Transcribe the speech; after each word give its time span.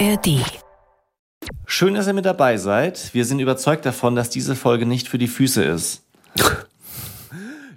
ARD. 0.00 0.40
Schön, 1.66 1.94
dass 1.94 2.08
ihr 2.08 2.14
mit 2.14 2.24
dabei 2.24 2.56
seid. 2.56 3.14
Wir 3.14 3.24
sind 3.24 3.38
überzeugt 3.38 3.86
davon, 3.86 4.16
dass 4.16 4.28
diese 4.28 4.56
Folge 4.56 4.86
nicht 4.86 5.08
für 5.08 5.18
die 5.18 5.28
Füße 5.28 5.62
ist. 5.62 6.02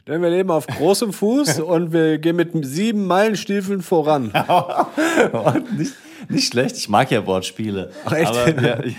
Denn 0.08 0.22
wir 0.22 0.30
leben 0.30 0.50
auf 0.50 0.66
großem 0.66 1.14
Fuß 1.14 1.60
und 1.60 1.94
wir 1.94 2.18
gehen 2.18 2.38
mit 2.38 2.54
sieben 2.66 3.06
Meilenstiefeln 3.06 3.84
voran. 3.84 4.32
nicht, 5.78 5.94
nicht 6.30 6.48
schlecht, 6.48 6.78
ich 6.78 6.90
mag 6.90 7.12
ja 7.12 7.26
Wortspiele. 7.26 7.92
Ach, 8.06 8.14
echt? 8.14 8.32
Aber 8.32 8.62
wir 8.62 8.96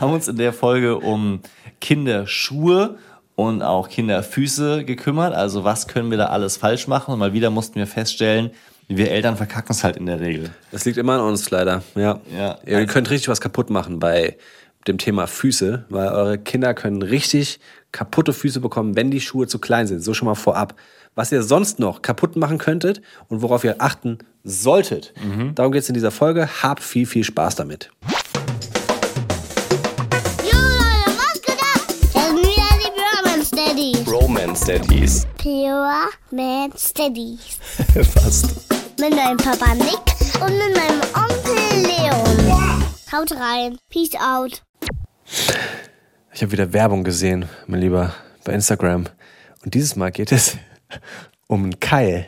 haben 0.00 0.12
uns 0.12 0.26
in 0.26 0.36
der 0.36 0.52
Folge 0.52 0.96
um 0.96 1.40
Kinderschuhe 1.80 2.98
und 3.36 3.62
auch 3.62 3.88
Kinderfüße 3.88 4.84
gekümmert. 4.84 5.32
Also 5.32 5.62
was 5.62 5.86
können 5.86 6.10
wir 6.10 6.18
da 6.18 6.26
alles 6.26 6.56
falsch 6.56 6.88
machen? 6.88 7.12
Und 7.12 7.20
mal 7.20 7.34
wieder 7.34 7.50
mussten 7.50 7.76
wir 7.76 7.86
feststellen, 7.86 8.50
wir 8.88 9.10
Eltern 9.10 9.36
verkacken 9.36 9.72
es 9.72 9.82
halt 9.82 9.96
in 9.96 10.06
der 10.06 10.20
Regel. 10.20 10.50
Das 10.70 10.84
liegt 10.84 10.96
immer 10.98 11.14
an 11.14 11.20
uns 11.20 11.50
leider. 11.50 11.82
Ja. 11.94 12.20
Ja. 12.36 12.58
Ihr 12.64 12.86
könnt 12.86 13.10
richtig 13.10 13.28
was 13.28 13.40
kaputt 13.40 13.70
machen 13.70 13.98
bei 13.98 14.36
dem 14.86 14.98
Thema 14.98 15.26
Füße, 15.26 15.86
weil 15.88 16.08
eure 16.08 16.38
Kinder 16.38 16.72
können 16.72 17.02
richtig 17.02 17.58
kaputte 17.90 18.32
Füße 18.32 18.60
bekommen, 18.60 18.94
wenn 18.94 19.10
die 19.10 19.20
Schuhe 19.20 19.48
zu 19.48 19.58
klein 19.58 19.86
sind. 19.86 20.04
So 20.04 20.14
schon 20.14 20.26
mal 20.26 20.34
vorab. 20.36 20.74
Was 21.16 21.32
ihr 21.32 21.42
sonst 21.42 21.78
noch 21.78 22.02
kaputt 22.02 22.36
machen 22.36 22.58
könntet 22.58 23.00
und 23.28 23.40
worauf 23.40 23.64
ihr 23.64 23.76
achten 23.78 24.18
solltet. 24.44 25.14
Darum 25.54 25.72
geht 25.72 25.82
es 25.82 25.88
in 25.88 25.94
dieser 25.94 26.10
Folge. 26.10 26.48
Habt 26.62 26.82
viel, 26.82 27.06
viel 27.06 27.24
Spaß 27.24 27.56
damit. 27.56 27.90
Jo 30.44 30.58
Leute, 30.58 31.16
was 31.16 31.40
geht 31.40 31.58
ab? 31.58 31.86
Das 32.12 32.12
sind 32.12 32.36
wieder 32.36 32.70
die 32.78 32.90
Pure 32.94 33.22
Man 33.24 33.44
Steadies. 33.44 34.06
Romance 34.06 34.66
Daddies. 34.66 35.26
Pure 35.38 36.08
Man 36.30 36.70
Steadies. 36.76 37.58
Fast. 38.12 38.75
Mit 38.98 39.14
meinem 39.14 39.36
Papa 39.36 39.74
Nick 39.74 40.40
und 40.40 40.56
mit 40.56 40.74
meinem 40.74 41.00
Onkel 41.14 41.82
Leon. 41.82 42.82
Haut 43.12 43.30
rein. 43.32 43.76
Peace 43.90 44.14
out. 44.14 44.62
Ich 46.32 46.42
habe 46.42 46.52
wieder 46.52 46.72
Werbung 46.72 47.04
gesehen, 47.04 47.46
mein 47.66 47.80
Lieber, 47.80 48.14
bei 48.44 48.54
Instagram. 48.54 49.06
Und 49.62 49.74
dieses 49.74 49.96
Mal 49.96 50.12
geht 50.12 50.32
es 50.32 50.56
um 51.46 51.64
einen 51.64 51.78
Keil. 51.78 52.26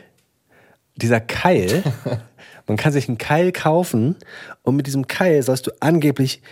Dieser 0.95 1.19
Keil, 1.19 1.81
man 2.67 2.77
kann 2.77 2.93
sich 2.93 3.07
einen 3.07 3.17
Keil 3.17 3.51
kaufen 3.51 4.15
und 4.61 4.75
mit 4.75 4.85
diesem 4.85 5.07
Keil 5.07 5.41
sollst 5.41 5.65
du 5.65 5.71
angeblich 5.79 6.43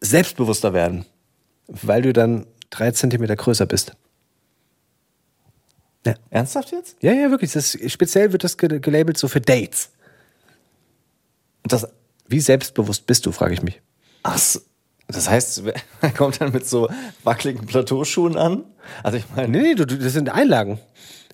selbstbewusster 0.00 0.72
werden, 0.72 1.04
weil 1.66 2.02
du 2.02 2.12
dann 2.12 2.46
drei 2.70 2.92
Zentimeter 2.92 3.34
größer 3.34 3.66
bist. 3.66 3.96
Ernsthaft 6.30 6.72
jetzt? 6.72 6.96
Ja, 7.00 7.12
ja, 7.12 7.30
wirklich. 7.30 7.52
Das 7.52 7.74
ist, 7.74 7.92
speziell 7.92 8.32
wird 8.32 8.44
das 8.44 8.56
ge- 8.58 8.78
gelabelt 8.80 9.16
so 9.18 9.28
für 9.28 9.40
Dates. 9.40 9.90
Und 11.62 11.72
das, 11.72 11.86
Wie 12.28 12.40
selbstbewusst 12.40 13.06
bist 13.06 13.26
du, 13.26 13.32
frage 13.32 13.54
ich 13.54 13.62
mich. 13.62 13.80
ach, 14.22 14.38
so, 14.38 14.60
das 15.08 15.28
heißt, 15.28 15.62
er 16.00 16.10
kommt 16.16 16.40
dann 16.40 16.52
mit 16.52 16.66
so 16.66 16.88
wackeligen 17.22 17.66
Plateauschuhen 17.66 18.36
an? 18.36 18.64
Also 19.02 19.18
ich 19.18 19.24
meine, 19.34 19.48
Nee, 19.48 19.62
nee, 19.62 19.74
du, 19.74 19.86
du, 19.86 19.96
das 19.98 20.12
sind 20.12 20.28
Einlagen. 20.30 20.78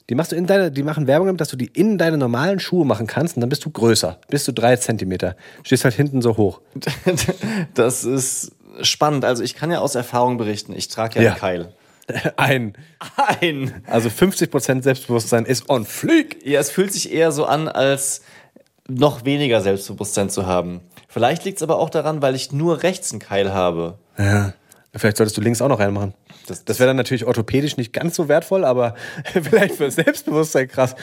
Die 0.08 0.16
machst 0.16 0.32
du 0.32 0.36
in 0.36 0.46
deine, 0.46 0.72
die 0.72 0.82
machen 0.82 1.06
Werbung, 1.06 1.26
damit, 1.28 1.40
dass 1.40 1.48
du 1.50 1.56
die 1.56 1.66
in 1.66 1.96
deine 1.96 2.16
normalen 2.18 2.58
Schuhe 2.58 2.84
machen 2.84 3.06
kannst 3.06 3.36
und 3.36 3.42
dann 3.42 3.48
bist 3.48 3.64
du 3.64 3.70
größer. 3.70 4.18
Bist 4.28 4.48
du 4.48 4.52
drei 4.52 4.74
Zentimeter. 4.76 5.36
Stehst 5.62 5.84
halt 5.84 5.94
hinten 5.94 6.20
so 6.20 6.36
hoch. 6.36 6.60
das 7.74 8.02
ist 8.04 8.50
spannend. 8.82 9.24
Also 9.24 9.44
ich 9.44 9.54
kann 9.54 9.70
ja 9.70 9.78
aus 9.78 9.94
Erfahrung 9.94 10.36
berichten. 10.36 10.72
Ich 10.74 10.88
trage 10.88 11.16
ja, 11.20 11.22
Ja. 11.22 11.30
einen 11.32 11.38
Keil. 11.40 11.72
Ein. 12.36 12.74
Ein. 13.16 13.82
Also 13.86 14.08
50% 14.08 14.82
Selbstbewusstsein 14.82 15.44
ist 15.44 15.68
on 15.68 15.84
fleek. 15.86 16.44
Ja, 16.44 16.60
es 16.60 16.70
fühlt 16.70 16.92
sich 16.92 17.12
eher 17.12 17.32
so 17.32 17.44
an, 17.44 17.68
als 17.68 18.22
noch 18.88 19.24
weniger 19.24 19.60
Selbstbewusstsein 19.60 20.30
zu 20.30 20.46
haben. 20.46 20.80
Vielleicht 21.08 21.44
liegt 21.44 21.58
es 21.58 21.62
aber 21.62 21.78
auch 21.78 21.90
daran, 21.90 22.22
weil 22.22 22.34
ich 22.34 22.52
nur 22.52 22.82
rechts 22.82 23.12
einen 23.12 23.20
Keil 23.20 23.52
habe. 23.52 23.98
Ja. 24.18 24.54
Vielleicht 24.96 25.18
solltest 25.18 25.36
du 25.36 25.40
links 25.40 25.62
auch 25.62 25.68
noch 25.68 25.78
reinmachen. 25.78 26.14
Das- 26.48 26.64
Das, 26.64 26.80
wäre 26.80 26.88
dann 26.88 26.96
natürlich 26.96 27.24
orthopädisch 27.24 27.76
nicht 27.76 27.92
ganz 27.92 28.16
so 28.16 28.26
wertvoll, 28.28 28.64
aber 28.64 28.96
vielleicht 29.24 29.76
für 29.76 29.84
das 29.84 29.94
Selbstbewusstsein 29.94 30.66
krass. 30.66 30.96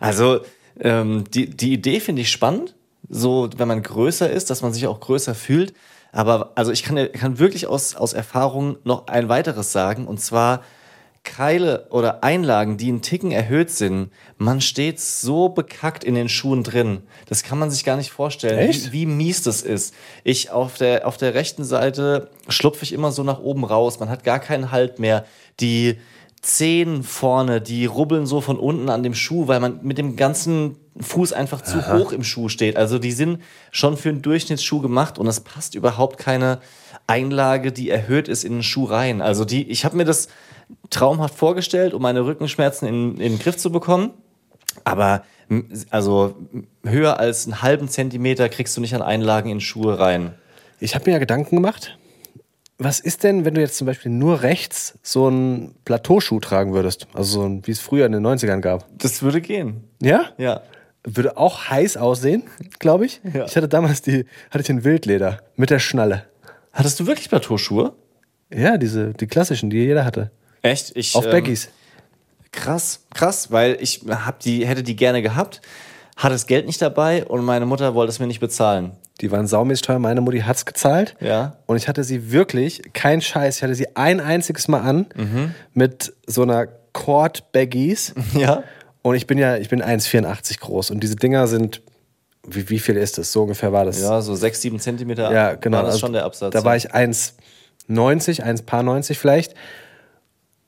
Also 0.00 0.40
ähm, 0.80 1.24
die, 1.32 1.48
die 1.50 1.72
Idee 1.72 2.00
finde 2.00 2.22
ich 2.22 2.30
spannend, 2.32 2.74
so 3.08 3.48
wenn 3.56 3.68
man 3.68 3.82
größer 3.82 4.28
ist, 4.28 4.50
dass 4.50 4.62
man 4.62 4.72
sich 4.72 4.86
auch 4.88 4.98
größer 4.98 5.34
fühlt. 5.36 5.74
Aber 6.12 6.52
also 6.54 6.72
ich 6.72 6.82
kann, 6.82 7.10
kann 7.12 7.38
wirklich 7.38 7.66
aus, 7.66 7.94
aus 7.94 8.12
Erfahrung 8.12 8.78
noch 8.84 9.08
ein 9.08 9.28
weiteres 9.28 9.72
sagen, 9.72 10.06
und 10.06 10.20
zwar 10.20 10.62
Keile 11.24 11.86
oder 11.90 12.24
Einlagen, 12.24 12.78
die 12.78 12.88
einen 12.88 13.02
Ticken 13.02 13.32
erhöht 13.32 13.70
sind, 13.70 14.10
man 14.38 14.60
steht 14.60 14.98
so 14.98 15.50
bekackt 15.50 16.02
in 16.02 16.14
den 16.14 16.28
Schuhen 16.28 16.62
drin. 16.62 17.02
Das 17.26 17.42
kann 17.42 17.58
man 17.58 17.70
sich 17.70 17.84
gar 17.84 17.96
nicht 17.96 18.10
vorstellen? 18.10 18.72
Wie, 18.72 18.92
wie 18.92 19.06
mies 19.06 19.42
das 19.42 19.62
ist. 19.62 19.94
Ich 20.24 20.50
auf 20.50 20.78
der, 20.78 21.06
auf 21.06 21.18
der 21.18 21.34
rechten 21.34 21.64
Seite 21.64 22.30
schlupfe 22.48 22.84
ich 22.84 22.92
immer 22.92 23.12
so 23.12 23.24
nach 23.24 23.40
oben 23.40 23.64
raus. 23.64 24.00
Man 24.00 24.08
hat 24.08 24.24
gar 24.24 24.38
keinen 24.38 24.70
Halt 24.70 24.98
mehr. 24.98 25.26
Die 25.60 25.98
Zehen 26.40 27.02
vorne, 27.02 27.60
die 27.60 27.84
rubbeln 27.84 28.24
so 28.24 28.40
von 28.40 28.58
unten 28.58 28.88
an 28.88 29.02
dem 29.02 29.14
Schuh, 29.14 29.48
weil 29.48 29.60
man 29.60 29.80
mit 29.82 29.98
dem 29.98 30.16
ganzen 30.16 30.76
Fuß 31.00 31.32
einfach 31.32 31.60
zu 31.62 31.92
hoch 31.92 32.12
im 32.12 32.24
Schuh 32.24 32.48
steht. 32.48 32.76
Also 32.76 32.98
die 32.98 33.12
sind 33.12 33.42
schon 33.70 33.96
für 33.96 34.08
einen 34.08 34.22
Durchschnittsschuh 34.22 34.80
gemacht 34.80 35.18
und 35.18 35.26
es 35.26 35.40
passt 35.40 35.74
überhaupt 35.74 36.18
keine 36.18 36.58
Einlage, 37.06 37.72
die 37.72 37.90
erhöht 37.90 38.28
ist 38.28 38.44
in 38.44 38.54
den 38.54 38.62
Schuh 38.62 38.84
rein. 38.84 39.22
Also 39.22 39.44
die, 39.44 39.68
ich 39.70 39.84
habe 39.84 39.96
mir 39.96 40.04
das 40.04 40.28
traumhaft 40.90 41.34
vorgestellt, 41.34 41.94
um 41.94 42.02
meine 42.02 42.24
Rückenschmerzen 42.24 42.86
in, 42.88 43.12
in 43.12 43.32
den 43.32 43.38
Griff 43.38 43.56
zu 43.56 43.70
bekommen. 43.70 44.10
Aber 44.84 45.22
also 45.90 46.36
höher 46.84 47.18
als 47.18 47.46
einen 47.46 47.62
halben 47.62 47.88
Zentimeter 47.88 48.48
kriegst 48.48 48.76
du 48.76 48.80
nicht 48.80 48.94
an 48.94 49.02
Einlagen 49.02 49.50
in 49.50 49.60
Schuhe 49.60 49.98
rein. 49.98 50.34
Ich 50.80 50.94
habe 50.94 51.06
mir 51.06 51.12
ja 51.12 51.18
Gedanken 51.18 51.56
gemacht. 51.56 51.98
Was 52.80 53.00
ist 53.00 53.24
denn, 53.24 53.44
wenn 53.44 53.54
du 53.54 53.60
jetzt 53.60 53.76
zum 53.76 53.88
Beispiel 53.88 54.12
nur 54.12 54.42
rechts 54.42 54.98
so 55.02 55.26
einen 55.26 55.74
Plateauschuh 55.84 56.38
tragen 56.38 56.74
würdest? 56.74 57.08
Also 57.12 57.40
so 57.40 57.46
ein, 57.46 57.66
wie 57.66 57.72
es 57.72 57.80
früher 57.80 58.06
in 58.06 58.12
den 58.12 58.24
90ern 58.24 58.60
gab. 58.60 58.86
Das 58.98 59.20
würde 59.22 59.40
gehen. 59.40 59.88
Ja? 60.00 60.26
Ja. 60.38 60.62
Würde 61.04 61.36
auch 61.36 61.68
heiß 61.70 61.96
aussehen, 61.96 62.44
glaube 62.78 63.06
ich. 63.06 63.20
Ja. 63.32 63.44
Ich 63.46 63.56
hatte 63.56 63.68
damals 63.68 64.02
die, 64.02 64.26
hatte 64.50 64.60
ich 64.60 64.66
den 64.66 64.84
Wildleder 64.84 65.38
mit 65.56 65.70
der 65.70 65.78
Schnalle. 65.78 66.24
Hattest 66.72 67.00
du 67.00 67.06
wirklich 67.06 67.28
Plateauschuhe? 67.28 67.94
Ja, 68.52 68.76
diese, 68.78 69.12
die 69.14 69.26
klassischen, 69.26 69.70
die 69.70 69.78
jeder 69.78 70.04
hatte. 70.04 70.30
Echt? 70.62 70.92
Ich, 70.96 71.14
Auf 71.14 71.24
ähm, 71.26 71.30
Baggies. 71.32 71.68
Krass, 72.52 73.00
krass, 73.14 73.50
weil 73.52 73.76
ich 73.80 74.02
hab 74.08 74.40
die, 74.40 74.66
hätte 74.66 74.82
die 74.82 74.96
gerne 74.96 75.22
gehabt, 75.22 75.60
hatte 76.16 76.34
das 76.34 76.46
Geld 76.46 76.66
nicht 76.66 76.80
dabei 76.82 77.24
und 77.24 77.44
meine 77.44 77.66
Mutter 77.66 77.94
wollte 77.94 78.10
es 78.10 78.18
mir 78.18 78.26
nicht 78.26 78.40
bezahlen. 78.40 78.92
Die 79.20 79.30
waren 79.30 79.46
saumäßig 79.46 79.82
teuer. 79.82 79.98
Meine 79.98 80.20
Mutti 80.20 80.40
hat's 80.40 80.64
gezahlt. 80.64 81.16
Ja. 81.20 81.56
Und 81.66 81.76
ich 81.76 81.88
hatte 81.88 82.04
sie 82.04 82.30
wirklich, 82.32 82.82
kein 82.92 83.20
Scheiß, 83.20 83.56
ich 83.56 83.62
hatte 83.62 83.74
sie 83.74 83.96
ein 83.96 84.20
einziges 84.20 84.68
Mal 84.68 84.80
an 84.80 85.06
Mhm. 85.16 85.54
mit 85.74 86.12
so 86.26 86.42
einer 86.42 86.66
Cord 86.92 87.52
Baggies. 87.52 88.14
Ja. 88.34 88.62
Und 89.02 89.14
ich 89.14 89.26
bin 89.26 89.38
ja, 89.38 89.56
ich 89.56 89.68
bin 89.68 89.82
1,84 89.82 90.60
groß. 90.60 90.90
Und 90.90 91.00
diese 91.00 91.16
Dinger 91.16 91.46
sind, 91.46 91.82
wie, 92.46 92.68
wie 92.68 92.78
viel 92.78 92.96
ist 92.96 93.18
das? 93.18 93.32
So 93.32 93.42
ungefähr 93.42 93.72
war 93.72 93.84
das. 93.84 94.00
Ja, 94.00 94.20
so 94.20 94.34
sechs, 94.34 94.60
sieben 94.60 94.78
Zentimeter 94.78 95.32
Ja, 95.32 95.54
genau. 95.54 95.78
war 95.78 95.84
das 95.84 95.94
Also 95.94 96.06
schon 96.06 96.12
der 96.12 96.24
Absatz. 96.24 96.52
Da 96.52 96.64
war 96.64 96.76
ich 96.76 96.92
1,90, 96.94 98.42
1 98.42 98.62
paar 98.62 98.82
90 98.82 99.18
vielleicht. 99.18 99.54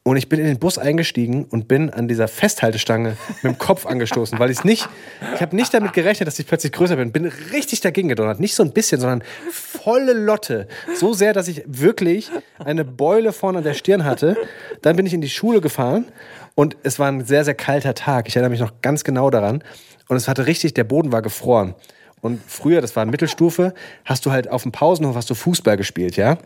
Und 0.03 0.17
ich 0.17 0.31
bin 0.31 0.41
in 0.41 0.47
den 0.47 0.59
Bus 0.59 0.79
eingestiegen 0.79 1.45
und 1.45 1.69
bin 1.69 1.91
an 1.91 2.09
dieser 2.09 2.27
Festhaltestange 2.27 3.19
mit 3.43 3.45
dem 3.45 3.59
Kopf 3.59 3.85
angestoßen, 3.85 4.39
weil 4.39 4.51
ich 4.51 4.65
nicht, 4.65 4.89
ich 5.35 5.43
habe 5.43 5.55
nicht 5.55 5.75
damit 5.75 5.93
gerechnet, 5.93 6.27
dass 6.27 6.39
ich 6.39 6.47
plötzlich 6.47 6.73
größer 6.73 6.97
bin. 6.97 7.13
Bin 7.13 7.27
richtig 7.27 7.83
dagegen 7.83 8.09
gedonnert. 8.09 8.41
Nicht 8.41 8.55
so 8.55 8.63
ein 8.63 8.73
bisschen, 8.73 8.99
sondern 8.99 9.23
volle 9.51 10.15
Lotte. 10.15 10.69
So 10.95 11.13
sehr, 11.13 11.35
dass 11.35 11.49
ich 11.49 11.63
wirklich 11.67 12.31
eine 12.59 12.87
Beule 12.87 13.35
vorne 13.35 13.59
an 13.59 13.65
der 13.65 13.75
Stirn 13.75 14.05
hatte. 14.05 14.39
Dann 14.81 14.97
bin 14.97 15.05
ich 15.05 15.13
in 15.13 15.21
die 15.21 15.29
Schule 15.29 15.61
gefahren 15.61 16.07
und 16.55 16.77
es 16.83 16.99
war 16.99 17.09
ein 17.09 17.25
sehr, 17.25 17.45
sehr 17.45 17.55
kalter 17.55 17.95
Tag. 17.95 18.29
Ich 18.29 18.37
erinnere 18.37 18.51
mich 18.51 18.61
noch 18.61 18.83
ganz 18.83 19.05
genau 19.05 19.31
daran. 19.31 19.63
Und 20.09 20.17
es 20.17 20.29
hatte 20.29 20.47
richtig, 20.47 20.75
der 20.75 20.85
Boden 20.85 21.13
war 21.13 21.23
gefroren. 21.23 21.75
Und 22.21 22.41
früher, 22.47 22.81
das 22.81 22.97
war 22.97 23.07
Mittelstufe, 23.07 23.75
hast 24.05 24.27
du 24.27 24.31
halt 24.31 24.51
auf 24.51 24.65
dem 24.65 24.73
Pausenhof 24.73 25.17
hast 25.17 25.31
du 25.31 25.35
Fußball 25.35 25.77
gespielt, 25.77 26.17
ja? 26.17 26.39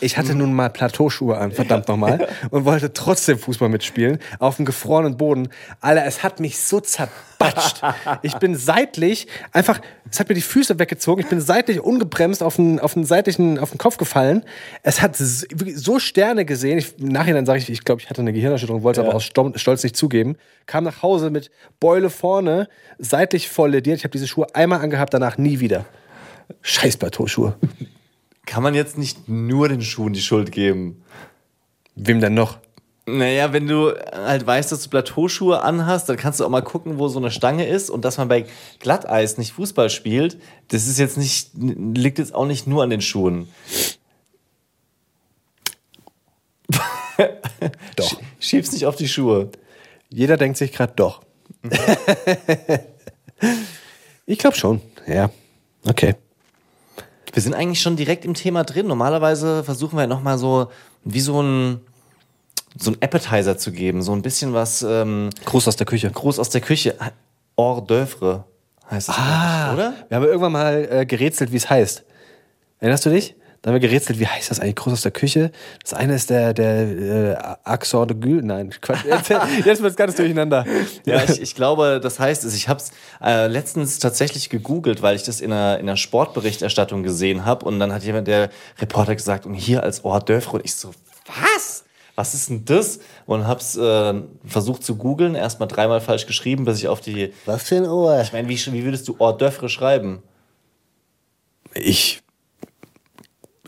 Ich 0.00 0.16
hatte 0.18 0.34
nun 0.34 0.52
mal 0.52 0.68
Plateauschuhe 0.68 1.36
an, 1.36 1.52
verdammt 1.52 1.88
nochmal, 1.88 2.28
und 2.50 2.64
wollte 2.64 2.92
trotzdem 2.92 3.38
Fußball 3.38 3.68
mitspielen, 3.68 4.18
auf 4.38 4.56
dem 4.56 4.64
gefrorenen 4.64 5.16
Boden. 5.16 5.48
Alter, 5.80 6.04
es 6.04 6.22
hat 6.22 6.40
mich 6.40 6.58
so 6.58 6.80
zerbatscht. 6.80 7.82
Ich 8.22 8.34
bin 8.36 8.56
seitlich, 8.56 9.26
einfach, 9.52 9.80
es 10.10 10.20
hat 10.20 10.28
mir 10.28 10.34
die 10.34 10.42
Füße 10.42 10.78
weggezogen, 10.78 11.22
ich 11.22 11.28
bin 11.28 11.40
seitlich 11.40 11.80
ungebremst 11.80 12.42
auf 12.42 12.56
den, 12.56 12.80
auf 12.80 12.94
den 12.94 13.04
seitlichen, 13.04 13.58
auf 13.58 13.70
den 13.70 13.78
Kopf 13.78 13.96
gefallen. 13.96 14.44
Es 14.82 15.00
hat 15.00 15.16
so 15.16 15.98
Sterne 15.98 16.44
gesehen. 16.44 16.78
Ich, 16.78 16.98
Im 16.98 17.08
Nachhinein 17.08 17.46
sage 17.46 17.58
ich, 17.58 17.70
ich 17.70 17.84
glaube, 17.84 18.00
ich 18.00 18.10
hatte 18.10 18.20
eine 18.20 18.32
Gehirnerschütterung, 18.32 18.82
wollte 18.82 19.00
es 19.00 19.06
aber 19.06 19.16
aus 19.16 19.24
Stolz 19.24 19.82
nicht 19.82 19.96
zugeben. 19.96 20.36
Kam 20.66 20.84
nach 20.84 21.02
Hause 21.02 21.30
mit 21.30 21.50
Beule 21.80 22.10
vorne, 22.10 22.68
seitlich 22.98 23.48
voll 23.48 23.70
lediert. 23.70 23.98
Ich 23.98 24.04
habe 24.04 24.12
diese 24.12 24.28
Schuhe 24.28 24.46
einmal 24.54 24.80
angehabt, 24.80 25.14
danach 25.14 25.38
nie 25.38 25.60
wieder. 25.60 25.84
Scheiß 26.60 26.96
Plateauschuhe. 26.96 27.54
Kann 28.46 28.62
man 28.62 28.74
jetzt 28.74 28.98
nicht 28.98 29.28
nur 29.28 29.68
den 29.68 29.82
Schuhen 29.82 30.12
die 30.12 30.20
Schuld 30.20 30.52
geben? 30.52 31.02
Wem 31.94 32.20
denn 32.20 32.34
noch? 32.34 32.58
Naja, 33.04 33.52
wenn 33.52 33.66
du 33.66 33.92
halt 34.12 34.46
weißt, 34.46 34.70
dass 34.70 34.84
du 34.84 34.90
Plateauschuhe 34.90 35.60
anhast, 35.62 36.08
dann 36.08 36.16
kannst 36.16 36.38
du 36.38 36.44
auch 36.44 36.50
mal 36.50 36.62
gucken, 36.62 36.98
wo 36.98 37.08
so 37.08 37.18
eine 37.18 37.32
Stange 37.32 37.66
ist. 37.66 37.90
Und 37.90 38.04
dass 38.04 38.16
man 38.16 38.28
bei 38.28 38.46
Glatteis 38.78 39.38
nicht 39.38 39.52
Fußball 39.52 39.90
spielt, 39.90 40.38
das 40.68 40.86
ist 40.86 40.98
jetzt 40.98 41.18
nicht, 41.18 41.50
liegt 41.54 42.18
jetzt 42.18 42.34
auch 42.34 42.46
nicht 42.46 42.68
nur 42.68 42.82
an 42.82 42.90
den 42.90 43.00
Schuhen. 43.00 43.48
Doch. 47.96 48.20
Schieb's 48.38 48.72
nicht 48.72 48.86
auf 48.86 48.96
die 48.96 49.08
Schuhe. 49.08 49.50
Jeder 50.08 50.36
denkt 50.36 50.58
sich 50.58 50.72
gerade 50.72 50.92
doch. 50.94 51.22
ich 54.26 54.38
glaube 54.38 54.56
schon. 54.56 54.80
Ja. 55.06 55.30
Okay. 55.84 56.14
Wir 57.32 57.42
sind 57.42 57.54
eigentlich 57.54 57.80
schon 57.80 57.96
direkt 57.96 58.24
im 58.24 58.34
Thema 58.34 58.62
drin. 58.64 58.86
Normalerweise 58.86 59.64
versuchen 59.64 59.98
wir 59.98 60.06
nochmal 60.06 60.38
so, 60.38 60.68
wie 61.04 61.20
so 61.20 61.42
ein, 61.42 61.80
so 62.78 62.90
ein 62.90 62.98
Appetizer 63.00 63.56
zu 63.56 63.72
geben. 63.72 64.02
So 64.02 64.12
ein 64.12 64.22
bisschen 64.22 64.52
was 64.52 64.82
ähm, 64.82 65.30
Gruß 65.46 65.66
aus 65.68 65.76
der 65.76 65.86
Küche. 65.86 66.10
groß 66.10 66.38
aus 66.38 66.50
der 66.50 66.60
Küche. 66.60 66.94
Hors 67.56 67.82
d'oeuvre 67.86 68.44
heißt 68.90 69.08
es, 69.08 69.14
ich, 69.14 69.72
oder? 69.72 69.94
Wir 70.08 70.16
haben 70.16 70.24
irgendwann 70.24 70.52
mal 70.52 70.88
äh, 70.90 71.06
gerätselt, 71.06 71.52
wie 71.52 71.56
es 71.56 71.68
heißt. 71.68 72.04
Erinnerst 72.80 73.06
du 73.06 73.10
dich? 73.10 73.34
Da 73.62 73.70
haben 73.70 73.80
wir 73.80 73.88
gerätselt, 73.88 74.18
wie 74.18 74.26
heißt 74.26 74.50
das 74.50 74.58
eigentlich? 74.58 74.74
Groß 74.74 74.92
aus 74.92 75.02
der 75.02 75.12
Küche. 75.12 75.52
Das 75.84 75.94
eine 75.94 76.16
ist 76.16 76.30
der, 76.30 76.52
der 76.52 76.80
äh, 76.82 77.36
Axor 77.62 78.08
de 78.08 78.16
Gül. 78.16 78.42
Nein, 78.42 78.74
Quatsch. 78.80 79.04
Jetzt, 79.04 79.28
jetzt 79.64 79.82
wird 79.82 79.92
es 79.92 79.96
ganz 79.96 80.16
durcheinander. 80.16 80.64
Ja, 81.04 81.22
ich, 81.22 81.40
ich 81.40 81.54
glaube, 81.54 82.00
das 82.02 82.18
heißt 82.18 82.44
es. 82.44 82.56
Ich 82.56 82.68
habe 82.68 82.80
es 82.80 82.90
äh, 83.22 83.46
letztens 83.46 84.00
tatsächlich 84.00 84.50
gegoogelt, 84.50 85.00
weil 85.00 85.14
ich 85.14 85.22
das 85.22 85.40
in 85.40 85.52
einer, 85.52 85.78
in 85.78 85.88
einer 85.88 85.96
Sportberichterstattung 85.96 87.04
gesehen 87.04 87.44
habe. 87.44 87.64
Und 87.64 87.78
dann 87.78 87.92
hat 87.92 88.02
jemand, 88.02 88.26
der 88.26 88.50
Reporter 88.80 89.14
gesagt, 89.14 89.46
und 89.46 89.54
hier 89.54 89.84
als 89.84 90.02
Hors 90.02 90.24
d'oeuvre. 90.24 90.54
Und 90.54 90.64
ich 90.64 90.74
so, 90.74 90.90
was? 91.26 91.84
Was 92.16 92.34
ist 92.34 92.50
denn 92.50 92.64
das? 92.64 92.98
Und 93.26 93.46
hab's 93.46 93.76
äh, 93.76 94.14
versucht 94.44 94.82
zu 94.82 94.96
googeln, 94.96 95.36
erstmal 95.36 95.68
dreimal 95.68 96.00
falsch 96.00 96.26
geschrieben, 96.26 96.64
bis 96.64 96.78
ich 96.78 96.88
auf 96.88 97.00
die. 97.00 97.32
Was 97.46 97.62
für 97.62 97.76
ein 97.76 97.86
Ohr? 97.86 98.20
Ich 98.22 98.32
meine, 98.32 98.48
wie, 98.48 98.58
wie 98.72 98.84
würdest 98.84 99.06
du 99.06 99.16
Hors 99.20 99.40
d'oeuvre 99.40 99.68
schreiben? 99.68 100.20
Ich. 101.74 102.21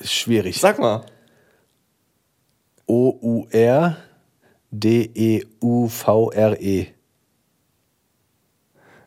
Ist 0.04 0.12
schwierig. 0.12 0.60
Sag 0.60 0.78
mal. 0.78 1.06
O-U-R-D-E-U-V-R-E. 2.86 3.96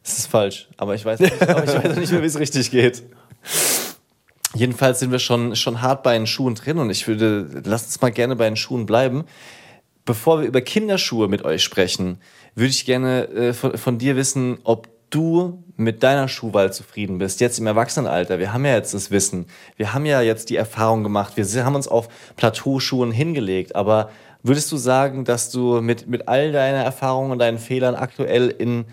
Das 0.02 0.18
ist 0.18 0.26
falsch, 0.26 0.68
aber 0.76 0.96
ich 0.96 1.06
weiß 1.06 1.20
nicht, 1.20 1.40
aber 1.48 1.64
ich 1.66 1.76
weiß 1.76 1.98
nicht 1.98 2.12
mehr, 2.12 2.24
wie 2.24 2.26
es 2.26 2.40
richtig 2.40 2.72
geht. 2.72 3.04
Jedenfalls 4.56 5.00
sind 5.00 5.12
wir 5.12 5.20
schon, 5.20 5.56
schon 5.56 5.84
hart 5.84 6.02
bei 6.02 6.18
den 6.18 6.26
Schuhen 6.26 6.56
drin 6.56 6.80
und 6.80 6.90
ich 6.90 7.08
würde, 7.08 7.62
lasst 7.64 7.86
uns 7.90 8.02
mal 8.02 8.12
gerne 8.12 8.36
bei 8.36 8.46
den 8.46 8.56
Schuhen 8.56 8.88
bleiben. 8.88 9.26
Bevor 10.04 10.40
wir 10.42 10.48
über 10.48 10.62
Kinderschuhe 10.62 11.28
mit 11.28 11.46
euch 11.46 11.62
sprechen, 11.62 12.20
würde 12.56 12.70
ich 12.70 12.86
gerne 12.86 13.28
äh, 13.28 13.54
von, 13.54 13.78
von 13.78 14.00
dir 14.00 14.16
wissen, 14.16 14.58
ob 14.64 14.90
du 15.12 15.64
mit 15.78 16.04
deiner 16.04 16.28
Schuhwahl 16.28 16.74
zufrieden 16.74 17.20
bist, 17.20 17.40
jetzt 17.40 17.60
im 17.60 17.68
Erwachsenenalter. 17.68 18.40
Wir 18.40 18.52
haben 18.52 18.66
ja 18.66 18.74
jetzt 18.74 18.94
das 18.94 19.12
Wissen, 19.12 19.46
wir 19.78 19.94
haben 19.94 20.06
ja 20.06 20.22
jetzt 20.22 20.50
die 20.50 20.56
Erfahrung 20.56 21.04
gemacht, 21.04 21.34
wir 21.38 21.66
haben 21.66 21.76
uns 21.76 21.88
auf 21.88 22.10
Plateauschuhen 22.36 23.12
hingelegt, 23.12 23.76
aber 23.76 24.10
würdest 24.44 24.72
du 24.72 24.78
sagen, 24.78 25.24
dass 25.24 25.52
du 25.52 25.82
mit, 25.82 26.08
mit 26.08 26.28
all 26.28 26.52
deiner 26.52 26.84
Erfahrungen 26.84 27.32
und 27.32 27.40
deinen 27.40 27.60
Fehlern 27.60 27.96
aktuell 27.96 28.50
in 28.50 28.86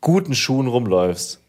guten 0.00 0.34
Schuhen 0.34 0.68
rumläufst? 0.68 1.40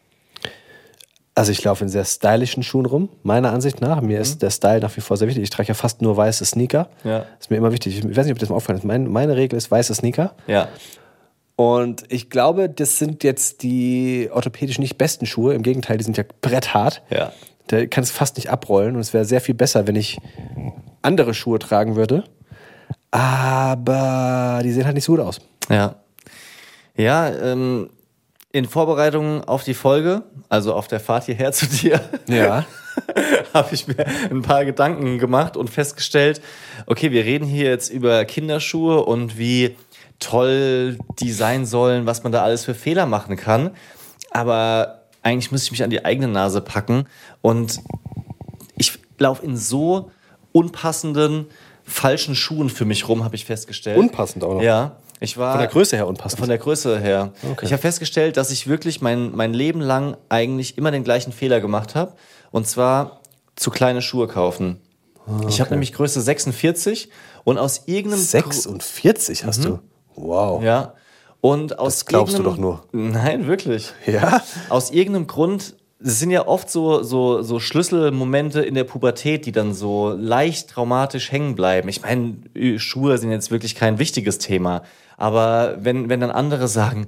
Also 1.36 1.52
ich 1.52 1.62
laufe 1.62 1.84
in 1.84 1.90
sehr 1.90 2.06
stylischen 2.06 2.62
Schuhen 2.62 2.86
rum, 2.86 3.10
meiner 3.22 3.52
Ansicht 3.52 3.82
nach. 3.82 4.00
Mir 4.00 4.20
ist 4.20 4.40
der 4.40 4.50
Style 4.50 4.80
nach 4.80 4.96
wie 4.96 5.02
vor 5.02 5.18
sehr 5.18 5.28
wichtig. 5.28 5.44
Ich 5.44 5.50
trage 5.50 5.68
ja 5.68 5.74
fast 5.74 6.00
nur 6.00 6.16
weiße 6.16 6.46
Sneaker. 6.46 6.88
Ja. 7.04 7.26
Ist 7.38 7.50
mir 7.50 7.58
immer 7.58 7.72
wichtig. 7.72 7.98
Ich 7.98 8.16
weiß 8.16 8.24
nicht, 8.24 8.32
ob 8.32 8.38
das 8.38 8.48
mal 8.48 8.56
aufgefallen 8.56 8.78
ist. 8.78 8.84
Mein, 8.86 9.06
meine 9.06 9.36
Regel 9.36 9.58
ist 9.58 9.70
weiße 9.70 9.94
Sneaker. 9.94 10.34
Ja. 10.46 10.68
Und 11.56 12.04
ich 12.10 12.28
glaube, 12.28 12.68
das 12.68 12.98
sind 12.98 13.24
jetzt 13.24 13.62
die 13.62 14.28
orthopädisch 14.30 14.78
nicht 14.78 14.98
besten 14.98 15.24
Schuhe. 15.24 15.54
Im 15.54 15.62
Gegenteil, 15.62 15.96
die 15.96 16.04
sind 16.04 16.18
ja 16.18 16.24
bretthart. 16.42 17.02
Ja. 17.10 17.32
Da 17.68 17.86
kann 17.86 18.04
es 18.04 18.10
fast 18.10 18.36
nicht 18.36 18.50
abrollen. 18.50 18.94
Und 18.94 19.00
es 19.00 19.14
wäre 19.14 19.24
sehr 19.24 19.40
viel 19.40 19.54
besser, 19.54 19.86
wenn 19.86 19.96
ich 19.96 20.18
andere 21.02 21.32
Schuhe 21.32 21.58
tragen 21.58 21.96
würde. 21.96 22.24
Aber 23.10 24.60
die 24.62 24.70
sehen 24.70 24.84
halt 24.84 24.94
nicht 24.94 25.04
so 25.04 25.12
gut 25.12 25.22
aus. 25.22 25.40
Ja. 25.70 25.96
Ja, 26.96 27.28
ähm, 27.30 27.90
in 28.52 28.66
Vorbereitung 28.66 29.44
auf 29.44 29.64
die 29.64 29.74
Folge, 29.74 30.22
also 30.48 30.74
auf 30.74 30.88
der 30.88 31.00
Fahrt 31.00 31.24
hierher 31.24 31.52
zu 31.52 31.66
dir, 31.66 32.00
Ja. 32.28 32.66
habe 33.54 33.74
ich 33.74 33.86
mir 33.86 34.06
ein 34.30 34.40
paar 34.40 34.64
Gedanken 34.64 35.18
gemacht 35.18 35.56
und 35.58 35.68
festgestellt, 35.68 36.40
okay, 36.86 37.10
wir 37.10 37.24
reden 37.24 37.46
hier 37.46 37.68
jetzt 37.68 37.90
über 37.90 38.24
Kinderschuhe 38.24 39.04
und 39.04 39.36
wie 39.38 39.76
toll 40.18 40.98
die 41.20 41.32
sein 41.32 41.66
sollen, 41.66 42.06
was 42.06 42.22
man 42.22 42.32
da 42.32 42.42
alles 42.42 42.64
für 42.64 42.74
Fehler 42.74 43.06
machen 43.06 43.36
kann. 43.36 43.70
Aber 44.30 45.02
eigentlich 45.22 45.50
müsste 45.52 45.66
ich 45.66 45.70
mich 45.72 45.82
an 45.84 45.90
die 45.90 46.04
eigene 46.04 46.28
Nase 46.28 46.60
packen 46.60 47.06
und 47.42 47.80
ich 48.76 48.98
laufe 49.18 49.44
in 49.44 49.56
so 49.56 50.10
unpassenden, 50.52 51.46
falschen 51.84 52.34
Schuhen 52.34 52.68
für 52.70 52.84
mich 52.84 53.08
rum, 53.08 53.24
habe 53.24 53.34
ich 53.36 53.44
festgestellt. 53.44 53.98
Unpassend 53.98 54.42
auch 54.44 54.54
noch. 54.54 54.62
Ja. 54.62 54.96
Ich 55.18 55.38
war 55.38 55.52
Von 55.52 55.60
der 55.60 55.68
Größe 55.70 55.96
her 55.96 56.06
unpassend. 56.06 56.40
von 56.40 56.48
der 56.48 56.58
Größe 56.58 56.98
her. 57.00 57.32
Ich 57.62 57.72
habe 57.72 57.80
festgestellt, 57.80 58.36
dass 58.36 58.50
ich 58.50 58.66
wirklich 58.66 59.00
mein, 59.00 59.34
mein 59.34 59.54
Leben 59.54 59.80
lang 59.80 60.16
eigentlich 60.28 60.76
immer 60.76 60.90
den 60.90 61.04
gleichen 61.04 61.32
Fehler 61.32 61.60
gemacht 61.60 61.94
habe. 61.94 62.12
Und 62.50 62.66
zwar 62.66 63.20
zu 63.54 63.70
kleine 63.70 64.02
Schuhe 64.02 64.28
kaufen. 64.28 64.78
Ich 65.48 65.60
habe 65.60 65.70
nämlich 65.70 65.94
Größe 65.94 66.20
46 66.20 67.08
und 67.44 67.56
aus 67.56 67.84
irgendeinem 67.86 68.20
Gru- 68.20 68.26
46 68.26 69.44
hast 69.46 69.64
du. 69.64 69.78
Wow. 70.16 70.62
Ja. 70.62 70.94
Und 71.40 71.78
aus 71.78 71.94
Das 71.94 72.06
glaubst 72.06 72.38
du 72.38 72.42
doch 72.42 72.58
Nein, 72.92 73.46
wirklich. 73.46 73.92
Ja? 74.04 74.42
Aus 74.68 74.90
irgendeinem 74.90 75.26
Grund, 75.26 75.76
es 76.02 76.18
sind 76.18 76.30
ja 76.30 76.46
oft 76.46 76.70
so, 76.70 77.02
so, 77.02 77.42
so 77.42 77.60
Schlüsselmomente 77.60 78.62
in 78.62 78.74
der 78.74 78.84
Pubertät, 78.84 79.46
die 79.46 79.52
dann 79.52 79.72
so 79.72 80.10
leicht 80.10 80.70
traumatisch 80.70 81.30
hängen 81.30 81.54
bleiben. 81.54 81.88
Ich 81.88 82.02
meine, 82.02 82.36
Schuhe 82.78 83.18
sind 83.18 83.30
jetzt 83.30 83.50
wirklich 83.50 83.74
kein 83.74 83.98
wichtiges 83.98 84.38
Thema. 84.38 84.82
Aber 85.16 85.76
wenn, 85.78 86.08
wenn 86.08 86.20
dann 86.20 86.30
andere 86.30 86.68
sagen, 86.68 87.06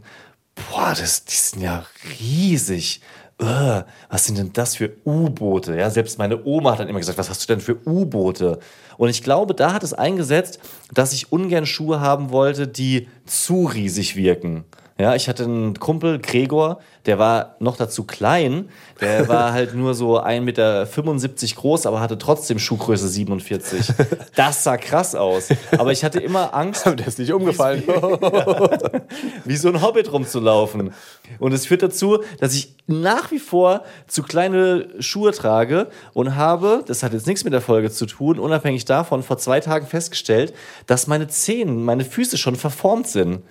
boah, 0.70 0.94
das, 0.98 1.24
die 1.24 1.34
sind 1.34 1.62
ja 1.62 1.84
riesig. 2.20 3.00
Äh, 3.40 3.82
was 4.08 4.24
sind 4.24 4.38
denn 4.38 4.52
das 4.52 4.76
für 4.76 4.92
U-Boote? 5.04 5.76
Ja, 5.76 5.90
selbst 5.90 6.18
meine 6.18 6.44
Oma 6.44 6.72
hat 6.72 6.80
dann 6.80 6.88
immer 6.88 6.98
gesagt, 6.98 7.18
was 7.18 7.30
hast 7.30 7.42
du 7.42 7.52
denn 7.52 7.60
für 7.60 7.76
U-Boote? 7.86 8.58
Und 8.98 9.08
ich 9.08 9.22
glaube, 9.22 9.54
da 9.54 9.72
hat 9.72 9.82
es 9.82 9.94
eingesetzt, 9.94 10.58
dass 10.92 11.14
ich 11.14 11.32
ungern 11.32 11.64
Schuhe 11.64 12.00
haben 12.00 12.30
wollte, 12.30 12.68
die 12.68 13.08
zu 13.24 13.64
riesig 13.64 14.16
wirken. 14.16 14.64
Ja, 14.98 15.14
ich 15.14 15.28
hatte 15.28 15.44
einen 15.44 15.78
Kumpel, 15.78 16.18
Gregor, 16.18 16.80
der 17.06 17.18
war 17.18 17.56
noch 17.58 17.76
dazu 17.76 18.04
klein. 18.04 18.68
Der 19.00 19.28
war 19.28 19.52
halt 19.52 19.74
nur 19.74 19.94
so 19.94 20.20
1,75 20.20 20.40
Meter 20.40 20.86
groß, 21.56 21.86
aber 21.86 22.00
hatte 22.00 22.18
trotzdem 22.18 22.58
Schuhgröße 22.58 23.08
47. 23.08 23.92
Das 24.34 24.64
sah 24.64 24.76
krass 24.76 25.14
aus. 25.14 25.48
Aber 25.76 25.92
ich 25.92 26.04
hatte 26.04 26.20
immer 26.20 26.54
Angst, 26.54 26.86
Der 26.86 27.06
ist 27.06 27.18
nicht 27.18 27.32
umgefallen. 27.32 27.82
wie 29.44 29.56
so 29.56 29.68
ein 29.68 29.82
Hobbit 29.82 30.12
rumzulaufen. 30.12 30.92
Und 31.38 31.52
es 31.52 31.66
führt 31.66 31.82
dazu, 31.82 32.22
dass 32.40 32.54
ich 32.54 32.74
nach 32.86 33.30
wie 33.30 33.38
vor 33.38 33.84
zu 34.06 34.22
kleine 34.22 34.88
Schuhe 34.98 35.32
trage 35.32 35.88
und 36.14 36.36
habe, 36.36 36.82
das 36.86 37.02
hat 37.02 37.12
jetzt 37.12 37.26
nichts 37.26 37.44
mit 37.44 37.52
der 37.52 37.60
Folge 37.60 37.90
zu 37.90 38.06
tun, 38.06 38.38
unabhängig 38.38 38.86
davon, 38.86 39.22
vor 39.22 39.38
zwei 39.38 39.60
Tagen 39.60 39.86
festgestellt, 39.86 40.54
dass 40.86 41.06
meine 41.06 41.28
Zehen, 41.28 41.84
meine 41.84 42.04
Füße 42.04 42.38
schon 42.38 42.56
verformt 42.56 43.06
sind. 43.08 43.42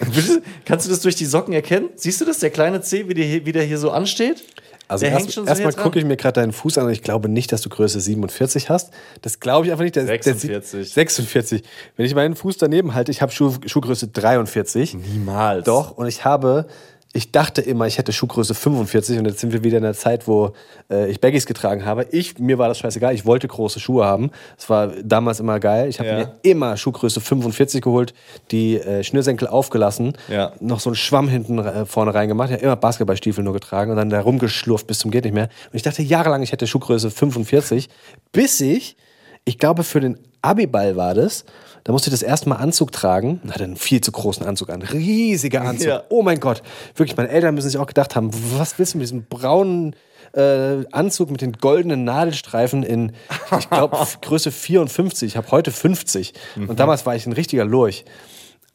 Kannst 0.64 0.86
du 0.86 0.90
das 0.90 1.00
durch 1.00 1.16
die 1.16 1.26
Socken 1.26 1.52
erkennen? 1.52 1.90
Siehst 1.94 2.20
du 2.20 2.24
das, 2.24 2.38
der 2.38 2.47
kleine 2.50 2.80
Zeh, 2.80 3.08
wie 3.08 3.14
der, 3.14 3.24
hier- 3.24 3.46
wie 3.46 3.52
der 3.52 3.62
hier 3.64 3.78
so 3.78 3.90
ansteht? 3.90 4.42
Also 4.90 5.04
der 5.04 5.12
erst, 5.12 5.36
erstmal 5.36 5.74
gucke 5.74 5.98
ich 5.98 6.06
mir 6.06 6.16
gerade 6.16 6.40
deinen 6.40 6.52
Fuß 6.52 6.78
an 6.78 6.86
und 6.86 6.92
ich 6.92 7.02
glaube 7.02 7.28
nicht, 7.28 7.52
dass 7.52 7.60
du 7.60 7.68
Größe 7.68 8.00
47 8.00 8.70
hast. 8.70 8.90
Das 9.20 9.38
glaube 9.38 9.66
ich 9.66 9.72
einfach 9.72 9.84
nicht. 9.84 9.96
Der, 9.96 10.04
Der 10.04 10.14
46. 10.22 10.70
sieht, 10.86 10.94
46. 10.94 11.62
Wenn 11.96 12.06
ich 12.06 12.14
meinen 12.14 12.34
Fuß 12.34 12.56
daneben 12.56 12.94
halte, 12.94 13.10
ich 13.12 13.20
habe 13.20 13.30
Schuh, 13.30 13.54
Schuhgröße 13.66 14.08
43. 14.08 14.94
Niemals. 14.94 15.64
Doch, 15.66 15.90
und 15.98 16.06
ich 16.06 16.24
habe, 16.24 16.68
ich 17.18 17.32
dachte 17.32 17.60
immer, 17.60 17.86
ich 17.88 17.98
hätte 17.98 18.12
Schuhgröße 18.12 18.54
45 18.54 19.18
und 19.18 19.26
jetzt 19.26 19.40
sind 19.40 19.52
wir 19.52 19.64
wieder 19.64 19.76
in 19.78 19.82
der 19.82 19.94
Zeit, 19.94 20.28
wo 20.28 20.52
äh, 20.88 21.10
ich 21.10 21.20
Baggies 21.20 21.46
getragen 21.46 21.84
habe. 21.84 22.06
Ich, 22.12 22.38
mir 22.38 22.58
war 22.58 22.68
das 22.68 22.78
scheißegal, 22.78 23.12
ich 23.12 23.26
wollte 23.26 23.48
große 23.48 23.80
Schuhe 23.80 24.04
haben. 24.04 24.30
Das 24.56 24.70
war 24.70 24.86
damals 25.02 25.40
immer 25.40 25.58
geil. 25.58 25.88
Ich 25.88 25.98
habe 25.98 26.08
Ja. 26.08 26.16
mir 26.18 26.32
immer 26.42 26.76
Schuhgröße 26.76 27.20
45 27.20 27.82
geholt, 27.82 28.14
die 28.52 28.76
äh, 28.78 29.02
Schnürsenkel 29.02 29.48
aufgelassen, 29.48 30.12
Ja. 30.28 30.52
noch 30.60 30.78
so 30.78 30.90
einen 30.90 30.94
Schwamm 30.96 31.28
hinten 31.28 31.58
äh, 31.58 31.84
vorne 31.86 32.14
reingemacht, 32.14 32.50
ja 32.50 32.56
immer 32.56 32.76
Basketballstiefel 32.76 33.42
nur 33.42 33.52
getragen 33.52 33.90
und 33.90 33.96
dann 33.96 34.10
da 34.10 34.20
rumgeschlurft 34.20 34.86
bis 34.86 35.00
zum 35.00 35.10
geht 35.10 35.24
nicht 35.24 35.34
mehr. 35.34 35.48
Und 35.72 35.74
ich 35.74 35.82
dachte 35.82 36.02
jahrelang, 36.02 36.42
ich 36.42 36.52
hätte 36.52 36.66
Schuhgröße 36.68 37.10
45, 37.10 37.88
bis 38.30 38.60
ich, 38.60 38.96
ich 39.44 39.58
glaube 39.58 39.82
für 39.82 39.98
den 40.00 40.18
Abiball 40.40 40.94
war 40.94 41.14
das, 41.14 41.44
Da 41.88 41.92
musste 41.92 42.10
ich 42.10 42.12
das 42.12 42.22
erste 42.22 42.50
Mal 42.50 42.56
Anzug 42.56 42.92
tragen. 42.92 43.40
Hatte 43.48 43.64
einen 43.64 43.76
viel 43.76 44.02
zu 44.02 44.12
großen 44.12 44.44
Anzug 44.44 44.68
an. 44.68 44.82
Riesiger 44.82 45.62
Anzug. 45.62 45.88
Ja. 45.88 46.02
Oh 46.10 46.20
mein 46.20 46.38
Gott. 46.38 46.62
Wirklich, 46.94 47.16
meine 47.16 47.30
Eltern 47.30 47.54
müssen 47.54 47.70
sich 47.70 47.80
auch 47.80 47.86
gedacht 47.86 48.14
haben, 48.14 48.30
was 48.58 48.78
willst 48.78 48.92
du 48.92 48.98
mit 48.98 49.06
diesem 49.06 49.24
braunen 49.24 49.96
äh, 50.34 50.84
Anzug 50.92 51.30
mit 51.30 51.40
den 51.40 51.52
goldenen 51.52 52.04
Nadelstreifen 52.04 52.82
in, 52.82 53.12
ich 53.58 53.70
glaube, 53.70 53.96
Größe 54.20 54.52
54. 54.52 55.28
Ich 55.28 55.36
habe 55.38 55.50
heute 55.50 55.70
50. 55.70 56.34
Und 56.56 56.78
damals 56.78 57.06
war 57.06 57.16
ich 57.16 57.24
ein 57.24 57.32
richtiger 57.32 57.64
Lurch. 57.64 58.04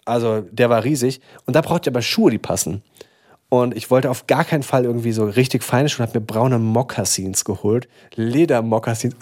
Also 0.06 0.42
der 0.50 0.72
war 0.72 0.84
riesig. 0.84 1.22
Und 1.46 1.56
da 1.56 1.62
brauchte 1.62 1.92
ich 1.92 1.94
aber 1.94 2.02
Schuhe, 2.02 2.32
die 2.32 2.40
passen. 2.40 2.82
Und 3.54 3.78
ich 3.78 3.92
wollte 3.92 4.10
auf 4.10 4.26
gar 4.26 4.46
keinen 4.46 4.64
Fall 4.64 4.84
irgendwie 4.84 5.12
so 5.12 5.26
richtig 5.26 5.64
feine 5.64 5.88
Schuhe, 5.88 6.08
habe 6.08 6.18
mir 6.20 6.26
braune 6.26 6.58
Mokassins 6.58 7.46
geholt. 7.46 7.88
Ledermokassins. 8.16 9.14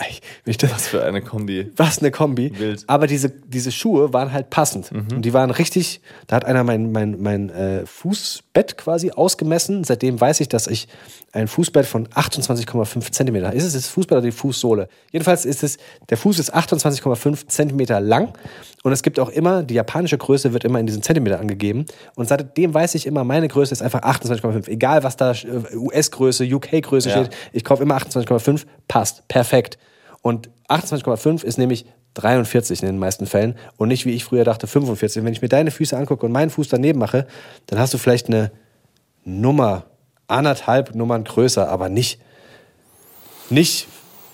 Was 0.72 0.88
für 0.88 1.04
eine 1.04 1.22
Kombi. 1.22 1.70
was 1.76 2.00
eine 2.00 2.12
Kombi. 2.12 2.58
Wild. 2.58 2.86
Aber 2.88 3.08
diese, 3.08 3.30
diese 3.30 3.74
Schuhe 3.74 4.14
waren 4.14 4.32
halt 4.32 4.50
passend. 4.50 4.90
Und 4.94 5.24
die 5.24 5.34
waren 5.34 5.52
richtig, 5.52 6.00
da 6.28 6.38
hat 6.38 6.46
einer 6.46 6.64
mein, 6.64 6.94
mein, 6.94 7.22
mein 7.22 7.50
äh, 7.50 7.86
Fußbett 7.86 8.78
quasi 8.78 9.12
ausgemessen. 9.12 9.84
Seitdem 9.84 10.22
weiß 10.22 10.40
ich, 10.40 10.48
dass 10.48 10.68
ich 10.68 10.88
ein 11.34 11.50
Fußbett 11.50 11.86
von 11.86 12.08
28,5 12.08 13.12
Zentimeter. 13.12 13.52
Ist 13.52 13.66
es 13.66 13.74
das 13.74 13.88
Fußbett 13.88 14.18
oder 14.18 14.26
die 14.26 14.32
Fußsohle? 14.32 14.88
Jedenfalls 15.12 15.44
ist 15.44 15.62
es, 15.62 15.78
der 16.10 16.16
Fuß 16.16 16.40
ist 16.40 16.56
28,5 16.56 17.48
Zentimeter 17.48 18.00
lang. 18.00 18.34
Und 18.84 18.92
es 18.94 19.04
gibt 19.04 19.20
auch 19.20 19.30
immer, 19.30 19.62
die 19.62 19.76
japanische 19.76 20.18
Größe 20.18 20.54
wird 20.54 20.64
immer 20.64 20.80
in 20.80 20.88
diesen 20.88 21.04
Zentimeter 21.04 21.40
angegeben. 21.40 21.86
Und 22.16 22.28
seitdem 22.28 22.74
weiß 22.74 22.96
ich 22.96 23.06
immer, 23.06 23.24
meine 23.24 23.48
Größe 23.48 23.72
ist 23.72 23.82
einfach 23.82 24.02
28,5. 24.02 24.21
Egal, 24.68 25.04
was 25.04 25.16
da 25.18 25.32
äh, 25.32 25.76
US-Größe, 25.76 26.44
UK-Größe 26.46 27.10
Ja. 27.10 27.16
steht. 27.26 27.36
Ich 27.54 27.64
kaufe 27.64 27.84
immer 27.84 27.98
28,5. 27.98 28.66
Passt. 28.88 29.28
Perfekt. 29.28 29.78
Und 30.22 30.50
28,5 30.70 31.44
ist 31.44 31.58
nämlich 31.58 31.86
43 32.14 32.82
in 32.82 32.88
den 32.88 33.00
meisten 33.00 33.26
Fällen 33.26 33.56
und 33.78 33.88
nicht, 33.88 34.06
wie 34.06 34.12
ich 34.14 34.24
früher 34.26 34.44
dachte, 34.44 34.68
45. 34.68 35.24
Wenn 35.24 35.32
ich 35.34 35.42
mir 35.42 35.48
deine 35.50 35.72
Füße 35.72 35.96
angucke 35.98 36.26
und 36.26 36.32
meinen 36.32 36.50
Fuß 36.50 36.68
daneben 36.68 37.00
mache, 37.00 37.26
dann 37.68 37.80
hast 37.80 37.94
du 37.94 37.98
vielleicht 37.98 38.28
eine 38.28 38.52
Nummer, 39.24 39.84
anderthalb 40.28 40.94
Nummern 40.94 41.24
größer, 41.24 41.70
aber 41.70 41.88
nicht, 41.90 42.20
nicht, 43.50 43.88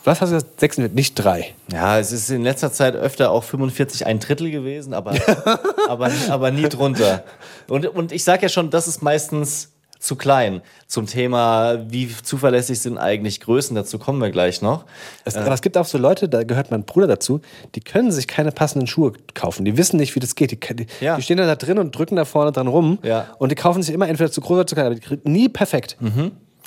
was 0.04 0.22
hast 0.22 0.30
du 0.30 0.36
gesagt, 0.36 0.60
46, 0.60 0.96
nicht 0.96 1.16
drei. 1.16 1.54
Ja, 1.72 2.00
es 2.00 2.12
ist 2.12 2.30
in 2.30 2.44
letzter 2.44 2.72
Zeit 2.72 2.96
öfter 2.96 3.32
auch 3.32 3.44
45 3.44 4.06
ein 4.06 4.20
Drittel 4.20 4.50
gewesen, 4.52 4.94
aber, 4.94 5.14
aber, 5.88 6.10
aber 6.30 6.52
nie 6.52 6.70
drunter. 6.70 7.24
Und, 7.68 7.86
und 7.88 8.12
ich 8.12 8.24
sage 8.24 8.44
ja 8.44 8.50
schon, 8.50 8.70
das 8.70 8.88
ist 8.88 9.02
meistens 9.02 9.74
zu 10.00 10.16
klein. 10.16 10.62
Zum 10.88 11.06
Thema, 11.06 11.78
wie 11.90 12.10
zuverlässig 12.24 12.80
sind 12.80 12.98
eigentlich 12.98 13.40
Größen, 13.42 13.76
dazu 13.76 14.00
kommen 14.00 14.22
wir 14.22 14.30
gleich 14.30 14.62
noch. 14.62 14.86
Es, 15.26 15.36
aber 15.36 15.54
es 15.54 15.62
gibt 15.62 15.78
auch 15.78 15.86
so 15.86 15.98
Leute, 15.98 16.30
da 16.30 16.44
gehört 16.44 16.72
mein 16.72 16.84
Bruder 16.84 17.08
dazu, 17.08 17.42
die 17.76 17.82
können 17.82 18.12
sich 18.12 18.28
keine 18.28 18.52
passenden 18.52 18.88
Schuhe 18.88 19.14
kaufen. 19.34 19.66
Die 19.66 19.78
wissen 19.78 19.98
nicht, 19.98 20.16
wie 20.16 20.20
das 20.20 20.36
geht. 20.36 20.52
Die, 20.52 20.76
die, 20.76 20.88
Ja. 21.02 21.16
die 21.16 21.22
stehen 21.22 21.38
da 21.38 21.56
drin 21.56 21.80
und 21.80 21.96
drücken 21.98 22.16
da 22.16 22.26
vorne 22.26 22.52
dran 22.52 22.68
rum. 22.68 23.00
Ja. 23.04 23.28
Und 23.40 23.52
die 23.52 23.56
kaufen 23.56 23.84
sich 23.84 23.94
immer 23.94 24.08
entweder 24.08 24.32
zu 24.32 24.42
groß 24.42 24.52
oder 24.60 24.68
zu 24.68 24.76
klein, 24.76 24.88
aber 24.88 24.96
die 24.96 25.02
kriegen 25.02 25.32
nie 25.32 25.50
perfekt. 25.50 25.98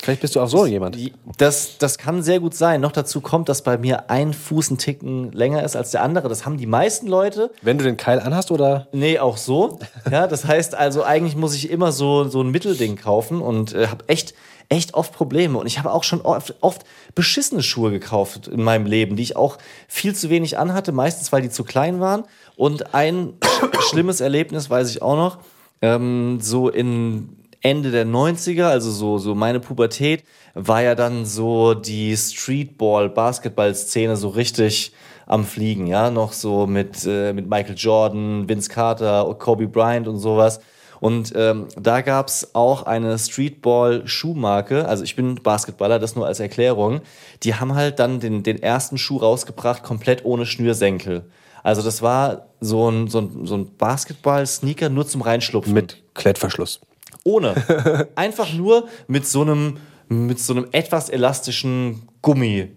Vielleicht 0.03 0.23
bist 0.23 0.35
du 0.37 0.41
auch 0.41 0.49
so 0.49 0.67
jemand. 0.67 0.97
Das, 1.37 1.79
das 1.79 1.99
kann 1.99 2.23
sehr 2.23 2.41
gut 2.41 2.55
sein. 2.55 2.81
Noch 2.81 2.93
dazu 2.93 3.21
kommt, 3.21 3.49
dass 3.49 3.63
bei 3.63 3.77
mir 3.77 4.11
ein 4.11 4.33
Fuß 4.33 4.71
einen 4.71 4.79
Ticken 4.79 5.31
länger 5.33 5.63
ist 5.63 5.77
als 5.77 5.91
der 5.91 6.03
andere. 6.03 6.29
Das 6.29 6.47
haben 6.47 6.57
die 6.57 6.67
meisten 6.67 7.07
Leute. 7.07 7.51
Wenn 7.63 7.79
du 7.79 7.85
den 7.85 7.97
Keil 7.97 8.21
anhast 8.21 8.51
oder 8.51 8.89
Nee, 8.93 9.19
auch 9.19 9.37
so. 9.37 9.79
Ja, 10.11 10.27
das 10.27 10.45
heißt 10.45 10.75
also, 10.75 11.03
eigentlich 11.03 11.37
muss 11.37 11.55
ich 11.55 11.71
immer 11.71 11.93
so, 11.93 12.25
so 12.25 12.43
ein 12.43 12.51
Mittelding 12.51 12.97
kaufen 12.97 13.41
und 13.43 13.75
äh, 13.75 13.89
habe 13.89 14.05
echt, 14.09 14.35
echt 14.69 14.95
oft 14.95 15.13
Probleme. 15.13 15.59
Und 15.59 15.67
ich 15.67 15.79
habe 15.79 15.93
auch 15.93 16.05
schon 16.05 16.23
oft, 16.23 16.55
oft 16.61 16.85
beschissene 17.15 17.63
Schuhe 17.63 17.91
gekauft 17.91 18.49
in 18.49 18.63
meinem 18.63 18.87
Leben, 18.87 19.17
die 19.17 19.23
ich 19.23 19.37
auch 19.37 19.59
viel 19.87 20.15
zu 20.15 20.31
wenig 20.31 20.59
anhatte, 20.59 20.93
meistens 20.93 21.31
weil 21.33 21.43
die 21.43 21.51
zu 21.51 21.65
klein 21.65 22.01
waren. 22.01 22.25
Und 22.57 22.95
ein 22.95 23.35
schlimmes 23.91 24.21
Erlebnis 24.21 24.71
weiß 24.71 24.91
ich 24.91 25.03
auch 25.03 25.17
noch. 25.17 25.39
Ähm, 25.83 26.39
so 26.41 26.69
in 26.69 27.40
Ende 27.63 27.91
der 27.91 28.07
90er, 28.07 28.65
also 28.65 28.91
so, 28.91 29.19
so 29.19 29.35
meine 29.35 29.61
Pubertät, 29.61 30.25
war 30.55 30.83
ja 30.83 30.95
dann 30.95 31.27
so 31.27 31.75
die 31.75 32.17
Streetball-Basketball-Szene 32.17 34.17
so 34.17 34.29
richtig 34.29 34.93
am 35.27 35.45
Fliegen, 35.45 35.87
ja, 35.87 36.11
noch 36.11 36.33
so 36.33 36.67
mit, 36.67 37.07
äh, 37.07 37.33
mit 37.33 37.49
Michael 37.49 37.77
Jordan, 37.77 38.49
Vince 38.49 38.69
Carter, 38.69 39.33
Kobe 39.39 39.69
Bryant 39.69 40.09
und 40.09 40.19
sowas. 40.19 40.61
Und 41.01 41.33
ähm, 41.35 41.69
da 41.81 42.03
gab's 42.03 42.51
auch 42.55 42.83
eine 42.83 43.19
Streetball-Schuhmarke, 43.19 44.87
also 44.87 45.05
ich 45.05 45.17
bin 45.17 45.37
Basketballer, 45.37 45.99
das 45.99 46.17
nur 46.17 46.27
als 46.27 46.41
Erklärung. 46.41 47.01
Die 47.43 47.55
haben 47.55 47.75
halt 47.75 47.99
dann 47.99 48.21
den, 48.21 48.43
den 48.43 48.63
ersten 48.63 48.99
Schuh 48.99 49.19
rausgebracht, 49.19 49.83
komplett 49.83 50.25
ohne 50.25 50.47
Schnürsenkel. 50.47 51.25
Also 51.63 51.83
das 51.83 52.03
war 52.03 52.49
so 52.61 52.91
ein, 52.91 53.09
so 53.09 53.21
ein, 53.21 53.47
so 53.47 53.57
ein 53.57 53.77
Basketball-Sneaker 53.77 54.89
nur 54.89 55.07
zum 55.07 55.23
Reinschlupfen. 55.23 55.73
mit 55.73 56.03
Klettverschluss? 56.15 56.81
Ohne. 57.25 58.09
Einfach 58.15 58.53
nur 58.53 58.89
mit 59.09 59.27
so 59.27 59.43
einem, 59.43 59.79
mit 60.09 60.41
so 60.41 60.55
einem 60.55 60.67
etwas 60.73 61.09
elastischen 61.09 62.09
Gummi. 62.23 62.77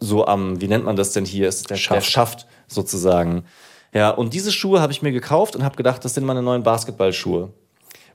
So 0.00 0.26
am, 0.26 0.60
wie 0.60 0.68
nennt 0.68 0.84
man 0.84 0.96
das 0.96 1.12
denn 1.12 1.24
hier? 1.24 1.48
Ist 1.48 1.70
der 1.70 1.76
Schaft, 1.76 1.96
der 1.96 2.00
Schaft 2.02 2.46
sozusagen. 2.68 3.44
Ja, 3.92 4.10
und 4.10 4.34
diese 4.34 4.52
Schuhe 4.52 4.80
habe 4.80 4.92
ich 4.92 5.02
mir 5.02 5.12
gekauft 5.12 5.56
und 5.56 5.64
habe 5.64 5.76
gedacht, 5.76 6.04
das 6.04 6.14
sind 6.14 6.24
meine 6.24 6.42
neuen 6.42 6.62
Basketballschuhe. 6.62 7.52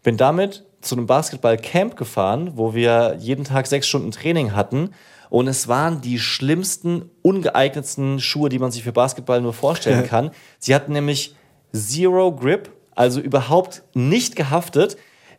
Bin 0.03 0.17
damit 0.17 0.65
zu 0.81 0.95
einem 0.95 1.07
Basketballcamp 1.07 1.95
gefahren, 1.95 2.51
wo 2.55 2.73
wir 2.73 3.15
jeden 3.19 3.45
Tag 3.45 3.67
sechs 3.67 3.87
Stunden 3.87 4.11
Training 4.11 4.53
hatten. 4.53 4.91
Und 5.29 5.47
es 5.47 5.67
waren 5.67 6.01
die 6.01 6.19
schlimmsten, 6.19 7.09
ungeeignetsten 7.23 8.19
Schuhe, 8.19 8.49
die 8.49 8.59
man 8.59 8.71
sich 8.71 8.83
für 8.83 8.91
Basketball 8.91 9.41
nur 9.41 9.53
vorstellen 9.53 10.07
kann. 10.07 10.31
Sie 10.59 10.75
hatten 10.75 10.93
nämlich 10.93 11.35
Zero 11.73 12.35
Grip, 12.35 12.69
also 12.93 13.19
überhaupt 13.19 13.81
nicht 13.95 14.35
gehaftet. 14.35 14.97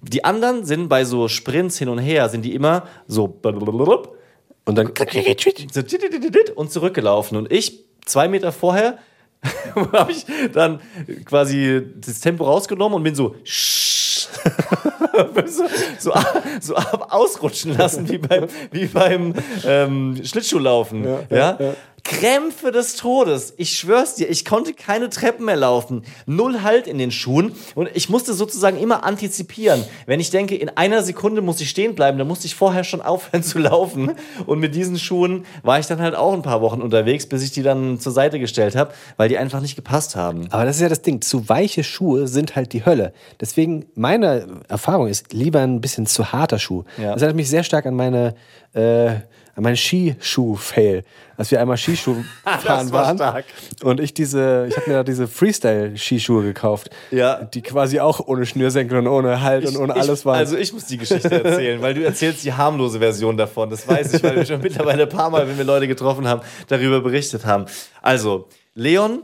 Die 0.09 0.25
anderen 0.25 0.65
sind 0.65 0.89
bei 0.89 1.05
so 1.05 1.29
Sprints 1.29 1.79
hin 1.79 1.89
und 1.89 1.99
her, 1.99 2.29
sind 2.29 2.43
die 2.43 2.55
immer 2.55 2.87
so 3.07 3.27
Und 4.65 4.77
dann 4.77 4.95
und 6.57 6.71
zurückgelaufen. 6.71 7.37
Und 7.37 7.53
ich, 7.53 7.85
zwei 8.05 8.29
Meter 8.29 8.53
vorher, 8.53 8.99
habe 9.93 10.13
ich 10.13 10.25
dann 10.53 10.81
quasi 11.25 11.83
das 11.97 12.21
Tempo 12.21 12.45
rausgenommen 12.45 12.97
und 12.97 13.03
bin 13.03 13.15
so, 13.15 13.37
so, 15.47 15.65
so, 15.99 16.13
so 16.61 16.75
ausrutschen 16.75 17.77
lassen, 17.77 18.09
wie 18.09 18.19
beim, 18.19 18.47
wie 18.71 18.87
beim 18.87 19.35
ähm, 19.67 20.21
Schlittschuhlaufen. 20.25 21.05
Ja, 21.05 21.75
Krämpfe 22.05 22.71
des 22.71 22.97
Todes. 22.97 23.55
Ich 23.57 23.79
schwör's 23.79 24.15
dir, 24.15 24.29
ich 24.29 24.45
konnte 24.45 24.75
keine 24.75 25.09
Treppen 25.09 25.47
mehr 25.47 25.57
laufen. 25.57 26.05
Null 26.27 26.63
Halt 26.63 26.87
in 26.87 26.99
den 26.99 27.11
Schuhen. 27.11 27.53
Und 27.75 27.89
ich 27.95 28.11
musste 28.11 28.35
sozusagen 28.35 28.79
immer 28.79 29.05
antizipieren. 29.05 29.83
Wenn 30.05 30.21
ich 30.21 30.29
denke, 30.29 30.55
in 30.55 30.69
einer 30.69 31.03
Sekunde 31.03 31.41
muss 31.41 31.61
ich 31.63 31.71
stehen 31.71 31.95
bleiben, 31.95 32.19
dann 32.19 32.29
musste 32.29 32.47
ich 32.47 32.55
vorher 32.55 32.85
schon 32.85 33.01
aufhören 33.03 33.43
zu 33.43 33.59
laufen. 33.59 34.13
Und 34.45 34.59
mit 34.61 34.75
diesen 34.75 34.99
Schuhen 34.99 35.47
war 35.63 35.79
ich 35.79 35.87
dann 35.87 36.01
halt 36.01 36.15
auch 36.15 36.35
ein 36.35 36.43
paar 36.43 36.61
Wochen 36.61 36.83
unterwegs, 36.83 37.27
bis 37.27 37.43
ich 37.43 37.53
die 37.53 37.63
dann 37.63 37.99
zur 37.99 38.13
Seite 38.13 38.39
gestellt 38.39 38.77
habe, 38.77 38.93
weil 39.17 39.31
die 39.31 39.39
einfach 39.39 39.63
nicht 39.63 39.75
gepasst 39.75 40.15
haben. 40.15 40.47
Aber 40.51 40.67
das 40.67 40.77
ist 40.77 40.83
ja 40.83 40.91
das 40.91 41.01
Ding. 41.01 41.23
Zu 41.23 41.49
weiche 41.49 41.85
Schuhe 41.85 42.29
sind 42.29 42.55
halt 42.55 42.75
die 42.75 42.85
Hölle. 42.85 43.15
Deswegen, 43.41 43.87
meine 43.95 44.61
Erfahrung 44.69 45.09
ist 45.09 45.33
lieber 45.33 45.61
ein 45.61 45.81
bisschen 45.81 46.07
zu 46.07 46.33
harter 46.33 46.59
Schuh. 46.59 46.85
Ja. 46.99 47.15
Das 47.15 47.23
erinnert 47.23 47.37
mich 47.37 47.49
sehr 47.49 47.65
stark 47.65 47.87
an 47.87 47.95
meine, 47.95 48.35
äh, 48.75 49.15
an 49.57 49.63
meinen 49.63 49.77
Skischuh-Fail. 49.77 51.05
Als 51.37 51.51
wir 51.51 51.61
einmal 51.61 51.77
Skischuh 51.77 52.17
fahren 52.45 52.93
war 52.93 53.07
waren. 53.07 53.17
stark. 53.17 53.45
Und 53.83 54.01
ich 54.01 54.15
diese, 54.15 54.67
ich 54.69 54.77
habe 54.77 54.91
mir 54.91 54.97
da 54.97 55.05
diese 55.05 55.27
Freestyle-Skischuhe 55.27 56.43
gekauft. 56.43 56.91
Ja. 57.11 57.43
Die 57.45 57.63
quasi 57.63 58.01
auch 58.01 58.21
ohne 58.27 58.47
Schnürsenkel 58.47 58.99
und 58.99 59.07
ohne 59.09 59.41
Halt 59.41 59.67
und 59.67 59.77
ohne 59.77 59.95
alles 59.95 60.21
ich, 60.21 60.27
waren. 60.27 60.37
Also 60.39 60.57
ich 60.57 60.73
muss 60.73 60.87
die 60.87 60.99
Geschichte 60.99 61.31
erzählen, 61.45 61.83
weil 61.83 61.95
du 61.95 62.05
erzählst 62.05 62.45
die 62.45 62.53
harmlose 62.53 62.99
Version 62.99 63.37
davon. 63.37 63.71
Das 63.71 63.87
weiß 63.87 64.15
ich, 64.15 64.23
weil 64.23 64.37
wir 64.37 64.47
schon 64.47 64.61
mittlerweile 64.61 65.05
ein 65.05 65.09
paar 65.09 65.31
Mal, 65.31 65.49
wenn 65.49 65.59
wir 65.59 65.65
Leute 65.65 65.89
getroffen 65.89 66.27
haben, 66.29 66.43
darüber 66.69 67.01
berichtet 67.01 67.45
haben. 67.45 67.67
Also, 68.03 68.49
Leon 68.75 69.23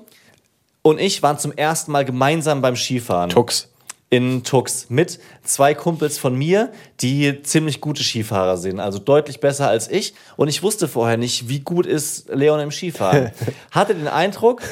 und 0.82 1.00
ich 1.00 1.22
waren 1.22 1.38
zum 1.38 1.52
ersten 1.52 1.92
Mal 1.92 2.04
gemeinsam 2.04 2.62
beim 2.62 2.76
Skifahren. 2.76 3.30
Tux. 3.30 3.69
In 4.12 4.42
Tux 4.42 4.90
mit 4.90 5.20
zwei 5.44 5.72
Kumpels 5.72 6.18
von 6.18 6.34
mir, 6.34 6.72
die 7.00 7.42
ziemlich 7.44 7.80
gute 7.80 8.02
Skifahrer 8.02 8.56
sind, 8.56 8.80
also 8.80 8.98
deutlich 8.98 9.38
besser 9.38 9.68
als 9.68 9.88
ich. 9.88 10.14
Und 10.36 10.48
ich 10.48 10.64
wusste 10.64 10.88
vorher 10.88 11.16
nicht, 11.16 11.48
wie 11.48 11.60
gut 11.60 11.86
ist 11.86 12.28
Leon 12.28 12.58
im 12.58 12.72
Skifahren. 12.72 13.30
Hatte 13.70 13.94
den 13.94 14.08
Eindruck, 14.08 14.62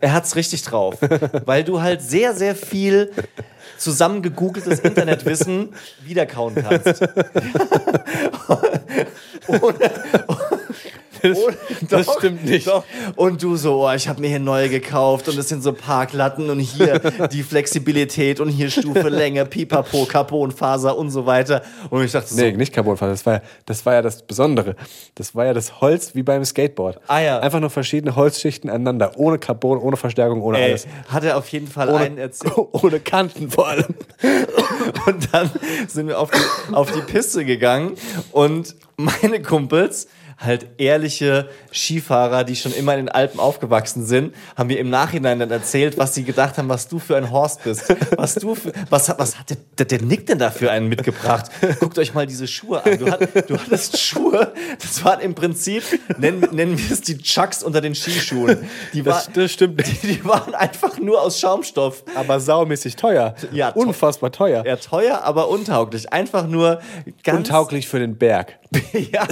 er 0.00 0.12
hat's 0.12 0.36
richtig 0.36 0.62
drauf, 0.62 0.98
weil 1.46 1.64
du 1.64 1.80
halt 1.80 2.02
sehr, 2.02 2.34
sehr 2.34 2.54
viel 2.54 3.10
zusammengegoogeltes 3.78 4.80
Internetwissen 4.80 5.70
wiederkauen 6.04 6.54
kannst. 6.54 7.02
ohne, 9.48 9.90
ohne, 10.28 10.63
das 11.90 12.06
stimmt 12.18 12.44
nicht. 12.44 12.66
Doch. 12.66 12.84
Und 13.16 13.42
du 13.42 13.56
so, 13.56 13.86
oh, 13.86 13.92
ich 13.92 14.08
habe 14.08 14.20
mir 14.20 14.28
hier 14.28 14.38
neue 14.38 14.68
gekauft 14.68 15.28
und 15.28 15.38
es 15.38 15.48
sind 15.48 15.62
so 15.62 15.72
Parklatten 15.72 16.50
und 16.50 16.60
hier 16.60 16.98
die 17.32 17.42
Flexibilität 17.42 18.40
und 18.40 18.48
hier 18.48 18.70
Stufe 18.70 19.08
Länge, 19.08 19.44
Pipapo, 19.46 20.04
Carbonfaser 20.04 20.96
und 20.96 21.10
so 21.10 21.26
weiter. 21.26 21.62
Und 21.90 22.04
ich 22.04 22.12
dachte 22.12 22.32
so, 22.32 22.40
Nee, 22.40 22.52
nicht 22.52 22.72
Carbonfaser. 22.72 23.12
Das 23.12 23.26
war, 23.26 23.42
das 23.66 23.86
war 23.86 23.94
ja 23.94 24.02
das 24.02 24.22
Besondere. 24.22 24.76
Das 25.14 25.34
war 25.34 25.46
ja 25.46 25.54
das 25.54 25.80
Holz 25.80 26.14
wie 26.14 26.22
beim 26.22 26.44
Skateboard. 26.44 27.00
Ah, 27.06 27.20
ja. 27.20 27.38
Einfach 27.40 27.60
nur 27.60 27.70
verschiedene 27.70 28.16
Holzschichten 28.16 28.70
aneinander. 28.70 29.12
Ohne 29.16 29.38
Carbon, 29.38 29.78
ohne 29.78 29.96
Verstärkung, 29.96 30.42
ohne 30.42 30.58
ey, 30.58 30.70
alles. 30.70 30.86
hat 31.08 31.24
er 31.24 31.36
auf 31.36 31.48
jeden 31.48 31.68
Fall 31.68 31.88
Ohne, 31.88 32.04
einen 32.04 32.18
erzählt. 32.18 32.54
ohne 32.72 33.00
Kanten 33.00 33.50
vor 33.50 33.68
allem. 33.68 33.94
Und 35.06 35.28
dann 35.32 35.50
sind 35.88 36.08
wir 36.08 36.18
auf 36.18 36.30
die, 36.30 36.74
auf 36.74 36.90
die 36.90 37.00
Piste 37.00 37.44
gegangen 37.44 37.94
und 38.32 38.74
meine 38.96 39.42
Kumpels, 39.42 40.08
halt 40.38 40.66
ehrliche 40.78 41.48
Skifahrer, 41.72 42.44
die 42.44 42.56
schon 42.56 42.72
immer 42.72 42.92
in 42.94 43.06
den 43.06 43.08
Alpen 43.08 43.40
aufgewachsen 43.40 44.04
sind, 44.06 44.34
haben 44.56 44.68
mir 44.68 44.78
im 44.78 44.90
Nachhinein 44.90 45.38
dann 45.38 45.50
erzählt, 45.50 45.98
was 45.98 46.14
sie 46.14 46.24
gedacht 46.24 46.58
haben, 46.58 46.68
was 46.68 46.88
du 46.88 46.98
für 46.98 47.16
ein 47.16 47.30
Horst 47.30 47.62
bist. 47.64 47.94
Was 48.16 48.34
du 48.34 48.54
für, 48.54 48.72
was, 48.90 49.08
hat- 49.08 49.18
was 49.18 49.38
hat 49.38 49.50
der, 49.78 49.86
der, 49.86 50.02
Nick 50.02 50.26
denn 50.26 50.38
da 50.38 50.50
für 50.50 50.70
einen 50.70 50.88
mitgebracht? 50.88 51.50
Guckt 51.80 51.98
euch 51.98 52.14
mal 52.14 52.26
diese 52.26 52.46
Schuhe 52.46 52.84
an. 52.84 52.98
Du, 52.98 53.10
hat, 53.10 53.48
du 53.50 53.56
hattest 53.58 53.98
Schuhe, 53.98 54.52
das 54.80 55.04
waren 55.04 55.20
im 55.20 55.34
Prinzip, 55.34 55.82
nennen, 56.18 56.46
nennen 56.52 56.78
wir 56.78 56.90
es 56.92 57.00
die 57.02 57.18
Chucks 57.18 57.62
unter 57.62 57.80
den 57.80 57.94
Skischuhen. 57.94 58.68
Die, 58.92 59.04
war, 59.04 59.14
Das, 59.14 59.30
das 59.32 59.52
stimmt 59.52 59.84
die, 59.86 60.06
die 60.06 60.24
waren 60.24 60.54
einfach 60.54 60.98
nur 60.98 61.20
aus 61.22 61.38
Schaumstoff. 61.40 62.04
Aber 62.14 62.40
saumäßig 62.40 62.96
teuer. 62.96 63.34
Ja, 63.52 63.70
Unfassbar 63.70 64.30
teuer. 64.32 64.64
Ja, 64.66 64.76
teuer, 64.76 65.22
aber 65.24 65.48
untauglich. 65.48 66.12
Einfach 66.12 66.46
nur 66.46 66.80
ganz 67.22 67.38
Untauglich 67.38 67.88
für 67.88 67.98
den 67.98 68.16
Berg. 68.16 68.58
ja, 68.92 69.26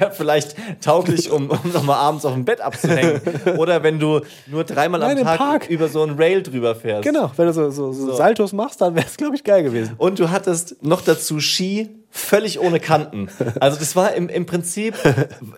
ja, 0.00 0.10
vielleicht 0.10 0.56
tauglich, 0.82 1.30
um, 1.30 1.50
um 1.50 1.72
nochmal 1.72 1.96
abends 1.96 2.24
auf 2.24 2.32
dem 2.32 2.44
Bett 2.44 2.60
abzuhängen. 2.60 3.20
Oder 3.58 3.82
wenn 3.82 3.98
du 3.98 4.20
nur 4.46 4.64
dreimal 4.64 5.00
Nein, 5.00 5.18
am 5.18 5.24
Tag 5.24 5.38
Park. 5.38 5.70
über 5.70 5.88
so 5.88 6.02
einen 6.02 6.16
Rail 6.16 6.42
drüber 6.42 6.74
fährst. 6.74 7.02
Genau, 7.02 7.30
wenn 7.36 7.46
du 7.46 7.52
so, 7.52 7.70
so, 7.70 7.92
so, 7.92 8.14
Saltos 8.14 8.52
machst, 8.52 8.80
dann 8.80 8.94
wäre 8.94 9.06
es, 9.06 9.16
glaube 9.16 9.36
ich, 9.36 9.44
geil 9.44 9.62
gewesen. 9.62 9.94
Und 9.98 10.18
du 10.18 10.30
hattest 10.30 10.82
noch 10.82 11.02
dazu 11.02 11.40
Ski 11.40 12.01
völlig 12.14 12.60
ohne 12.60 12.78
Kanten. 12.78 13.28
Also 13.58 13.78
das 13.78 13.96
war 13.96 14.12
im, 14.14 14.28
im 14.28 14.44
Prinzip, 14.46 14.94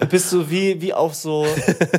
bist 0.09 0.33
du 0.33 0.49
wie, 0.51 0.81
wie 0.81 0.95
auf 0.95 1.15
so 1.15 1.47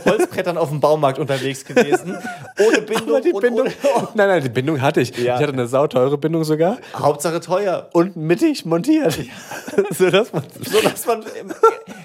Holzbrettern 0.06 0.58
auf 0.58 0.70
dem 0.70 0.80
Baumarkt 0.80 1.20
unterwegs 1.20 1.66
gewesen. 1.66 2.18
Ohne 2.58 2.82
Bindung. 2.82 3.22
Bindung, 3.22 3.60
Ohne, 3.68 3.74
nein, 4.16 4.28
nein, 4.30 4.44
die 4.44 4.50
Bindung 4.50 4.82
hatte 4.82 5.02
ich. 5.02 5.16
Ja. 5.18 5.36
Ich 5.36 5.42
hatte 5.42 5.52
eine 5.54 5.68
sauteure 5.68 6.18
Bindung 6.18 6.46
sogar. 6.46 6.78
Hauptsache 6.96 7.42
teuer. 7.42 7.90
Und 7.92 8.16
mittig 8.16 8.66
montiert. 8.66 9.20
Sodass 9.92 10.32
man 10.32 10.44
so 10.64 10.82
dass 10.82 11.06
man, 11.06 11.26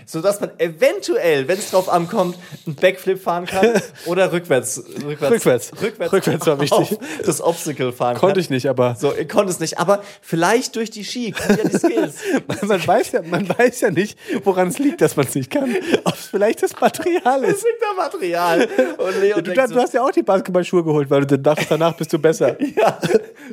so 0.05 0.21
dass 0.21 0.41
man 0.41 0.51
eventuell, 0.59 1.47
wenn 1.47 1.59
es 1.59 1.71
drauf 1.71 1.89
ankommt, 1.89 2.37
einen 2.67 2.75
Backflip 2.75 3.23
fahren 3.23 3.47
kann 3.47 3.81
oder 4.07 4.33
rückwärts. 4.33 4.83
Rückwärts, 5.05 5.33
Rückwärts. 5.33 5.73
rückwärts, 5.81 6.13
Rückwärts 6.13 6.47
war 6.47 6.61
wichtig. 6.61 6.99
Das 7.25 7.41
Obstacle 7.41 7.93
fahren 7.93 8.17
konnte 8.17 8.35
kann. 8.35 8.41
ich 8.41 8.51
nicht, 8.51 8.67
aber 8.69 8.97
So, 8.99 9.15
ich 9.17 9.29
konnte 9.29 9.53
es 9.53 9.61
nicht, 9.61 9.79
aber 9.79 10.03
vielleicht 10.21 10.75
durch 10.75 10.91
die 10.91 11.05
Ski, 11.05 11.31
kann 11.31 11.57
ja 11.57 11.69
die 11.69 11.79
Skills. 11.79 12.17
man 12.47 12.87
weiß, 12.87 13.13
ja, 13.13 13.23
man 13.23 13.49
weiß 13.49 13.81
ja 13.83 13.91
nicht, 13.91 14.19
woran 14.45 14.69
es 14.69 14.79
liegt, 14.79 15.01
dass 15.01 15.17
man 15.17 15.27
es 15.27 15.35
nicht 15.35 15.51
kann. 15.51 15.75
Ob 16.05 16.15
es 16.15 16.27
vielleicht 16.27 16.63
das 16.63 16.79
Material 16.81 17.43
Das 17.43 17.51
ist. 17.57 17.65
liegt 17.65 17.83
am 17.91 17.97
Material. 17.97 18.69
Und 18.99 19.21
Leon 19.21 19.45
Du, 19.45 19.53
du 19.53 19.81
hast 19.81 19.95
ja 19.95 20.03
auch 20.03 20.11
die 20.11 20.23
Basketballschuhe 20.23 20.85
geholt, 20.85 21.11
weil 21.11 21.25
du 21.27 21.39
dachtest, 21.39 21.71
danach 21.71 21.95
bist 21.97 22.13
du 22.13 22.19
besser. 22.19 22.57
Ja, 22.77 22.99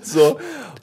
so. 0.02 0.40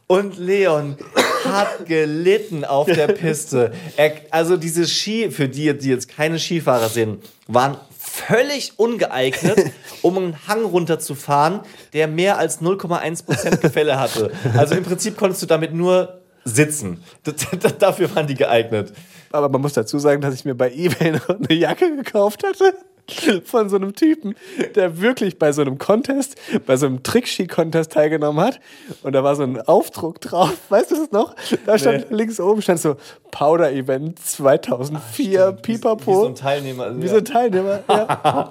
Und 0.07 0.39
Leon 0.39 0.97
hat 1.45 1.87
gelitten 1.87 2.65
auf 2.65 2.87
der 2.87 3.07
Piste. 3.09 3.73
Er, 3.97 4.13
also 4.31 4.57
diese 4.57 4.87
Ski, 4.87 5.31
für 5.31 5.49
die, 5.49 5.73
die 5.77 5.89
jetzt 5.89 6.09
keine 6.09 6.39
Skifahrer 6.39 6.89
sind, 6.89 7.25
waren 7.49 7.77
völlig 7.99 8.73
ungeeignet, 8.79 9.73
um 10.03 10.19
einen 10.19 10.47
Hang 10.47 10.65
runterzufahren, 10.65 11.61
der 11.95 12.07
mehr 12.07 12.39
als 12.39 12.61
0,1% 12.61 13.57
Gefälle 13.59 13.99
hatte. 13.99 14.31
Also 14.57 14.75
im 14.75 14.85
Prinzip 14.85 15.17
konntest 15.17 15.43
du 15.43 15.47
damit 15.47 15.73
nur 15.73 16.21
sitzen. 16.45 17.03
Dafür 17.79 18.15
waren 18.15 18.27
die 18.27 18.35
geeignet. 18.35 18.93
Aber 19.33 19.49
man 19.49 19.61
muss 19.61 19.73
dazu 19.73 19.99
sagen, 19.99 20.21
dass 20.21 20.35
ich 20.35 20.45
mir 20.45 20.55
bei 20.55 20.71
eBay 20.73 21.13
noch 21.13 21.29
eine 21.29 21.53
Jacke 21.53 21.97
gekauft 21.97 22.45
hatte. 22.45 22.75
Von 23.45 23.69
so 23.69 23.77
einem 23.77 23.95
Typen, 23.95 24.35
der 24.75 25.01
wirklich 25.01 25.39
bei 25.39 25.53
so 25.53 25.63
einem 25.63 25.79
Contest, 25.79 26.37
bei 26.67 26.77
so 26.77 26.87
einem 26.87 27.03
Trickski-Contest 27.03 27.93
teilgenommen 27.93 28.43
hat. 28.43 28.61
Und 29.03 29.13
da 29.13 29.23
war 29.23 29.37
so 29.37 29.43
ein 29.43 29.61
Aufdruck 29.61 30.21
drauf. 30.21 30.55
Weißt 30.71 30.91
du 30.91 30.97
das 30.97 31.13
noch? 31.13 31.35
Da 31.67 31.79
stand 31.79 32.07
links 32.11 32.41
oben 32.41 32.63
stand 32.63 32.81
so 32.81 32.97
Powder 33.31 33.73
Event 33.73 34.19
2004, 34.19 35.53
Pipapo. 35.53 36.11
Wie 36.11 36.15
so 36.15 36.27
ein 36.27 36.35
Teilnehmer. 36.35 37.03
Wie 37.03 37.09
so 37.09 37.17
ein 37.17 37.25
Teilnehmer. 37.25 37.81
Ja. 37.89 38.49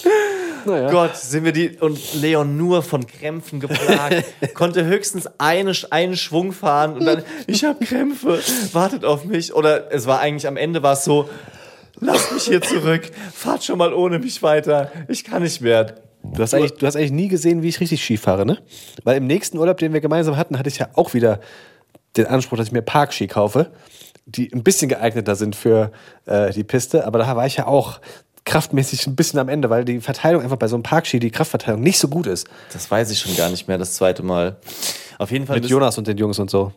naja. 0.64 0.90
Gott, 0.90 1.16
sind 1.16 1.44
wir 1.44 1.52
die 1.52 1.78
und 1.78 2.14
Leon 2.14 2.56
nur 2.56 2.82
von 2.82 3.06
Krämpfen 3.06 3.60
geplagt, 3.60 4.24
konnte 4.54 4.84
höchstens 4.84 5.28
eine, 5.38 5.72
einen 5.90 6.16
Schwung 6.16 6.52
fahren 6.52 6.94
und 6.94 7.04
dann, 7.04 7.22
ich 7.46 7.64
habe 7.64 7.84
Krämpfe, 7.84 8.40
wartet 8.72 9.04
auf 9.04 9.24
mich. 9.24 9.54
Oder 9.54 9.92
es 9.92 10.06
war 10.06 10.18
eigentlich 10.18 10.48
am 10.48 10.56
Ende 10.56 10.82
war 10.82 10.94
es 10.94 11.04
so, 11.04 11.28
lasst 12.00 12.32
mich 12.32 12.44
hier 12.44 12.60
zurück, 12.60 13.10
fahrt 13.32 13.64
schon 13.64 13.78
mal 13.78 13.92
ohne 13.92 14.18
mich 14.18 14.42
weiter, 14.42 14.90
ich 15.08 15.24
kann 15.24 15.42
nicht 15.42 15.60
mehr. 15.60 15.94
Du 16.22 16.42
hast, 16.42 16.52
eigentlich, 16.52 16.74
du 16.74 16.86
hast 16.86 16.96
eigentlich 16.96 17.12
nie 17.12 17.28
gesehen, 17.28 17.62
wie 17.62 17.68
ich 17.68 17.80
richtig 17.80 18.04
Ski 18.04 18.18
fahre, 18.18 18.44
ne? 18.44 18.58
Weil 19.04 19.16
im 19.16 19.26
nächsten 19.26 19.56
Urlaub, 19.56 19.78
den 19.78 19.92
wir 19.92 20.00
gemeinsam 20.00 20.36
hatten, 20.36 20.58
hatte 20.58 20.68
ich 20.68 20.78
ja 20.78 20.88
auch 20.94 21.14
wieder 21.14 21.40
den 22.16 22.26
Anspruch, 22.26 22.58
dass 22.58 22.66
ich 22.66 22.72
mir 22.72 22.82
Parkski 22.82 23.26
kaufe, 23.26 23.70
die 24.26 24.52
ein 24.52 24.62
bisschen 24.62 24.88
geeigneter 24.88 25.34
sind 25.34 25.56
für 25.56 25.92
äh, 26.26 26.52
die 26.52 26.64
Piste. 26.64 27.06
Aber 27.06 27.18
da 27.18 27.36
war 27.36 27.46
ich 27.46 27.56
ja 27.56 27.66
auch 27.66 28.00
kraftmäßig 28.44 29.06
ein 29.06 29.16
bisschen 29.16 29.38
am 29.38 29.48
Ende, 29.48 29.70
weil 29.70 29.84
die 29.84 30.00
Verteilung 30.00 30.42
einfach 30.42 30.56
bei 30.56 30.68
so 30.68 30.76
einem 30.76 30.82
Parkski, 30.82 31.20
die 31.20 31.30
Kraftverteilung 31.30 31.80
nicht 31.80 31.98
so 31.98 32.08
gut 32.08 32.26
ist. 32.26 32.48
Das 32.72 32.90
weiß 32.90 33.10
ich 33.10 33.18
schon 33.18 33.34
gar 33.36 33.48
nicht 33.48 33.68
mehr, 33.68 33.78
das 33.78 33.94
zweite 33.94 34.22
Mal. 34.22 34.56
Auf 35.18 35.30
jeden 35.30 35.46
Fall. 35.46 35.60
Mit 35.60 35.70
Jonas 35.70 35.98
und 35.98 36.06
den 36.06 36.18
Jungs 36.18 36.38
und 36.38 36.50
so. 36.50 36.72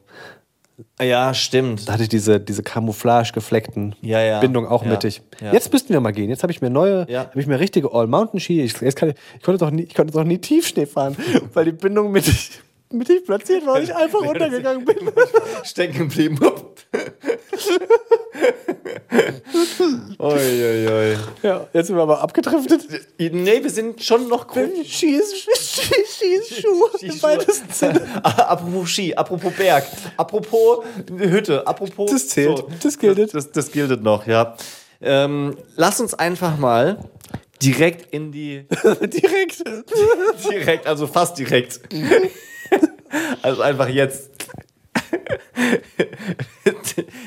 Ja, 1.01 1.33
stimmt. 1.33 1.87
Da 1.87 1.93
hatte 1.93 2.03
ich 2.03 2.09
diese, 2.09 2.39
diese 2.39 2.63
Camouflage-gefleckten 2.63 3.95
Ja, 4.01 4.21
ja. 4.21 4.39
Bindung 4.39 4.67
auch 4.67 4.83
Ja, 4.83 4.91
mittig. 4.91 5.21
ja. 5.41 5.53
Jetzt 5.53 5.71
müssten 5.71 5.93
wir 5.93 5.99
mal 5.99 6.11
gehen. 6.11 6.29
Jetzt 6.29 6.43
habe 6.43 6.51
ich 6.51 6.61
mir 6.61 6.69
neue, 6.69 7.05
Ja. 7.09 7.21
habe 7.25 7.39
ich 7.39 7.47
mir 7.47 7.59
richtige 7.59 7.91
All-Mountain-Ski. 7.93 8.61
Ich, 8.63 8.79
jetzt 8.81 8.95
kann, 8.95 9.09
ich, 9.09 9.15
ich, 9.37 9.43
konnte 9.43 9.59
doch 9.63 9.71
nie, 9.71 9.83
ich 9.83 9.93
konnte 9.93 10.13
doch 10.13 10.23
nie 10.23 10.39
Tiefschnee 10.39 10.85
fahren, 10.85 11.15
weil 11.53 11.65
die 11.65 11.71
Bindung 11.73 12.11
mittig, 12.11 12.51
mittig 12.93 13.25
platziert 13.25 13.65
war 13.65 13.75
und 13.75 13.83
ich 13.83 13.93
einfach 13.95 14.21
runtergegangen 14.25 14.85
bin. 14.85 15.11
Stecken 15.63 16.09
geblieben. 16.09 16.39
Uiuiui. 20.19 21.17
Ja, 21.41 21.67
jetzt 21.73 21.87
sind 21.87 21.95
wir 21.95 22.03
aber 22.03 22.21
abgedriftet. 22.21 22.87
Nee, 23.17 23.63
wir 23.63 23.69
sind 23.69 24.03
schon 24.03 24.27
noch 24.27 24.47
grob. 24.47 24.69
Schieß, 24.85 25.33
schieß, 25.35 25.83
schieß, 26.19 26.61
Schuhe. 26.61 26.89
Im 27.01 27.21
weitesten 27.21 27.71
Sinne. 27.71 28.01
apropos 28.23 28.89
Ski, 28.89 29.15
apropos 29.15 29.53
Berg, 29.53 29.85
apropos 30.17 30.83
Hütte, 31.17 31.65
apropos. 31.67 32.11
Das 32.11 32.27
zählt. 32.29 32.63
Das 32.81 32.97
gilt. 32.97 33.33
Das, 33.33 33.51
das 33.51 33.71
gilt 33.71 34.03
noch, 34.03 34.27
ja. 34.27 34.55
Ähm, 35.01 35.57
lass 35.75 35.99
uns 35.99 36.13
einfach 36.13 36.57
mal 36.57 37.09
direkt 37.61 38.13
in 38.13 38.31
die. 38.31 38.65
Direkt. 39.01 39.63
direkt, 40.49 40.87
also 40.87 41.07
fast 41.07 41.37
direkt. 41.37 41.81
Also 43.41 43.61
einfach 43.61 43.87
jetzt. 43.87 44.29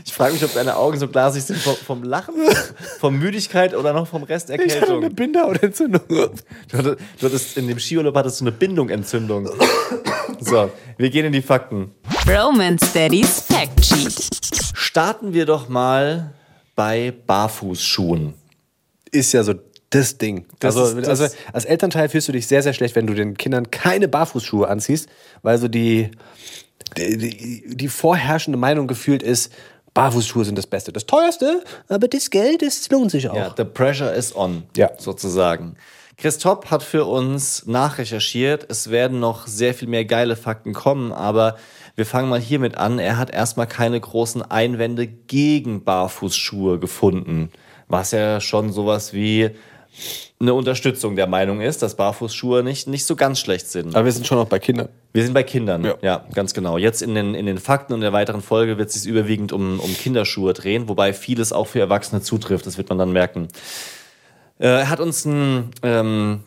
Ich 0.04 0.12
frage 0.12 0.32
mich, 0.34 0.44
ob 0.44 0.54
deine 0.54 0.76
Augen 0.76 0.98
so 0.98 1.08
glasig 1.08 1.42
sind 1.44 1.58
vom, 1.58 1.74
vom 1.76 2.02
Lachen, 2.02 2.34
vom 2.98 3.18
Müdigkeit 3.18 3.74
oder 3.74 3.92
noch 3.92 4.06
vom 4.06 4.22
Rest 4.22 4.50
Ich 4.50 4.56
hatte 4.58 4.68
Erkältung. 4.70 5.04
eine 5.04 5.14
Bindehautentzündung. 5.14 6.00
Du 6.08 6.22
hattest, 6.78 6.98
du 7.20 7.26
hattest 7.26 7.56
in 7.56 7.68
dem 7.68 7.78
Skiurlaub 7.78 8.14
hattest 8.16 8.40
du 8.40 8.44
eine 8.44 8.52
Bindungentzündung. 8.52 9.48
So, 10.40 10.70
wir 10.96 11.10
gehen 11.10 11.26
in 11.26 11.32
die 11.32 11.42
Fakten. 11.42 11.92
Roman 12.28 12.78
Steadies 12.78 13.40
Fact 13.40 13.84
Sheet. 13.84 14.28
Starten 14.74 15.32
wir 15.32 15.46
doch 15.46 15.68
mal 15.68 16.32
bei 16.74 17.12
Barfußschuhen. 17.26 18.34
Ist 19.10 19.32
ja 19.32 19.42
so 19.42 19.54
das 19.90 20.18
Ding. 20.18 20.46
Das 20.60 20.76
also, 20.76 20.98
ist 20.98 21.06
das- 21.08 21.20
also 21.20 21.36
als 21.52 21.64
Elternteil 21.64 22.08
fühlst 22.08 22.28
du 22.28 22.32
dich 22.32 22.46
sehr, 22.46 22.62
sehr 22.62 22.72
schlecht, 22.72 22.96
wenn 22.96 23.06
du 23.06 23.14
den 23.14 23.36
Kindern 23.36 23.70
keine 23.70 24.08
Barfußschuhe 24.08 24.66
anziehst, 24.68 25.08
weil 25.42 25.58
so 25.58 25.68
die, 25.68 26.10
die, 26.96 27.16
die, 27.18 27.76
die 27.76 27.88
vorherrschende 27.88 28.58
Meinung 28.58 28.86
gefühlt 28.86 29.22
ist, 29.22 29.52
Barfußschuhe 29.94 30.44
sind 30.44 30.58
das 30.58 30.66
Beste. 30.66 30.92
Das 30.92 31.06
teuerste, 31.06 31.62
aber 31.88 32.08
das 32.08 32.30
Geld, 32.30 32.62
das 32.62 32.88
lohnt 32.90 33.10
sich 33.10 33.28
auch. 33.30 33.36
Ja, 33.36 33.54
the 33.56 33.64
pressure 33.64 34.12
is 34.12 34.34
on, 34.36 34.64
Ja. 34.76 34.90
sozusagen. 34.98 35.76
Christoph 36.18 36.70
hat 36.70 36.82
für 36.82 37.04
uns 37.04 37.66
nachrecherchiert. 37.66 38.66
Es 38.70 38.90
werden 38.90 39.20
noch 39.20 39.46
sehr 39.46 39.74
viel 39.74 39.88
mehr 39.88 40.04
geile 40.06 40.34
Fakten 40.36 40.72
kommen, 40.72 41.12
aber 41.12 41.56
wir 41.94 42.06
fangen 42.06 42.28
mal 42.30 42.40
hiermit 42.40 42.76
an. 42.76 42.98
Er 42.98 43.18
hat 43.18 43.30
erstmal 43.30 43.66
keine 43.66 44.00
großen 44.00 44.42
Einwände 44.42 45.06
gegen 45.06 45.84
Barfußschuhe 45.84 46.78
gefunden. 46.78 47.50
Was 47.88 48.10
ja 48.12 48.40
schon 48.40 48.72
sowas 48.72 49.12
wie 49.12 49.50
eine 50.38 50.52
Unterstützung 50.54 51.16
der 51.16 51.26
Meinung 51.26 51.60
ist, 51.60 51.82
dass 51.82 51.96
Barfußschuhe 51.96 52.62
nicht, 52.62 52.86
nicht 52.88 53.06
so 53.06 53.16
ganz 53.16 53.40
schlecht 53.40 53.68
sind. 53.68 53.94
Aber 53.96 54.04
wir 54.04 54.12
sind 54.12 54.26
schon 54.26 54.36
noch 54.38 54.48
bei 54.48 54.58
Kindern. 54.58 54.88
Wir 55.12 55.22
sind 55.24 55.32
bei 55.32 55.42
Kindern, 55.42 55.84
ja, 55.84 55.94
Ja. 56.02 56.24
ganz 56.34 56.52
genau. 56.52 56.76
Jetzt 56.76 57.00
in 57.02 57.14
den, 57.14 57.34
in 57.34 57.46
den 57.46 57.58
Fakten 57.58 57.94
und 57.94 58.02
der 58.02 58.12
weiteren 58.12 58.42
Folge 58.42 58.76
wird 58.76 58.90
es 58.90 59.02
sich 59.02 59.10
überwiegend 59.10 59.52
um, 59.52 59.80
um 59.80 59.94
Kinderschuhe 59.94 60.52
drehen, 60.52 60.88
wobei 60.88 61.12
vieles 61.14 61.52
auch 61.52 61.66
für 61.66 61.80
Erwachsene 61.80 62.20
zutrifft, 62.20 62.66
das 62.66 62.76
wird 62.76 62.88
man 62.90 62.98
dann 62.98 63.12
merken. 63.12 63.48
Äh, 64.58 64.66
er 64.68 64.90
hat 64.90 65.00
uns 65.00 65.26
einen 65.26 65.70
ähm, 65.82 66.40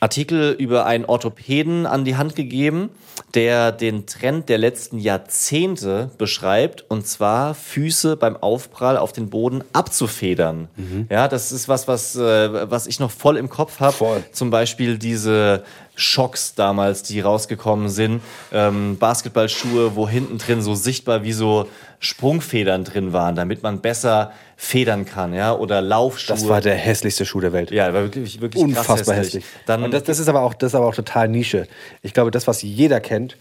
Artikel 0.00 0.52
über 0.52 0.86
einen 0.86 1.04
Orthopäden 1.04 1.86
an 1.86 2.04
die 2.04 2.16
Hand 2.16 2.34
gegeben, 2.36 2.90
der 3.34 3.72
den 3.72 4.06
Trend 4.06 4.48
der 4.48 4.58
letzten 4.58 4.98
Jahrzehnte 4.98 6.10
beschreibt, 6.18 6.84
und 6.90 7.06
zwar 7.06 7.54
Füße 7.54 8.16
beim 8.16 8.36
Aufprall 8.36 8.96
auf 8.96 9.12
den 9.12 9.30
Boden 9.30 9.62
abzufedern. 9.72 10.68
Ja, 11.10 11.28
das 11.28 11.52
ist 11.52 11.68
was, 11.68 11.88
was, 11.88 12.16
äh, 12.16 12.70
was 12.70 12.86
ich 12.86 13.00
noch 13.00 13.10
voll 13.10 13.36
im 13.36 13.48
Kopf 13.48 13.80
habe. 13.80 13.94
Zum 14.32 14.50
Beispiel 14.50 14.98
diese 14.98 15.64
Schocks 15.94 16.54
damals, 16.54 17.02
die 17.02 17.20
rausgekommen 17.20 17.88
sind. 17.88 18.22
Ähm, 18.52 18.96
Basketballschuhe, 18.98 19.94
wo 19.94 20.08
hinten 20.08 20.38
drin 20.38 20.62
so 20.62 20.74
sichtbar 20.74 21.22
wie 21.22 21.32
so 21.32 21.68
Sprungfedern 22.00 22.84
drin 22.84 23.12
waren, 23.12 23.36
damit 23.36 23.62
man 23.62 23.80
besser 23.80 24.32
federn 24.56 25.04
kann, 25.04 25.34
ja, 25.34 25.54
oder 25.54 25.80
Laufschuhe. 25.80 26.34
Das 26.36 26.48
war 26.48 26.60
der 26.60 26.74
hässlichste 26.74 27.24
Schuh 27.26 27.40
der 27.40 27.52
Welt. 27.52 27.70
ja, 27.70 27.92
war 27.92 28.02
wirklich, 28.02 28.40
wirklich 28.40 28.62
Unfassbar 28.62 29.16
hässlich. 29.16 29.44
hässlich. 29.44 29.44
Dann, 29.66 29.82
und 29.82 29.92
das, 29.92 30.04
das, 30.04 30.18
ist 30.18 30.28
aber 30.28 30.42
auch, 30.42 30.54
das 30.54 30.72
ist 30.72 30.74
aber 30.74 30.86
auch 30.86 30.94
total 30.94 31.28
Nische. 31.28 31.66
Ich 32.02 32.14
glaube, 32.14 32.30
das, 32.30 32.46
was 32.46 32.62
jeder 32.62 33.00
kennt, 33.00 33.36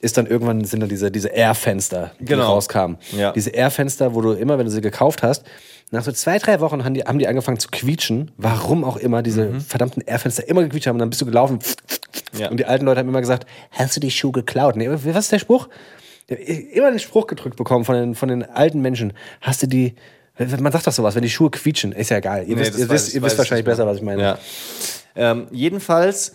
ist 0.00 0.16
dann 0.18 0.26
irgendwann 0.26 0.64
sind 0.64 0.80
dann 0.80 0.88
diese, 0.88 1.10
diese 1.10 1.28
Air-Fenster, 1.28 2.12
die 2.20 2.26
Genau. 2.26 2.52
rauskamen. 2.52 2.98
Ja. 3.16 3.32
Diese 3.32 3.50
Air-Fenster, 3.50 4.14
wo 4.14 4.20
du 4.20 4.32
immer, 4.32 4.58
wenn 4.58 4.66
du 4.66 4.70
sie 4.70 4.80
gekauft 4.82 5.22
hast, 5.22 5.44
nach 5.90 6.02
so 6.02 6.10
zwei, 6.12 6.38
drei 6.38 6.60
Wochen 6.60 6.84
haben 6.84 6.94
die, 6.94 7.02
haben 7.02 7.18
die 7.18 7.28
angefangen 7.28 7.58
zu 7.58 7.68
quietschen. 7.70 8.32
Warum 8.36 8.84
auch 8.84 8.96
immer 8.96 9.22
diese 9.22 9.60
verdammten 9.60 10.02
Air-Fenster 10.04 10.48
immer 10.48 10.62
gequietscht 10.62 10.88
haben. 10.88 10.96
Und 10.96 11.00
dann 11.00 11.10
bist 11.10 11.20
du 11.20 11.26
gelaufen. 11.26 11.60
Mhm. 12.32 12.38
Ja. 12.40 12.50
Und 12.50 12.58
die 12.58 12.66
alten 12.66 12.84
Leute 12.84 13.00
haben 13.00 13.08
immer 13.08 13.20
gesagt, 13.20 13.46
hast 13.70 13.96
du 13.96 14.00
die 14.00 14.10
Schuhe 14.10 14.32
geklaut? 14.32 14.76
Nee, 14.76 14.90
was 14.90 15.04
ist 15.04 15.32
der 15.32 15.38
Spruch? 15.38 15.68
Immer 16.26 16.90
den 16.90 16.98
Spruch 16.98 17.28
gedrückt 17.28 17.56
bekommen 17.56 17.84
von 17.84 17.94
den, 17.94 18.14
von 18.16 18.28
den 18.28 18.42
alten 18.42 18.80
Menschen. 18.80 19.12
Hast 19.40 19.62
du 19.62 19.68
die... 19.68 19.94
Man 20.38 20.70
sagt 20.70 20.86
doch 20.86 20.92
sowas, 20.92 21.14
wenn 21.14 21.22
die 21.22 21.30
Schuhe 21.30 21.50
quietschen, 21.50 21.92
ist 21.92 22.10
ja 22.10 22.18
egal. 22.18 22.42
Ihr 22.42 22.56
Nee, 22.56 22.62
wisst, 22.62 22.78
ihr 22.78 22.88
weiß 22.88 22.90
wisst, 22.90 23.14
ihr 23.14 23.22
weiß 23.22 23.26
wisst 23.26 23.34
ich 23.34 23.38
wahrscheinlich 23.38 23.64
besser, 23.64 23.86
was 23.86 23.96
ich 23.96 24.02
meine. 24.02 24.22
Ja. 24.22 24.38
Ähm, 25.14 25.46
jedenfalls 25.50 26.34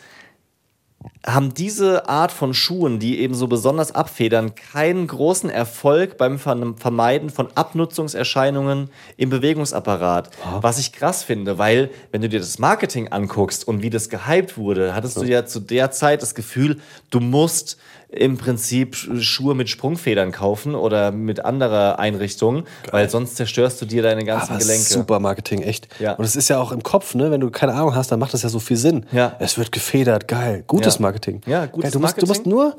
haben 1.26 1.54
diese 1.54 2.10
Art 2.10 2.32
von 2.32 2.54
Schuhen, 2.54 3.00
die 3.00 3.20
eben 3.20 3.34
so 3.36 3.48
besonders 3.48 3.94
abfedern, 3.94 4.56
keinen 4.56 5.06
großen 5.08 5.50
Erfolg 5.50 6.18
beim 6.18 6.40
Ver- 6.40 6.74
Vermeiden 6.78 7.30
von 7.30 7.48
Abnutzungserscheinungen 7.56 8.90
im 9.18 9.30
Bewegungsapparat. 9.30 10.32
Was 10.62 10.80
ich 10.80 10.92
krass 10.94 11.24
finde, 11.24 11.58
weil 11.58 11.90
wenn 12.12 12.22
du 12.22 12.30
dir 12.30 12.40
das 12.40 12.60
Marketing 12.60 13.10
anguckst 13.10 13.68
und 13.68 13.82
wie 13.82 13.90
das 13.90 14.10
gehypt 14.10 14.58
wurde, 14.58 14.96
hattest 14.96 15.18
du 15.18 15.26
ja 15.26 15.46
zu 15.46 15.60
der 15.60 15.92
Zeit 15.92 16.22
das 16.22 16.36
Gefühl, 16.36 16.80
du 17.10 17.20
musst 17.20 17.78
im 18.12 18.38
Prinzip 18.38 18.96
Schuhe 18.96 19.56
mit 19.56 19.70
Sprungfedern 19.70 20.32
kaufen 20.34 20.76
oder 20.76 21.12
mit 21.12 21.46
anderer 21.46 21.98
Einrichtung, 21.98 22.66
weil 22.92 23.10
sonst 23.10 23.38
zerstörst 23.38 23.82
du 23.82 23.86
dir 23.86 24.04
deine 24.04 24.26
ganzen 24.26 24.52
Aber 24.52 24.60
Gelenke. 24.60 24.84
super 24.84 25.20
Marketing, 25.20 25.62
echt. 25.62 25.88
Ja. 26.00 26.14
Und 26.14 26.26
es 26.26 26.36
ist 26.36 26.50
ja 26.50 26.60
auch 26.60 26.72
im 26.74 26.84
Kopf, 26.84 27.16
ne? 27.16 27.32
Wenn 27.32 27.40
du 27.42 27.50
keine 27.50 27.74
Ahnung 27.74 27.96
hast, 27.96 28.12
dann 28.12 28.20
macht 28.20 28.34
das 28.34 28.44
ja 28.44 28.50
so 28.50 28.60
viel 28.60 28.78
Sinn. 28.78 29.06
Ja. 29.14 29.36
Es 29.40 29.58
wird 29.58 29.72
gefedert, 29.72 30.28
geil. 30.28 30.64
Gutes 30.68 30.96
Ja. 30.96 31.02
Marketing. 31.04 31.42
Ja, 31.46 31.66
gutes 31.68 31.84
geil. 31.84 31.92
Du 31.92 32.00
musst, 32.00 32.22
du 32.22 32.26
musst 32.28 32.46
nur 32.46 32.76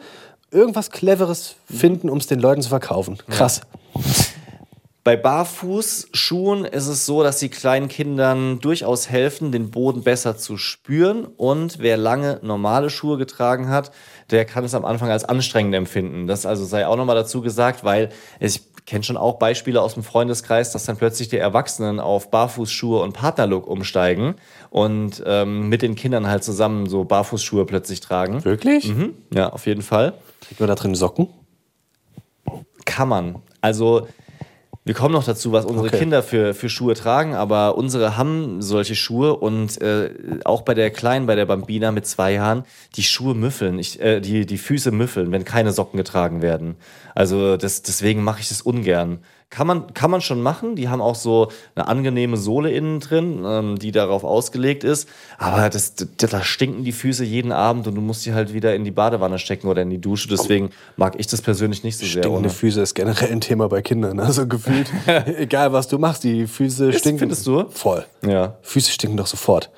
irgendwas 0.50 0.90
Cleveres 0.90 1.56
finden, 1.64 2.10
um 2.10 2.18
es 2.18 2.26
den 2.26 2.38
Leuten 2.38 2.60
zu 2.60 2.68
verkaufen. 2.68 3.16
Krass. 3.30 3.62
Bei 5.04 5.16
Barfußschuhen 5.16 6.64
ist 6.64 6.86
es 6.86 7.06
so, 7.06 7.24
dass 7.24 7.40
sie 7.40 7.48
kleinen 7.48 7.88
Kindern 7.88 8.60
durchaus 8.60 9.10
helfen, 9.10 9.50
den 9.50 9.72
Boden 9.72 10.04
besser 10.04 10.36
zu 10.36 10.56
spüren. 10.56 11.24
Und 11.24 11.80
wer 11.80 11.96
lange 11.96 12.38
normale 12.42 12.88
Schuhe 12.88 13.18
getragen 13.18 13.68
hat, 13.68 13.90
der 14.32 14.44
kann 14.44 14.64
es 14.64 14.74
am 14.74 14.84
Anfang 14.84 15.10
als 15.10 15.24
anstrengend 15.24 15.74
empfinden. 15.74 16.26
Das 16.26 16.46
also 16.46 16.64
sei 16.64 16.86
auch 16.86 16.96
nochmal 16.96 17.16
dazu 17.16 17.42
gesagt, 17.42 17.84
weil 17.84 18.08
ich 18.40 18.62
kenne 18.86 19.04
schon 19.04 19.16
auch 19.16 19.38
Beispiele 19.38 19.80
aus 19.80 19.94
dem 19.94 20.02
Freundeskreis, 20.02 20.72
dass 20.72 20.84
dann 20.84 20.96
plötzlich 20.96 21.28
die 21.28 21.36
Erwachsenen 21.36 22.00
auf 22.00 22.30
Barfußschuhe 22.30 23.00
und 23.00 23.12
Partnerlook 23.12 23.66
umsteigen 23.66 24.34
und 24.70 25.22
ähm, 25.26 25.68
mit 25.68 25.82
den 25.82 25.94
Kindern 25.94 26.26
halt 26.26 26.42
zusammen 26.42 26.88
so 26.88 27.04
Barfußschuhe 27.04 27.64
plötzlich 27.66 28.00
tragen. 28.00 28.44
Wirklich? 28.44 28.88
Mhm. 28.88 29.14
Ja, 29.32 29.50
auf 29.50 29.66
jeden 29.66 29.82
Fall. 29.82 30.14
Kriegt 30.40 30.60
man 30.60 30.68
da 30.68 30.74
drin 30.74 30.94
Socken? 30.94 31.28
Kann 32.84 33.08
man. 33.08 33.36
Also, 33.60 34.08
wir 34.84 34.94
kommen 34.94 35.12
noch 35.12 35.24
dazu, 35.24 35.52
was 35.52 35.64
unsere 35.64 35.86
Okay. 35.86 35.98
Kinder 35.98 36.22
für, 36.22 36.54
für 36.54 36.68
Schuhe 36.68 36.94
tragen, 36.94 37.34
aber 37.34 37.76
unsere 37.76 38.16
haben 38.16 38.60
solche 38.62 38.96
Schuhe 38.96 39.36
und 39.36 39.80
äh, 39.80 40.10
auch 40.44 40.62
bei 40.62 40.74
der 40.74 40.90
Kleinen, 40.90 41.26
bei 41.26 41.36
der 41.36 41.46
Bambina 41.46 41.92
mit 41.92 42.04
zwei 42.06 42.32
Jahren, 42.32 42.64
die 42.96 43.04
Schuhe 43.04 43.34
müffeln, 43.34 43.78
ich, 43.78 44.00
äh, 44.00 44.20
die, 44.20 44.44
die 44.44 44.58
Füße 44.58 44.90
müffeln, 44.90 45.30
wenn 45.30 45.44
keine 45.44 45.70
Socken 45.72 45.98
getragen 45.98 46.42
werden. 46.42 46.74
Also 47.14 47.56
das, 47.56 47.82
deswegen 47.82 48.24
mache 48.24 48.40
ich 48.40 48.48
das 48.48 48.62
ungern. 48.62 49.20
Kann 49.52 49.66
man, 49.66 49.92
kann 49.92 50.10
man 50.10 50.22
schon 50.22 50.40
machen. 50.40 50.76
Die 50.76 50.88
haben 50.88 51.02
auch 51.02 51.14
so 51.14 51.48
eine 51.74 51.86
angenehme 51.86 52.38
Sohle 52.38 52.70
innen 52.70 53.00
drin, 53.00 53.42
ähm, 53.44 53.78
die 53.78 53.92
darauf 53.92 54.24
ausgelegt 54.24 54.82
ist. 54.82 55.10
Aber 55.36 55.68
das, 55.68 55.94
das, 55.94 56.30
da 56.30 56.42
stinken 56.42 56.84
die 56.84 56.92
Füße 56.92 57.22
jeden 57.22 57.52
Abend 57.52 57.86
und 57.86 57.94
du 57.94 58.00
musst 58.00 58.24
die 58.24 58.32
halt 58.32 58.54
wieder 58.54 58.74
in 58.74 58.82
die 58.84 58.90
Badewanne 58.90 59.38
stecken 59.38 59.68
oder 59.68 59.82
in 59.82 59.90
die 59.90 59.98
Dusche. 59.98 60.26
Deswegen 60.26 60.70
mag 60.96 61.16
ich 61.18 61.26
das 61.26 61.42
persönlich 61.42 61.84
nicht 61.84 61.98
so 61.98 62.06
sehr. 62.06 62.22
Stinkende. 62.22 62.48
Füße 62.48 62.80
ist 62.80 62.94
generell 62.94 63.30
ein 63.30 63.42
Thema 63.42 63.68
bei 63.68 63.82
Kindern. 63.82 64.20
Also 64.20 64.46
gefühlt, 64.46 64.90
egal 65.36 65.74
was 65.74 65.86
du 65.86 65.98
machst, 65.98 66.24
die 66.24 66.46
Füße 66.46 66.90
stinken. 66.94 67.18
findest 67.18 67.46
du? 67.46 67.66
Voll. 67.68 68.06
Ja. 68.26 68.54
Füße 68.62 68.90
stinken 68.90 69.18
doch 69.18 69.26
sofort. 69.26 69.68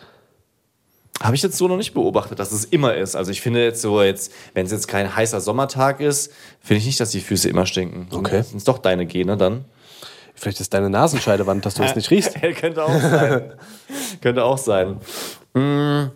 Habe 1.23 1.37
ich 1.37 1.43
jetzt 1.43 1.57
so 1.57 1.69
noch 1.69 1.77
nicht 1.77 1.95
beobachtet, 1.95 2.39
dass 2.39 2.51
es 2.51 2.65
immer 2.65 2.95
ist. 2.95 3.15
Also 3.15 3.31
ich 3.31 3.41
finde 3.41 3.63
jetzt 3.63 3.81
so, 3.81 4.03
jetzt, 4.03 4.33
wenn 4.53 4.67
es 4.67 4.73
jetzt 4.73 4.89
kein 4.89 5.15
heißer 5.15 5.41
Sommertag 5.41 6.01
ist, 6.01 6.33
finde 6.61 6.81
ich 6.81 6.87
nicht, 6.87 7.01
dass 7.01 7.11
die 7.11 7.21
Füße 7.21 7.49
immer 7.49 7.67
stinken. 7.67 8.09
Okay. 8.11 8.39
Das 8.39 8.51
sind 8.51 8.67
doch 8.67 8.79
deine 8.79 9.07
Gene 9.07 9.37
dann. 9.37 9.65
Vielleicht 10.35 10.61
ist 10.61 10.75
deine 10.75 10.91
Nasenscheidewand, 10.91 11.65
dass 11.65 11.75
du 11.75 11.85
es 11.85 11.95
nicht 11.95 12.11
riechst. 12.11 12.35
Könnte 12.61 12.85
auch 12.85 13.01
sein. 13.01 13.53
Könnte 14.21 14.45
auch 14.45 14.59
sein. 14.59 14.99
Mm, 15.55 16.11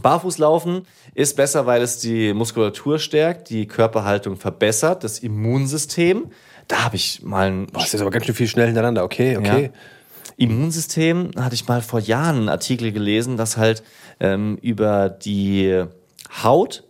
Barfußlaufen 0.00 0.86
ist 1.14 1.36
besser, 1.36 1.64
weil 1.64 1.80
es 1.80 1.98
die 1.98 2.34
Muskulatur 2.34 2.98
stärkt, 2.98 3.48
die 3.48 3.66
Körperhaltung 3.66 4.36
verbessert, 4.36 5.04
das 5.04 5.20
Immunsystem. 5.20 6.30
Da 6.68 6.84
habe 6.84 6.96
ich 6.96 7.22
mal 7.22 7.48
ein 7.48 7.66
Boah, 7.66 7.80
das 7.80 7.94
ist 7.94 8.00
aber 8.00 8.10
ganz 8.10 8.26
schön 8.26 8.34
viel 8.34 8.48
schnell 8.48 8.66
hintereinander. 8.66 9.04
Okay, 9.04 9.36
okay. 9.36 9.64
Ja. 9.64 9.70
Immunsystem 10.36 11.30
hatte 11.36 11.54
ich 11.54 11.68
mal 11.68 11.82
vor 11.82 12.00
Jahren 12.00 12.36
einen 12.36 12.48
Artikel 12.48 12.92
gelesen, 12.92 13.36
dass 13.36 13.56
halt 13.56 13.82
ähm, 14.20 14.58
über 14.60 15.08
die 15.08 15.84
Haut 16.42 16.84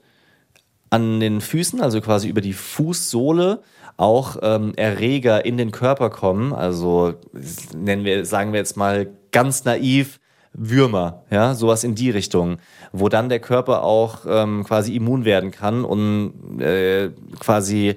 an 0.90 1.20
den 1.20 1.40
Füßen, 1.40 1.80
also 1.80 2.00
quasi 2.00 2.28
über 2.28 2.40
die 2.40 2.52
Fußsohle, 2.52 3.62
auch 3.96 4.36
ähm, 4.42 4.72
Erreger 4.76 5.44
in 5.44 5.56
den 5.56 5.70
Körper 5.70 6.10
kommen. 6.10 6.52
Also 6.52 7.14
nennen 7.74 8.04
wir, 8.04 8.24
sagen 8.24 8.52
wir 8.52 8.58
jetzt 8.58 8.76
mal 8.76 9.08
ganz 9.30 9.64
naiv 9.64 10.20
Würmer, 10.52 11.24
ja, 11.30 11.54
sowas 11.54 11.82
in 11.82 11.96
die 11.96 12.10
Richtung, 12.10 12.58
wo 12.92 13.08
dann 13.08 13.28
der 13.28 13.40
Körper 13.40 13.82
auch 13.82 14.20
ähm, 14.26 14.62
quasi 14.62 14.94
immun 14.94 15.24
werden 15.24 15.50
kann 15.50 15.84
und 15.84 16.60
äh, 16.60 17.10
quasi 17.40 17.96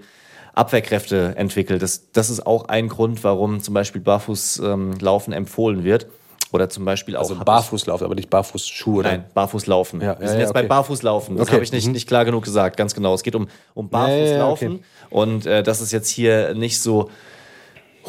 Abwehrkräfte 0.57 1.33
entwickelt. 1.37 1.81
Das, 1.81 2.11
das 2.11 2.29
ist 2.29 2.45
auch 2.45 2.65
ein 2.65 2.87
Grund, 2.89 3.23
warum 3.23 3.61
zum 3.61 3.73
Beispiel 3.73 4.01
Barfußlaufen 4.01 5.33
ähm, 5.33 5.37
empfohlen 5.37 5.83
wird. 5.83 6.07
Oder 6.53 6.69
zum 6.69 6.85
Beispiel 6.85 7.17
auch 7.17 7.21
Also 7.21 7.33
hab 7.35 7.41
ich- 7.41 7.45
Barfußlauf, 7.45 8.01
aber 8.01 8.15
nicht 8.15 8.29
Barfußschuhe. 8.29 9.03
Nein, 9.03 9.25
Barfußlaufen. 9.33 9.99
Ja, 9.99 10.17
Wir 10.17 10.29
sind 10.29 10.37
ja, 10.37 10.43
jetzt 10.45 10.53
bei 10.53 10.61
okay. 10.61 10.69
Barfußlaufen. 10.69 11.35
Das 11.35 11.47
Okay, 11.47 11.55
habe 11.55 11.63
ich 11.65 11.73
nicht, 11.73 11.87
mhm. 11.87 11.91
nicht 11.93 12.07
klar 12.07 12.23
genug 12.23 12.45
gesagt. 12.45 12.77
Ganz 12.77 12.95
genau. 12.95 13.13
Es 13.13 13.21
geht 13.23 13.35
um, 13.35 13.47
um 13.73 13.89
Ja, 13.91 14.07
ja, 14.07 14.15
Barfußlaufen. 14.15 14.71
okay. 14.75 14.83
Und 15.09 15.45
äh, 15.45 15.61
das 15.61 15.81
ist 15.81 15.91
jetzt 15.91 16.07
hier 16.09 16.53
nicht 16.53 16.79
so 16.81 17.09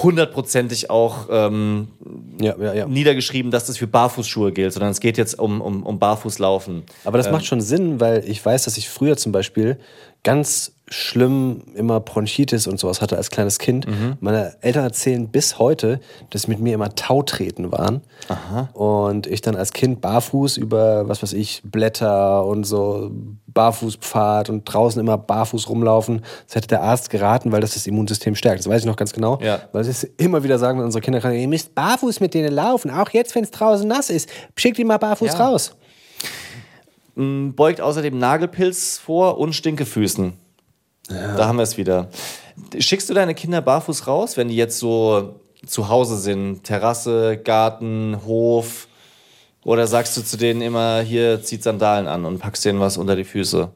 hundertprozentig 0.02 0.90
auch 0.90 1.26
ähm, 1.30 1.88
Ja, 2.40 2.54
ja, 2.58 2.74
ja. 2.74 2.86
niedergeschrieben, 2.86 3.50
dass 3.50 3.66
das 3.66 3.78
für 3.78 3.88
Barfußschuhe 3.88 4.52
gilt, 4.52 4.72
sondern 4.72 4.92
es 4.92 5.00
geht 5.00 5.18
jetzt 5.18 5.38
um, 5.38 5.60
um, 5.60 5.82
um 5.82 5.98
Barfußlaufen. 5.98 6.84
Aber 7.04 7.18
das 7.18 7.30
macht 7.32 7.44
schon 7.46 7.60
Sinn, 7.60 7.98
weil 7.98 8.22
ich 8.28 8.44
weiß, 8.44 8.64
dass 8.64 8.76
ich 8.76 8.88
früher 8.88 9.16
zum 9.16 9.32
Beispiel 9.32 9.78
ganz 10.28 10.72
schlimm 10.90 11.62
immer 11.74 12.00
Bronchitis 12.00 12.66
und 12.66 12.78
sowas 12.78 13.00
hatte 13.00 13.16
als 13.16 13.30
kleines 13.30 13.58
Kind. 13.58 13.86
Meine 14.20 14.56
Eltern 14.60 14.84
erzählen 14.84 15.26
bis 15.26 15.58
heute, 15.58 16.00
dass 16.28 16.48
mit 16.48 16.60
mir 16.60 16.74
immer 16.74 16.94
Tautreten 16.94 17.72
waren. 17.72 18.02
Und 18.74 19.26
ich 19.26 19.40
dann 19.40 19.56
als 19.56 19.72
Kind 19.72 20.02
barfuß 20.02 20.58
über, 20.58 21.08
was 21.08 21.22
weiß 21.22 21.32
ich, 21.32 21.62
Blätter 21.64 22.44
und 22.44 22.64
so 22.64 23.10
Barfußpfad 23.46 24.50
und 24.50 24.64
draußen 24.64 25.00
immer 25.00 25.16
barfuß 25.16 25.70
rumlaufen. 25.70 26.22
Das 26.46 26.56
hätte 26.56 26.68
der 26.68 26.82
Arzt 26.82 27.08
geraten, 27.08 27.50
weil 27.52 27.62
das 27.62 27.72
das 27.72 27.86
Immunsystem 27.86 28.34
stärkt. 28.34 28.58
Das 28.60 28.68
weiß 28.68 28.80
ich 28.82 28.86
noch 28.86 28.96
ganz 28.96 29.14
genau. 29.14 29.38
Ja. 29.42 29.60
Weil 29.72 29.84
sie 29.84 29.90
es 29.90 30.04
immer 30.18 30.42
wieder 30.42 30.58
sagen, 30.58 30.78
wenn 30.78 30.84
unsere 30.84 31.00
Kinder, 31.00 31.32
ihr 31.32 31.48
müsst 31.48 31.74
barfuß 31.74 32.20
mit 32.20 32.34
denen 32.34 32.52
laufen, 32.52 32.90
auch 32.90 33.08
jetzt, 33.10 33.34
wenn 33.34 33.44
es 33.44 33.50
draußen 33.50 33.88
nass 33.88 34.10
ist. 34.10 34.28
Schickt 34.56 34.76
die 34.76 34.84
mal 34.84 34.98
barfuß 34.98 35.32
Ja. 35.32 35.48
raus. 35.48 35.72
Beugt 37.18 37.80
außerdem 37.80 38.16
Nagelpilz 38.16 38.98
vor 38.98 39.38
und 39.38 39.52
Stinkefüßen. 39.52 40.34
Da 41.08 41.46
haben 41.48 41.58
wir 41.58 41.64
es 41.64 41.76
wieder. 41.76 42.10
Schickst 42.78 43.10
du 43.10 43.14
deine 43.14 43.34
Kinder 43.34 43.60
barfuß 43.60 44.06
raus, 44.06 44.36
wenn 44.36 44.48
die 44.48 44.56
jetzt 44.56 44.78
so 44.78 45.40
zu 45.66 45.88
Hause 45.88 46.16
sind? 46.16 46.62
Terrasse, 46.62 47.36
Garten, 47.38 48.20
Hof? 48.24 48.86
Oder 49.64 49.88
sagst 49.88 50.16
du 50.16 50.22
zu 50.22 50.36
denen 50.36 50.62
immer, 50.62 51.00
hier 51.00 51.42
zieht 51.42 51.64
Sandalen 51.64 52.06
an 52.06 52.24
und 52.24 52.38
packst 52.38 52.64
denen 52.64 52.78
was 52.78 52.96
unter 52.96 53.16
die 53.16 53.24
Füße? 53.24 53.70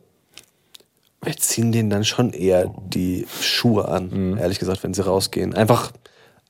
Wir 1.25 1.37
ziehen 1.37 1.73
denen 1.73 1.91
dann 1.91 2.05
schon 2.05 2.33
eher 2.33 2.73
die 2.87 3.27
Schuhe 3.41 3.89
an, 3.89 4.37
ehrlich 4.39 4.59
gesagt, 4.59 4.85
wenn 4.85 4.95
sie 4.95 5.05
rausgehen. 5.05 5.55
Einfach 5.55 5.93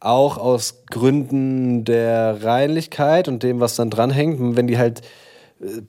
auch 0.01 0.37
aus 0.37 0.85
Gründen 0.91 1.85
der 1.85 2.45
Reinlichkeit 2.45 3.29
und 3.29 3.43
dem, 3.43 3.61
was 3.61 3.77
dann 3.77 3.89
dranhängt. 3.89 4.57
Wenn 4.57 4.67
die 4.67 4.79
halt, 4.79 5.01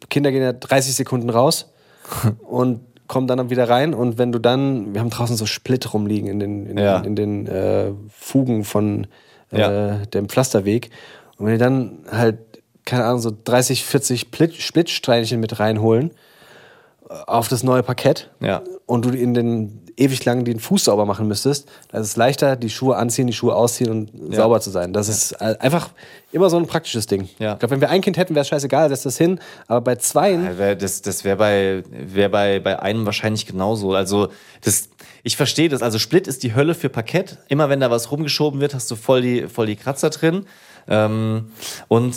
Kinder 0.09 0.31
gehen 0.31 0.41
ja 0.43 0.53
30 0.53 0.95
Sekunden 0.95 1.29
raus 1.29 1.71
und 2.47 2.81
kommen 3.07 3.27
dann 3.27 3.49
wieder 3.49 3.69
rein. 3.69 3.93
Und 3.93 4.17
wenn 4.17 4.31
du 4.31 4.39
dann, 4.39 4.93
wir 4.93 5.01
haben 5.01 5.09
draußen 5.09 5.35
so 5.35 5.45
Split 5.45 5.93
rumliegen 5.93 6.27
in 6.29 6.39
den, 6.39 6.65
in, 6.67 6.77
Ja. 6.77 6.99
in 6.99 7.15
den 7.15 7.47
äh, 7.47 7.91
Fugen 8.09 8.63
von 8.63 9.07
äh, 9.51 9.59
Ja. 9.59 9.97
dem 10.05 10.29
Pflasterweg. 10.29 10.89
Und 11.37 11.45
wenn 11.47 11.53
die 11.53 11.59
dann 11.59 11.99
halt, 12.11 12.37
keine 12.85 13.05
Ahnung, 13.05 13.19
so 13.19 13.31
30, 13.43 13.83
40 13.83 14.21
Split, 14.21 14.55
Splitsteinchen 14.55 15.39
mit 15.39 15.59
reinholen 15.59 16.11
äh, 17.09 17.13
auf 17.27 17.47
das 17.49 17.63
neue 17.63 17.83
Parkett 17.83 18.29
Ja. 18.41 18.61
und 18.85 19.05
du 19.05 19.09
in 19.09 19.33
den 19.33 19.79
ewig 19.97 20.23
lang 20.25 20.43
den 20.45 20.59
Fuß 20.59 20.85
sauber 20.85 21.05
machen 21.05 21.27
müsstest, 21.27 21.67
dann 21.91 22.01
ist 22.01 22.07
es 22.09 22.15
leichter, 22.15 22.55
die 22.55 22.69
Schuhe 22.69 22.95
anziehen, 22.95 23.27
die 23.27 23.33
Schuhe 23.33 23.55
ausziehen 23.55 23.89
und 23.91 24.33
sauber 24.35 24.59
zu 24.61 24.69
sein. 24.71 24.93
Das 24.93 25.07
ist 25.09 25.33
äh, 25.33 25.55
einfach 25.59 25.89
immer 26.31 26.49
so 26.49 26.57
ein 26.57 26.65
praktisches 26.67 27.05
Ding. 27.07 27.29
Ja. 27.39 27.53
Ich 27.53 27.59
glaube, 27.59 27.71
wenn 27.75 27.81
wir 27.81 27.89
ein 27.89 28.01
Kind 28.01 28.17
hätten, 28.17 28.33
wäre 28.35 28.41
es 28.41 28.47
scheißegal, 28.47 28.89
setzt 28.89 29.05
das 29.05 29.17
hin. 29.17 29.39
Aber 29.67 29.81
bei 29.81 29.95
zweien, 29.95 30.43
Ja, 30.45 30.57
wär- 30.57 30.75
Das, 30.75 31.01
das 31.01 31.23
wäre 31.23 31.37
bei, 31.37 31.83
wär 31.91 32.29
bei, 32.29 32.59
bei 32.59 32.79
einem 32.81 33.05
wahrscheinlich 33.05 33.45
genauso. 33.45 33.93
Also, 33.93 34.29
das, 34.61 34.89
ich 35.23 35.37
verstehe 35.37 35.69
das. 35.69 35.81
Also, 35.83 35.99
Split 35.99 36.27
ist 36.27 36.43
die 36.43 36.55
Hölle 36.55 36.73
für 36.75 36.89
Parkett. 36.89 37.37
Immer 37.47 37.69
wenn 37.69 37.79
da 37.79 37.91
was 37.91 38.11
rumgeschoben 38.11 38.59
wird, 38.61 38.73
hast 38.73 38.89
du 38.89 38.95
voll 38.95 39.21
die, 39.21 39.47
voll 39.47 39.67
die 39.67 39.75
Kratzer 39.75 40.09
drin. 40.09 40.45
Ähm, 40.87 41.51
und 41.87 42.15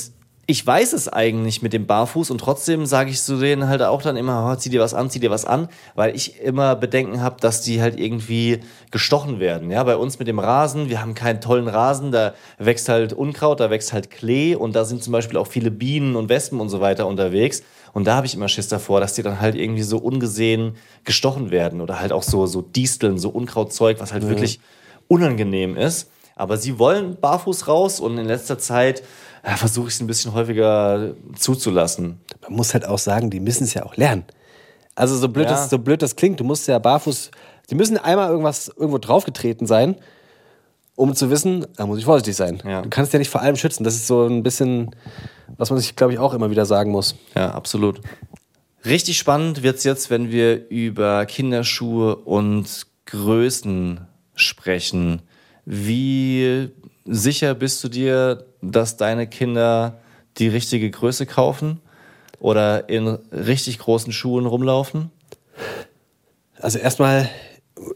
ich 0.49 0.65
weiß 0.65 0.93
es 0.93 1.09
eigentlich 1.09 1.61
mit 1.61 1.73
dem 1.73 1.87
Barfuß 1.87 2.31
und 2.31 2.39
trotzdem 2.39 2.87
sage 2.87 3.11
ich 3.11 3.21
zu 3.21 3.39
denen 3.39 3.67
halt 3.69 3.83
auch 3.83 4.01
dann 4.01 4.17
immer, 4.17 4.49
oh, 4.49 4.55
zieh 4.57 4.71
dir 4.71 4.81
was 4.81 4.95
an, 4.95 5.11
zieh 5.11 5.19
dir 5.19 5.31
was 5.31 5.45
an, 5.45 5.69
weil 5.97 6.15
ich 6.15 6.41
immer 6.41 6.77
Bedenken 6.77 7.21
habe, 7.21 7.41
dass 7.41 7.63
die 7.63 7.83
halt 7.83 7.99
irgendwie 7.99 8.61
gestochen 8.93 9.41
werden. 9.41 9.73
Ja, 9.73 9.83
bei 9.83 9.97
uns 9.97 10.21
mit 10.21 10.29
dem 10.29 10.39
Rasen, 10.39 10.89
wir 10.89 11.01
haben 11.01 11.15
keinen 11.15 11.41
tollen 11.41 11.67
Rasen, 11.67 12.13
da 12.13 12.35
wächst 12.59 12.89
halt 12.89 13.13
Unkraut, 13.13 13.59
da 13.59 13.71
wächst 13.71 13.93
halt 13.93 14.11
Klee 14.11 14.55
und 14.55 14.77
da 14.77 14.85
sind 14.85 15.03
zum 15.03 15.13
Beispiel 15.13 15.37
auch 15.37 15.49
viele 15.49 15.73
Bienen 15.73 16.15
und 16.15 16.29
Wespen 16.29 16.61
und 16.61 16.69
so 16.69 16.81
weiter 16.81 17.09
unterwegs. 17.09 17.65
Und 17.93 18.07
da 18.07 18.15
habe 18.15 18.27
ich 18.27 18.35
immer 18.35 18.49
Schiss 18.49 18.69
davor, 18.69 19.01
dass 19.01 19.15
die 19.15 19.23
dann 19.23 19.41
halt 19.41 19.57
irgendwie 19.57 19.83
so 19.83 19.99
ungesehen 19.99 20.77
gestochen 21.03 21.51
werden 21.51 21.81
oder 21.81 21.99
halt 21.99 22.13
auch 22.13 22.23
so, 22.23 22.47
so 22.47 22.63
Disteln, 22.63 23.19
so 23.19 23.31
Unkrautzeug, 23.31 23.99
was 23.99 24.13
halt 24.13 24.29
wirklich 24.29 24.61
unangenehm 25.09 25.77
ist. 25.77 26.09
Aber 26.37 26.59
sie 26.59 26.79
wollen 26.79 27.17
barfuß 27.19 27.67
raus 27.67 27.99
und 27.99 28.19
in 28.19 28.27
letzter 28.27 28.59
Zeit 28.59 29.03
ja, 29.47 29.57
versuche 29.57 29.89
ich 29.89 29.95
es 29.95 30.01
ein 30.01 30.07
bisschen 30.07 30.33
häufiger 30.33 31.15
zuzulassen. 31.37 32.21
man 32.43 32.53
muss 32.57 32.75
halt 32.75 32.87
auch 32.87 32.99
sagen, 32.99 33.31
die 33.31 33.41
müssen 33.41 33.65
es 33.65 33.75
ja 33.75 33.85
auch 33.85 33.97
lernen. 33.97 34.25
Also 34.95 35.17
so 35.17 35.29
blöd, 35.29 35.45
Ja. 35.47 35.53
das, 35.53 35.71
so 35.71 35.79
blöd 35.79 36.03
das 36.03 36.17
klingt, 36.17 36.41
du 36.41 36.45
musst 36.45 36.67
ja 36.69 36.79
barfuß, 36.79 37.31
die 37.71 37.75
müssen 37.75 37.99
einmal 37.99 38.31
irgendwas 38.31 38.69
irgendwo 38.69 38.99
draufgetreten 38.99 39.67
sein, 39.67 39.97
um 40.95 41.15
zu 41.15 41.29
wissen, 41.31 41.67
da 41.77 41.87
muss 41.87 41.99
ich 41.99 42.05
vorsichtig 42.07 42.35
sein. 42.35 42.63
Ja. 42.67 42.81
Du 42.83 42.89
kannst 42.89 43.13
ja 43.13 43.19
nicht 43.19 43.29
vor 43.29 43.43
allem 43.43 43.57
schützen. 43.57 43.85
Das 43.85 43.95
ist 43.95 44.07
so 44.07 44.27
ein 44.27 44.43
bisschen, 44.43 44.97
was 45.59 45.69
man 45.71 45.79
sich, 45.79 45.95
glaube 45.95 46.15
ich, 46.15 46.19
auch 46.19 46.33
immer 46.33 46.51
wieder 46.51 46.65
sagen 46.65 46.91
muss. 46.91 47.15
Ja, 47.35 47.51
absolut. 47.51 48.01
Richtig 48.85 49.19
spannend 49.19 49.63
wird's 49.63 49.85
jetzt, 49.85 50.09
wenn 50.11 50.31
wir 50.31 50.69
über 50.71 51.27
Kinderschuhe 51.27 52.17
und 52.17 52.87
Größen 53.05 54.01
sprechen. 54.35 55.21
Wie 55.67 56.71
sicher 57.05 57.55
bist 57.55 57.85
du 57.85 57.89
dir, 57.89 58.47
dass 58.73 58.97
deine 58.97 59.27
Kinder 59.27 59.99
die 60.39 60.49
richtige 60.49 60.91
Größe 60.91 61.27
kaufen 61.27 61.81
oder 62.39 62.89
in 62.89 63.07
richtig 63.33 63.79
großen 63.79 64.13
Schuhen 64.13 64.47
rumlaufen? 64.47 65.11
Also 66.61 66.79
erstmal, 66.79 67.29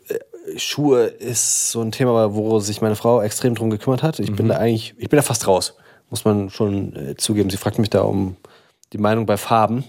äh, 0.08 0.58
Schuhe 0.58 1.04
ist 1.04 1.70
so 1.70 1.80
ein 1.80 1.92
Thema, 1.92 2.34
wo 2.34 2.58
sich 2.60 2.80
meine 2.80 2.96
Frau 2.96 3.22
extrem 3.22 3.54
drum 3.54 3.70
gekümmert 3.70 4.02
hat. 4.02 4.18
Ich 4.18 4.34
bin 4.34 4.48
da 4.48 4.56
eigentlich, 4.56 4.94
ich 4.98 5.08
bin 5.08 5.16
da 5.16 5.22
fast 5.22 5.46
raus, 5.46 5.74
muss 6.08 6.24
man 6.24 6.50
schon 6.50 6.96
äh, 6.96 7.16
zugeben. 7.16 7.50
Sie 7.50 7.56
fragt 7.56 7.78
mich 7.78 7.90
da 7.90 8.02
um 8.02 8.36
die 8.92 8.98
Meinung 8.98 9.26
bei 9.26 9.36
Farben. 9.36 9.84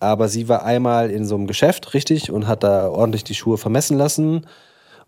Aber 0.00 0.28
sie 0.28 0.48
war 0.48 0.64
einmal 0.64 1.10
in 1.10 1.24
so 1.24 1.34
einem 1.34 1.46
Geschäft, 1.46 1.94
richtig, 1.94 2.30
und 2.30 2.46
hat 2.46 2.62
da 2.62 2.88
ordentlich 2.88 3.24
die 3.24 3.34
Schuhe 3.34 3.56
vermessen 3.56 3.96
lassen. 3.96 4.46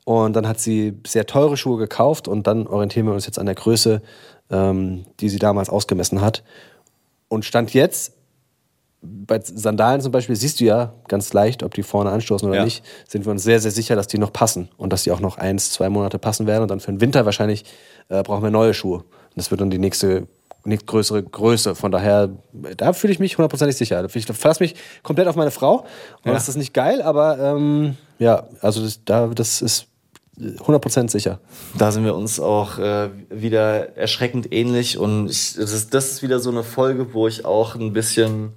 Und 0.04 0.34
dann 0.34 0.48
hat 0.48 0.58
sie 0.58 0.94
sehr 1.06 1.26
teure 1.26 1.58
Schuhe 1.58 1.76
gekauft 1.76 2.28
und 2.28 2.46
dann 2.46 2.66
orientieren 2.66 3.04
wir 3.04 3.12
uns 3.12 3.26
jetzt 3.26 3.38
an 3.38 3.44
der 3.44 3.54
Größe, 3.54 4.00
ähm, 4.50 5.04
die 5.20 5.28
sie 5.28 5.38
damals 5.38 5.68
ausgemessen 5.70 6.20
hat. 6.20 6.42
Und 7.28 7.44
stand 7.44 7.72
jetzt 7.74 8.12
bei 9.00 9.38
Sandalen 9.40 10.00
zum 10.00 10.10
Beispiel 10.10 10.34
siehst 10.34 10.58
du 10.58 10.64
ja 10.64 10.92
ganz 11.06 11.32
leicht, 11.32 11.62
ob 11.62 11.72
die 11.74 11.84
vorne 11.84 12.10
anstoßen 12.10 12.48
oder 12.48 12.58
Ja. 12.58 12.64
nicht, 12.64 12.84
sind 13.06 13.24
wir 13.26 13.30
uns 13.30 13.44
sehr, 13.44 13.60
sehr 13.60 13.70
sicher, 13.70 13.94
dass 13.94 14.08
die 14.08 14.18
noch 14.18 14.32
passen 14.32 14.70
und 14.76 14.92
dass 14.92 15.04
die 15.04 15.12
auch 15.12 15.20
noch 15.20 15.38
eins, 15.38 15.70
zwei 15.72 15.88
Monate 15.88 16.18
passen 16.18 16.48
werden 16.48 16.62
und 16.62 16.70
dann 16.70 16.80
für 16.80 16.90
den 16.90 17.00
Winter 17.00 17.24
wahrscheinlich 17.24 17.64
äh, 18.08 18.22
brauchen 18.24 18.42
wir 18.42 18.50
neue 18.50 18.74
Schuhe. 18.74 18.98
Und 18.98 19.04
das 19.36 19.52
wird 19.52 19.60
dann 19.60 19.70
die 19.70 19.78
nächste, 19.78 20.26
nächstgrößere 20.64 21.22
Größe. 21.22 21.76
Von 21.76 21.92
daher, 21.92 22.28
da 22.76 22.92
fühle 22.92 23.12
ich 23.12 23.20
mich 23.20 23.38
hundertprozentig 23.38 23.76
sicher. 23.76 24.04
Ich 24.12 24.26
verlasse 24.26 24.62
mich 24.64 24.74
komplett 25.04 25.28
auf 25.28 25.36
meine 25.36 25.52
Frau 25.52 25.76
und 26.24 26.26
Ja. 26.26 26.32
das 26.32 26.48
ist 26.48 26.56
nicht 26.56 26.74
geil, 26.74 27.00
aber 27.00 27.38
ähm, 27.38 27.96
ja, 28.18 28.48
also 28.62 28.82
das, 28.82 29.04
da, 29.04 29.28
das 29.28 29.62
ist 29.62 29.86
100% 30.40 31.10
sicher. 31.10 31.40
Da 31.76 31.90
sind 31.90 32.04
wir 32.04 32.14
uns 32.14 32.38
auch 32.38 32.78
äh, 32.78 33.10
wieder 33.30 33.96
erschreckend 33.96 34.52
ähnlich 34.52 34.98
und 34.98 35.28
ich, 35.28 35.54
das, 35.54 35.72
ist, 35.72 35.94
das 35.94 36.12
ist 36.12 36.22
wieder 36.22 36.38
so 36.38 36.50
eine 36.50 36.62
Folge, 36.62 37.12
wo 37.12 37.26
ich 37.26 37.44
auch 37.44 37.74
ein 37.74 37.92
bisschen 37.92 38.52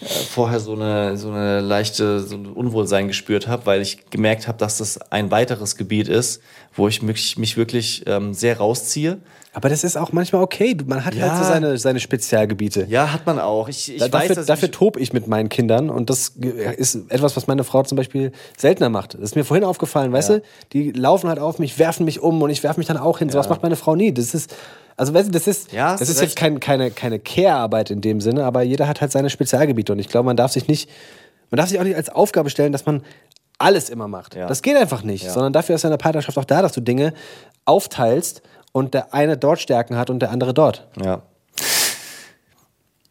äh, 0.00 0.06
vorher 0.06 0.60
so 0.60 0.72
eine, 0.72 1.16
so 1.18 1.30
eine 1.30 1.60
leichte 1.60 2.20
so 2.20 2.36
ein 2.36 2.46
Unwohlsein 2.46 3.08
gespürt 3.08 3.46
habe, 3.46 3.66
weil 3.66 3.82
ich 3.82 4.08
gemerkt 4.10 4.48
habe, 4.48 4.58
dass 4.58 4.78
das 4.78 4.98
ein 5.12 5.30
weiteres 5.30 5.76
Gebiet 5.76 6.08
ist, 6.08 6.40
wo 6.74 6.88
ich 6.88 7.02
mich, 7.02 7.36
mich 7.38 7.56
wirklich 7.56 8.04
ähm, 8.06 8.32
sehr 8.34 8.58
rausziehe. 8.58 9.18
Aber 9.54 9.68
das 9.68 9.84
ist 9.84 9.98
auch 9.98 10.12
manchmal 10.12 10.42
okay. 10.42 10.74
Man 10.86 11.04
hat 11.04 11.14
Ja. 11.14 11.28
halt 11.30 11.44
so 11.44 11.50
seine, 11.52 11.76
seine 11.76 12.00
Spezialgebiete. 12.00 12.86
Ja, 12.88 13.12
hat 13.12 13.26
man 13.26 13.38
auch. 13.38 13.68
Ich, 13.68 13.92
ich 13.94 13.98
Da- 14.00 14.10
weiß, 14.10 14.28
dafür 14.28 14.44
dafür 14.44 14.68
ich, 14.68 14.74
tobe 14.74 15.00
ich 15.00 15.12
mit 15.12 15.26
meinen 15.26 15.50
Kindern 15.50 15.90
und 15.90 16.08
das 16.08 16.32
ist 16.78 16.94
etwas, 17.10 17.36
was 17.36 17.46
meine 17.46 17.62
Frau 17.62 17.82
zum 17.82 17.96
Beispiel 17.96 18.32
seltener 18.56 18.88
macht. 18.88 19.12
Das 19.14 19.20
ist 19.20 19.36
mir 19.36 19.44
vorhin 19.44 19.64
aufgefallen, 19.64 20.10
weißt 20.12 20.30
du? 20.30 20.42
Die 20.72 20.92
laufen 20.92 21.28
halt 21.28 21.38
auf 21.38 21.58
mich, 21.58 21.78
werfen 21.78 22.06
mich 22.06 22.20
um 22.20 22.40
und 22.40 22.48
ich 22.48 22.62
werfe 22.62 22.80
mich 22.80 22.86
dann 22.86 22.96
auch 22.96 23.18
hin. 23.18 23.28
Sowas 23.28 23.50
macht 23.50 23.62
meine 23.62 23.76
Frau 23.76 23.94
nie. 23.94 24.12
Das 24.14 24.32
ist, 24.32 24.54
also 24.96 25.12
weißt 25.12 25.28
du, 25.28 25.32
das 25.32 25.46
ist, 25.46 25.70
Ja, 25.72 25.92
das 25.98 26.08
ist 26.08 26.16
recht. 26.20 26.30
jetzt 26.30 26.36
kein, 26.36 26.58
keine, 26.58 26.90
keine 26.90 27.18
Care-Arbeit 27.18 27.90
in 27.90 28.00
dem 28.00 28.22
Sinne, 28.22 28.44
aber 28.44 28.62
jeder 28.62 28.88
hat 28.88 29.02
halt 29.02 29.12
seine 29.12 29.28
Spezialgebiete 29.28 29.92
und 29.92 29.98
ich 29.98 30.08
glaube, 30.08 30.24
man 30.24 30.38
darf 30.38 30.52
sich 30.52 30.66
nicht, 30.66 30.88
man 31.50 31.58
darf 31.58 31.68
sich 31.68 31.78
auch 31.78 31.84
nicht 31.84 31.96
als 31.96 32.08
Aufgabe 32.08 32.48
stellen, 32.48 32.72
dass 32.72 32.86
man 32.86 33.02
alles 33.62 33.90
immer 33.90 34.08
macht. 34.08 34.34
Ja. 34.34 34.46
Das 34.46 34.62
geht 34.62 34.76
einfach 34.76 35.02
nicht, 35.02 35.30
sondern 35.30 35.52
dafür 35.52 35.76
ist 35.76 35.82
ja 35.82 35.90
eine 35.90 35.98
Partnerschaft 35.98 36.36
auch 36.38 36.44
da, 36.44 36.62
dass 36.62 36.72
du 36.72 36.80
Dinge 36.80 37.14
aufteilst 37.64 38.42
und 38.72 38.94
der 38.94 39.14
eine 39.14 39.36
dort 39.36 39.60
Stärken 39.60 39.96
hat 39.96 40.10
und 40.10 40.20
der 40.20 40.30
andere 40.30 40.54
dort. 40.54 40.88
Ja. 41.02 41.22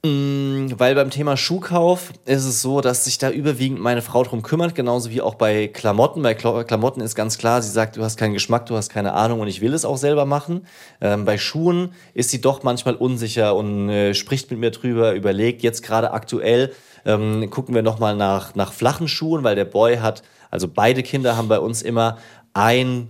Mm, 0.04 0.80
Weil 0.80 0.96
beim 0.96 1.12
Thema 1.12 1.38
Schuhkauf 1.38 2.12
ist 2.26 2.46
es 2.46 2.64
so, 2.64 2.82
dass 2.82 3.06
sich 3.06 3.20
da 3.20 3.30
überwiegend 3.30 3.80
meine 3.80 4.02
Frau 4.02 4.24
drum 4.24 4.42
kümmert, 4.42 4.74
genauso 4.74 5.12
wie 5.12 5.22
auch 5.22 5.36
bei 5.36 5.68
Klamotten. 5.68 6.24
Bei 6.24 6.34
Kla 6.34 6.64
Klamotten 6.64 7.02
ist 7.02 7.14
ganz 7.14 7.38
klar, 7.38 7.62
sie 7.62 7.70
sagt, 7.70 7.98
du 7.98 8.04
hast 8.04 8.18
keinen 8.18 8.34
Geschmack, 8.34 8.66
du 8.66 8.76
hast 8.76 8.90
keine 8.90 9.14
Ahnung 9.14 9.42
und 9.42 9.48
ich 9.48 9.62
will 9.62 9.76
es 9.76 9.86
auch 9.86 9.98
selber 9.98 10.26
machen. 10.26 10.66
Ähm, 11.02 11.26
bei 11.26 11.38
Schuhen 11.38 11.94
ist 12.16 12.32
sie 12.32 12.42
doch 12.42 12.64
manchmal 12.64 12.96
unsicher 12.96 13.56
und 13.56 13.90
äh, 13.90 14.16
spricht 14.16 14.50
mit 14.50 14.60
mir 14.60 14.72
drüber, 14.72 15.14
überlegt 15.14 15.62
jetzt 15.62 15.84
gerade 15.84 16.12
aktuell, 16.14 16.74
ähm, 17.06 17.48
gucken 17.52 17.76
wir 17.76 17.84
nochmal 17.84 18.16
nach, 18.16 18.56
nach 18.56 18.74
flachen 18.74 19.08
Schuhen, 19.08 19.44
weil 19.44 19.56
der 19.56 19.66
Boy 19.66 19.98
hat, 19.98 20.24
also 20.52 20.68
beide 20.68 21.02
Kinder 21.02 21.38
haben 21.38 21.48
bei 21.48 21.60
uns 21.60 21.82
immer 21.82 22.18
ein 22.54 23.10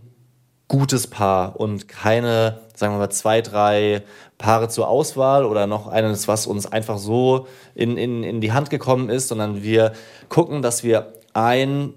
gutes 0.67 1.07
Paar 1.07 1.59
und 1.59 1.89
keine, 1.89 2.59
sagen 2.75 2.93
wir 2.93 2.99
mal, 2.99 3.09
zwei, 3.09 3.41
drei 3.41 4.03
Paare 4.37 4.69
zur 4.69 4.87
Auswahl 4.87 5.43
oder 5.43 5.67
noch 5.67 5.87
eines, 5.87 6.29
was 6.29 6.47
uns 6.47 6.65
einfach 6.65 6.97
so 6.97 7.47
in, 7.75 7.97
in, 7.97 8.23
in 8.23 8.39
die 8.39 8.53
Hand 8.53 8.69
gekommen 8.69 9.09
ist, 9.09 9.27
sondern 9.27 9.63
wir 9.63 9.91
gucken, 10.29 10.61
dass 10.61 10.83
wir 10.83 11.11
ein 11.33 11.93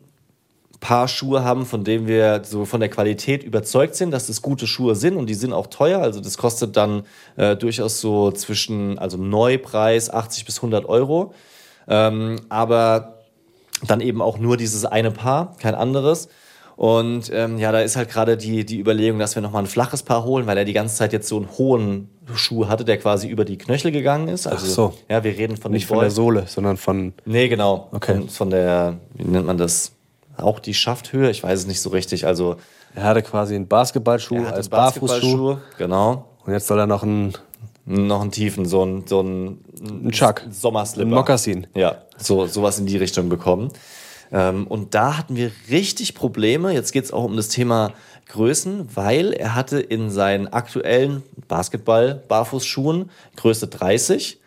Paar 0.81 1.09
Schuhe 1.09 1.45
haben, 1.45 1.65
von 1.65 1.85
dem 1.85 2.07
wir 2.07 2.43
so 2.45 2.65
von 2.65 2.81
der 2.81 2.91
Qualität 2.91 3.43
überzeugt 3.43 3.95
sind, 3.95 4.11
dass 4.11 4.29
es 4.29 4.43
gute 4.43 4.67
Schuhe 4.67 4.97
sind 4.97 5.17
und 5.17 5.31
die 5.31 5.35
sind 5.35 5.53
auch 5.53 5.69
teuer. 5.69 6.01
Also 6.01 6.21
das 6.21 6.37
kostet 6.37 6.77
dann 6.77 7.05
äh, 7.37 7.57
durchaus 7.57 8.01
so 8.01 8.33
zwischen, 8.33 8.99
also 8.99 9.17
Neupreis 9.17 10.11
80 10.11 10.45
bis 10.45 10.59
100 10.59 10.85
Euro. 10.85 11.33
Ähm, 11.89 12.41
aber 12.49 13.14
dann 13.87 14.01
eben 14.01 14.23
auch 14.23 14.39
nur 14.39 14.57
dieses 14.57 14.85
eine 14.85 15.11
Paar, 15.11 15.57
kein 15.59 15.75
anderes. 15.75 16.29
Und 16.77 17.31
ähm, 17.33 17.59
ja, 17.59 17.71
da 17.71 17.81
ist 17.81 17.95
halt 17.95 18.11
gerade 18.11 18.37
die, 18.37 18.65
die 18.65 18.81
Überlegung, 18.81 19.21
dass 19.21 19.37
wir 19.37 19.43
nochmal 19.43 19.63
ein 19.63 19.69
flaches 19.69 20.03
Paar 20.03 20.25
holen, 20.25 20.47
weil 20.47 20.59
er 20.59 20.65
die 20.65 20.73
ganze 20.73 20.97
Zeit 20.97 21.13
jetzt 21.13 21.29
so 21.29 21.37
einen 21.37 21.49
hohen 21.57 22.09
Schuh 22.35 22.67
hatte, 22.67 22.85
der 22.85 22.99
quasi 22.99 23.29
über 23.29 23.45
die 23.45 23.59
Knöchel 23.59 23.93
gegangen 23.93 24.27
ist. 24.29 24.47
Also, 24.47 24.67
so. 24.67 24.95
Ja, 25.09 25.23
wir 25.23 25.37
reden 25.37 25.57
von 25.57 25.71
Nicht 25.71 25.87
von 25.87 26.01
der 26.01 26.11
Sohle, 26.11 26.45
sondern 26.49 26.77
von 26.77 27.13
Nee, 27.25 27.49
genau. 27.49 27.89
Okay. 27.93 28.17
Von, 28.17 28.29
von 28.29 28.51
der, 28.51 28.99
wie 29.15 29.25
nennt 29.25 29.47
man 29.47 29.57
das? 29.57 29.93
Auch 30.37 30.59
die 30.59 30.75
Schafthöhe? 30.75 31.31
Ich 31.31 31.45
weiß 31.45 31.61
es 31.61 31.67
nicht 31.69 31.81
so 31.81 31.91
richtig. 31.91 32.27
Also 32.27 32.57
Er 32.97 33.05
hatte 33.05 33.23
quasi 33.23 33.55
einen 33.55 33.69
Basketballschuh 33.69 34.45
als 34.47 34.67
einen 34.67 34.71
Barfußschuh. 34.71 35.07
Basketballschuh. 35.07 35.57
Genau. 35.79 36.25
Und 36.45 36.53
jetzt 36.53 36.67
soll 36.67 36.81
er 36.81 36.87
noch 36.87 37.05
einen. 37.05 37.35
Noch 37.87 38.23
einen 38.23 38.31
tiefen, 38.31 38.65
so 38.65 38.83
einen, 38.83 39.07
so 39.07 39.21
einen 39.21 39.65
ein, 39.81 40.11
Chuck. 40.11 40.43
Sommerslipper. 40.51 41.09
Ein 41.09 41.15
Mokassin. 41.15 41.67
Ja, 41.75 42.03
so, 42.17 42.47
sowas 42.47 42.79
in 42.79 42.87
die 42.87 42.97
Richtung 42.97 43.29
bekommen. 43.29 43.71
Ähm, 44.33 44.67
und 44.67 44.95
da 44.95 45.19
hatten 45.19 45.37
wir 45.37 45.51
richtig 45.71 46.15
Probleme. 46.15 46.73
Jetzt 46.73 46.93
geht 46.93 47.05
es 47.05 47.13
auch 47.13 47.25
um 47.25 47.37
das 47.37 47.49
Thema 47.49 47.93
Größen, 48.29 48.89
weil 48.95 49.35
er 49.35 49.55
hatte 49.55 49.81
in 49.81 50.11
seinen 50.11 50.49
aktuellen 50.49 51.23
Basketball-Barfußschuhen 51.47 53.11
Größe 53.37 53.69
30 53.69 54.41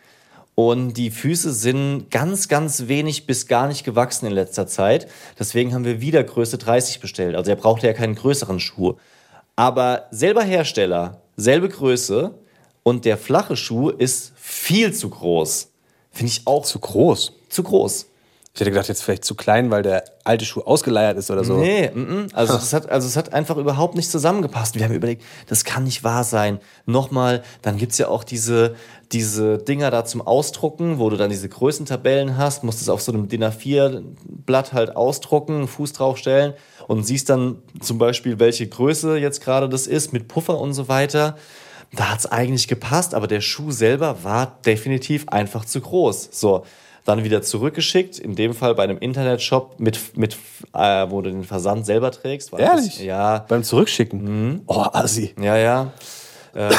und 0.60 0.94
die 0.94 1.12
Füße 1.12 1.54
sind 1.54 2.10
ganz, 2.10 2.48
ganz 2.48 2.88
wenig 2.88 3.28
bis 3.28 3.46
gar 3.46 3.68
nicht 3.68 3.84
gewachsen 3.84 4.26
in 4.26 4.32
letzter 4.32 4.66
Zeit. 4.66 5.08
Deswegen 5.38 5.72
haben 5.76 5.86
wir 5.86 6.02
wieder 6.02 6.24
Größe 6.24 6.58
30 6.58 7.00
bestellt. 7.00 7.36
Also 7.36 7.52
er 7.52 7.58
brauchte 7.58 7.86
ja 7.86 7.94
keinen 7.94 8.16
größeren 8.16 8.60
Schuh. 8.60 8.96
Aber 9.56 10.08
selber 10.10 10.42
Hersteller, 10.42 11.22
selbe 11.36 11.70
Größe 11.70 12.34
und 12.88 13.04
der 13.04 13.18
flache 13.18 13.58
Schuh 13.58 13.90
ist 13.90 14.32
viel 14.38 14.94
zu 14.94 15.10
groß. 15.10 15.74
Finde 16.10 16.32
ich 16.32 16.48
auch 16.48 16.64
Zu 16.64 16.80
groß. 16.80 17.34
zu 17.50 17.62
groß. 17.62 18.06
Ich 18.54 18.62
hätte 18.62 18.72
gedacht, 18.72 18.88
jetzt 18.88 19.04
vielleicht 19.04 19.26
zu 19.26 19.36
klein, 19.36 19.70
weil 19.72 19.84
der 19.84 20.06
alte 20.24 20.46
Schuh 20.46 20.62
ausgeleiert 20.62 21.18
ist 21.18 21.30
oder 21.30 21.44
so. 21.44 21.58
Nee, 21.58 21.92
mm, 21.94 22.00
mm. 22.00 22.28
also 22.32 22.56
es, 22.56 22.72
hat, 22.72 22.90
also 22.90 23.06
es 23.06 23.18
hat 23.18 23.34
einfach 23.34 23.58
überhaupt 23.58 23.96
nicht 23.96 24.10
zusammengepasst. 24.10 24.76
Wir 24.76 24.86
haben 24.86 24.94
überlegt, 24.94 25.22
das 25.48 25.66
kann 25.66 25.84
nicht 25.84 26.06
wahr 26.06 26.24
sein. 26.24 26.62
Nochmal, 26.86 27.44
dann 27.62 27.76
gibt's 27.76 27.98
ja 27.98 28.08
auch 28.08 28.24
diese, 28.24 28.76
diese 29.12 29.58
Dinger 29.58 29.92
da 29.92 30.06
zum 30.06 30.22
Ausdrucken, 30.22 30.98
wo 30.98 31.10
du 31.10 31.18
dann 31.18 31.30
diese 31.30 31.50
Größentabellen 31.50 32.38
hast, 32.38 32.64
musst 32.64 32.82
es 32.82 32.88
auf 32.88 33.02
so 33.02 33.12
einem 33.12 33.28
DIN 33.28 33.44
A4-Blatt 33.44 34.72
halt 34.72 34.96
ausdrucken, 34.96 35.68
Fuß 35.68 35.92
draufstellen 35.92 36.54
und 36.88 37.04
siehst 37.04 37.30
dann 37.30 37.62
zum 37.82 37.98
Beispiel, 37.98 38.40
welche 38.40 38.66
Größe 38.66 39.18
jetzt 39.18 39.42
gerade 39.42 39.68
das 39.68 39.88
ist, 39.88 40.14
mit 40.14 40.30
Puffer 40.30 40.58
und 40.58 40.72
so 40.72 40.88
weiter. 40.88 41.36
Da 41.94 42.12
hat's 42.12 42.26
eigentlich 42.26 42.68
gepasst, 42.68 43.14
aber 43.14 43.28
der 43.28 43.42
Schuh 43.42 43.72
selber 43.72 44.24
war 44.24 44.58
definitiv 44.66 45.28
einfach 45.30 45.66
zu 45.66 45.82
groß. 45.82 46.30
So, 46.32 46.66
dann 47.06 47.24
wieder 47.24 47.42
zurückgeschickt, 47.42 48.20
in 48.20 48.36
dem 48.36 48.54
Fall 48.54 48.76
bei 48.76 48.84
einem 48.84 48.98
Internetshop, 48.98 49.80
mit, 49.80 50.18
mit, 50.18 50.36
äh, 50.74 51.10
wo 51.10 51.22
du 51.22 51.30
den 51.30 51.46
Versand 51.46 51.86
selber 51.86 52.12
trägst. 52.12 52.52
War 52.52 52.60
Ehrlich? 52.60 52.98
Das, 52.98 53.04
ja, 53.04 53.40
Beim 53.48 53.64
Zurückschicken. 53.64 54.64
Oh, 54.68 54.86
assi. 54.92 55.34
ja, 55.40 55.56
ja. 55.56 55.94
Ähm, 56.54 56.74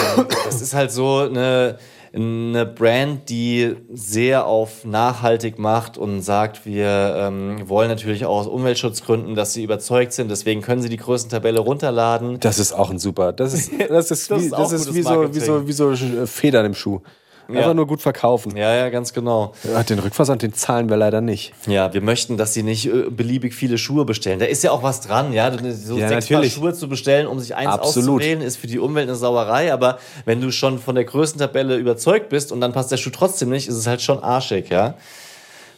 das 0.45 0.61
ist 0.61 0.75
halt 0.75 0.91
so 0.91 1.19
eine, 1.21 1.79
eine 2.15 2.67
Brand, 2.67 3.29
die 3.29 3.75
sehr 3.93 4.47
auf 4.47 4.85
nachhaltig 4.85 5.59
macht 5.59 5.99
und 5.99 6.23
sagt, 6.23 6.65
wir 6.65 7.15
ähm, 7.19 7.69
wollen 7.69 7.89
natürlich 7.89 8.25
auch 8.25 8.41
aus 8.41 8.47
Umweltschutzgründen, 8.47 9.35
dass 9.35 9.53
sie 9.53 9.63
überzeugt 9.63 10.13
sind. 10.13 10.31
Deswegen 10.31 10.63
können 10.63 10.83
sie 10.83 10.89
die 10.89 10.97
Größentabelle 10.97 11.61
runterladen. 11.61 12.41
Das 12.41 12.59
ist 12.59 12.73
auch 12.73 12.91
ein 12.91 12.99
super. 12.99 13.33
Das 13.33 13.53
ist, 13.53 13.73
das 13.89 14.11
ist, 14.11 14.31
Das 14.31 14.41
wie, 14.41 14.45
ist 14.47 14.53
das 14.53 14.73
ist 14.73 14.95
wie, 14.95 15.03
so, 15.03 15.35
wie, 15.35 15.41
so, 15.41 15.69
wie 15.69 15.73
so 15.73 16.27
Federn 16.27 16.67
im 16.67 16.75
Schuh. 16.75 17.01
Einfach 17.49 17.69
Ja. 17.69 17.73
nur 17.75 17.87
gut 17.87 18.03
verkaufen. 18.03 18.55
Ja, 18.59 18.75
ja, 18.77 18.91
ganz 18.91 19.15
genau. 19.15 19.55
Den 19.89 19.99
Rückversand, 20.01 20.43
den 20.43 20.53
zahlen 20.53 20.91
wir 20.91 20.99
leider 20.99 21.23
nicht. 21.23 21.55
Ja, 21.67 21.95
wir 21.95 22.03
möchten, 22.03 22.37
dass 22.37 22.53
sie 22.53 22.63
nicht 22.63 22.87
äh, 22.87 23.05
beliebig 23.09 23.55
viele 23.55 23.79
Schuhe 23.79 24.05
bestellen. 24.05 24.39
Da 24.39 24.45
ist 24.45 24.63
ja 24.63 24.71
auch 24.71 24.83
was 24.83 25.01
dran, 25.01 25.33
ja. 25.33 25.51
So 25.73 25.97
Ja, 25.97 26.09
sechs 26.09 26.29
natürlich. 26.29 26.53
Paar 26.55 26.61
Schuhe 26.63 26.75
zu 26.75 26.89
bestellen, 26.91 27.27
um 27.27 27.39
sich 27.41 27.55
eins 27.55 27.71
Absolut. 27.71 28.17
auszuwählen, 28.21 28.43
ist 28.43 28.57
für 28.59 28.67
die 28.67 28.79
Umwelt 28.79 29.09
eine 29.09 29.17
Sauerei. 29.17 29.73
Aber 29.73 29.99
wenn 30.27 30.43
du 30.43 30.51
schon 30.53 30.79
von 30.79 30.95
der 30.95 31.05
Größentabelle 31.05 31.77
überzeugt 31.77 32.29
bist 32.29 32.53
und 32.53 32.61
dann 32.61 32.75
passt 32.75 32.93
der 32.93 32.99
Schuh 32.99 33.11
trotzdem 33.11 33.49
nicht, 33.49 33.67
ist 33.67 33.77
es 33.77 33.87
halt 33.87 34.03
schon 34.03 34.23
arschig, 34.23 34.69
ja. 34.69 34.95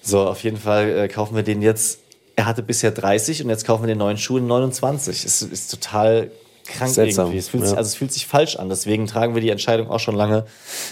So, 0.02 0.22
auf 0.26 0.42
jeden 0.42 0.56
Fall 0.56 0.90
äh, 0.90 1.08
kaufen 1.08 1.36
wir 1.36 1.44
den 1.44 1.62
jetzt. 1.62 2.00
Er 2.34 2.46
hatte 2.46 2.64
bisher 2.64 2.90
30 2.90 3.44
und 3.44 3.50
jetzt 3.50 3.64
kaufen 3.64 3.84
wir 3.84 3.88
den 3.88 3.98
neuen 3.98 4.16
Schuh 4.16 4.38
in 4.38 4.46
29. 4.48 5.24
Es 5.24 5.42
ist 5.42 5.70
total 5.70 6.32
krank 6.70 6.92
Seltsam, 6.92 7.26
irgendwie. 7.26 7.38
Es 7.38 7.48
fühlt, 7.48 7.62
ja. 7.62 7.68
sich, 7.70 7.78
also 7.78 7.88
es 7.88 7.94
fühlt 7.94 8.12
sich 8.12 8.26
falsch 8.26 8.56
an. 8.56 8.68
Deswegen 8.68 9.06
tragen 9.06 9.34
wir 9.34 9.42
die 9.42 9.50
Entscheidung 9.50 9.90
auch 9.90 10.00
schon 10.00 10.14
lange 10.14 10.44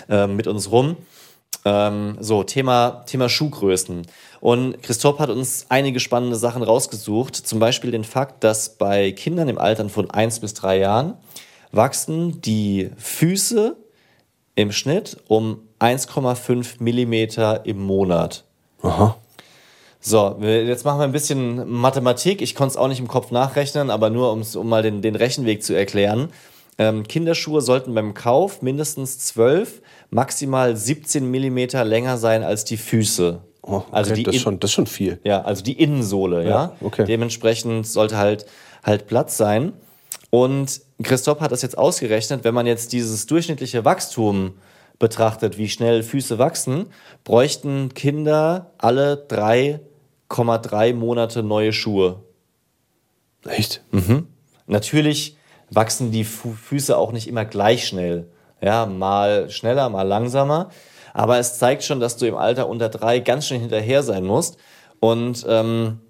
ähm, 0.08 0.36
mit 0.36 0.46
uns 0.46 0.70
rum. 0.70 0.96
Ähm, 1.64 2.16
so, 2.20 2.44
Thema, 2.44 3.04
Thema 3.06 3.28
Schuhgrößen. 3.28 4.06
Und 4.40 4.82
Christoph 4.82 5.18
hat 5.18 5.30
uns 5.30 5.66
einige 5.68 6.00
spannende 6.00 6.36
Sachen 6.36 6.62
rausgesucht. 6.62 7.34
Zum 7.34 7.58
Beispiel 7.58 7.90
den 7.90 8.04
Fakt, 8.04 8.44
dass 8.44 8.76
bei 8.76 9.12
Kindern 9.12 9.48
im 9.48 9.58
Alter 9.58 9.88
von 9.88 10.10
1 10.10 10.40
bis 10.40 10.54
3 10.54 10.78
Jahren 10.78 11.14
wachsen 11.72 12.40
die 12.40 12.90
Füße 12.96 13.76
im 14.54 14.72
Schnitt 14.72 15.18
um 15.28 15.60
1,5 15.80 16.76
Millimeter 16.80 17.64
im 17.66 17.80
Monat. 17.80 18.44
Aha. 18.82 19.16
So, 20.00 20.36
jetzt 20.40 20.84
machen 20.84 21.00
wir 21.00 21.04
ein 21.04 21.12
bisschen 21.12 21.70
Mathematik. 21.70 22.40
Ich 22.40 22.54
konnte 22.54 22.72
es 22.72 22.76
auch 22.76 22.88
nicht 22.88 23.00
im 23.00 23.08
Kopf 23.08 23.30
nachrechnen, 23.30 23.90
aber 23.90 24.10
nur 24.10 24.32
um's, 24.32 24.54
um 24.54 24.68
mal 24.68 24.82
den, 24.82 25.02
den 25.02 25.16
Rechenweg 25.16 25.62
zu 25.62 25.74
erklären. 25.74 26.28
Ähm, 26.78 27.02
Kinderschuhe 27.08 27.60
sollten 27.60 27.94
beim 27.94 28.14
Kauf 28.14 28.62
mindestens 28.62 29.18
12, 29.18 29.82
maximal 30.10 30.76
17 30.76 31.28
Millimeter 31.28 31.84
länger 31.84 32.16
sein 32.16 32.44
als 32.44 32.64
die 32.64 32.76
Füße. 32.76 33.40
Oh, 33.62 33.76
okay, 33.76 33.84
also 33.90 34.14
die 34.14 34.22
das, 34.22 34.36
ist 34.36 34.42
schon, 34.42 34.60
das 34.60 34.70
ist 34.70 34.74
schon 34.74 34.86
viel. 34.86 35.18
ja, 35.24 35.42
also 35.42 35.64
die 35.64 35.72
Innensohle, 35.72 36.44
ja. 36.44 36.48
Ja, 36.48 36.72
okay. 36.80 37.04
Dementsprechend 37.04 37.86
sollte 37.86 38.16
halt, 38.16 38.46
halt 38.84 39.08
Platz 39.08 39.36
sein. 39.36 39.72
Und 40.30 40.80
Christoph 41.02 41.40
hat 41.40 41.50
das 41.50 41.62
jetzt 41.62 41.76
ausgerechnet, 41.76 42.44
wenn 42.44 42.54
man 42.54 42.66
jetzt 42.66 42.92
dieses 42.92 43.26
durchschnittliche 43.26 43.84
Wachstum 43.84 44.54
betrachtet, 44.98 45.58
wie 45.58 45.68
schnell 45.68 46.02
Füße 46.02 46.38
wachsen, 46.38 46.86
bräuchten 47.24 47.94
Kinder 47.94 48.72
alle 48.78 49.26
3,3 49.28 50.94
Monate 50.94 51.42
neue 51.42 51.72
Schuhe. 51.72 52.22
Echt? 53.46 53.82
Natürlich 54.66 55.36
wachsen 55.70 56.10
die 56.10 56.24
Fu 56.24 56.52
Füße 56.52 56.96
auch 56.96 57.12
nicht 57.12 57.28
immer 57.28 57.44
gleich 57.44 57.86
schnell. 57.86 58.28
Ja, 58.60 58.86
mal 58.86 59.50
schneller, 59.50 59.88
mal 59.88 60.02
langsamer. 60.02 60.70
Aber 61.14 61.38
es 61.38 61.58
zeigt 61.58 61.84
schon, 61.84 62.00
dass 62.00 62.16
du 62.16 62.26
im 62.26 62.36
Alter 62.36 62.68
unter 62.68 62.88
drei 62.88 63.20
ganz 63.20 63.46
schön 63.46 63.60
hinterher 63.60 64.02
sein 64.02 64.24
musst. 64.24 64.58
Und 65.00 65.44
ähm, 65.48 66.00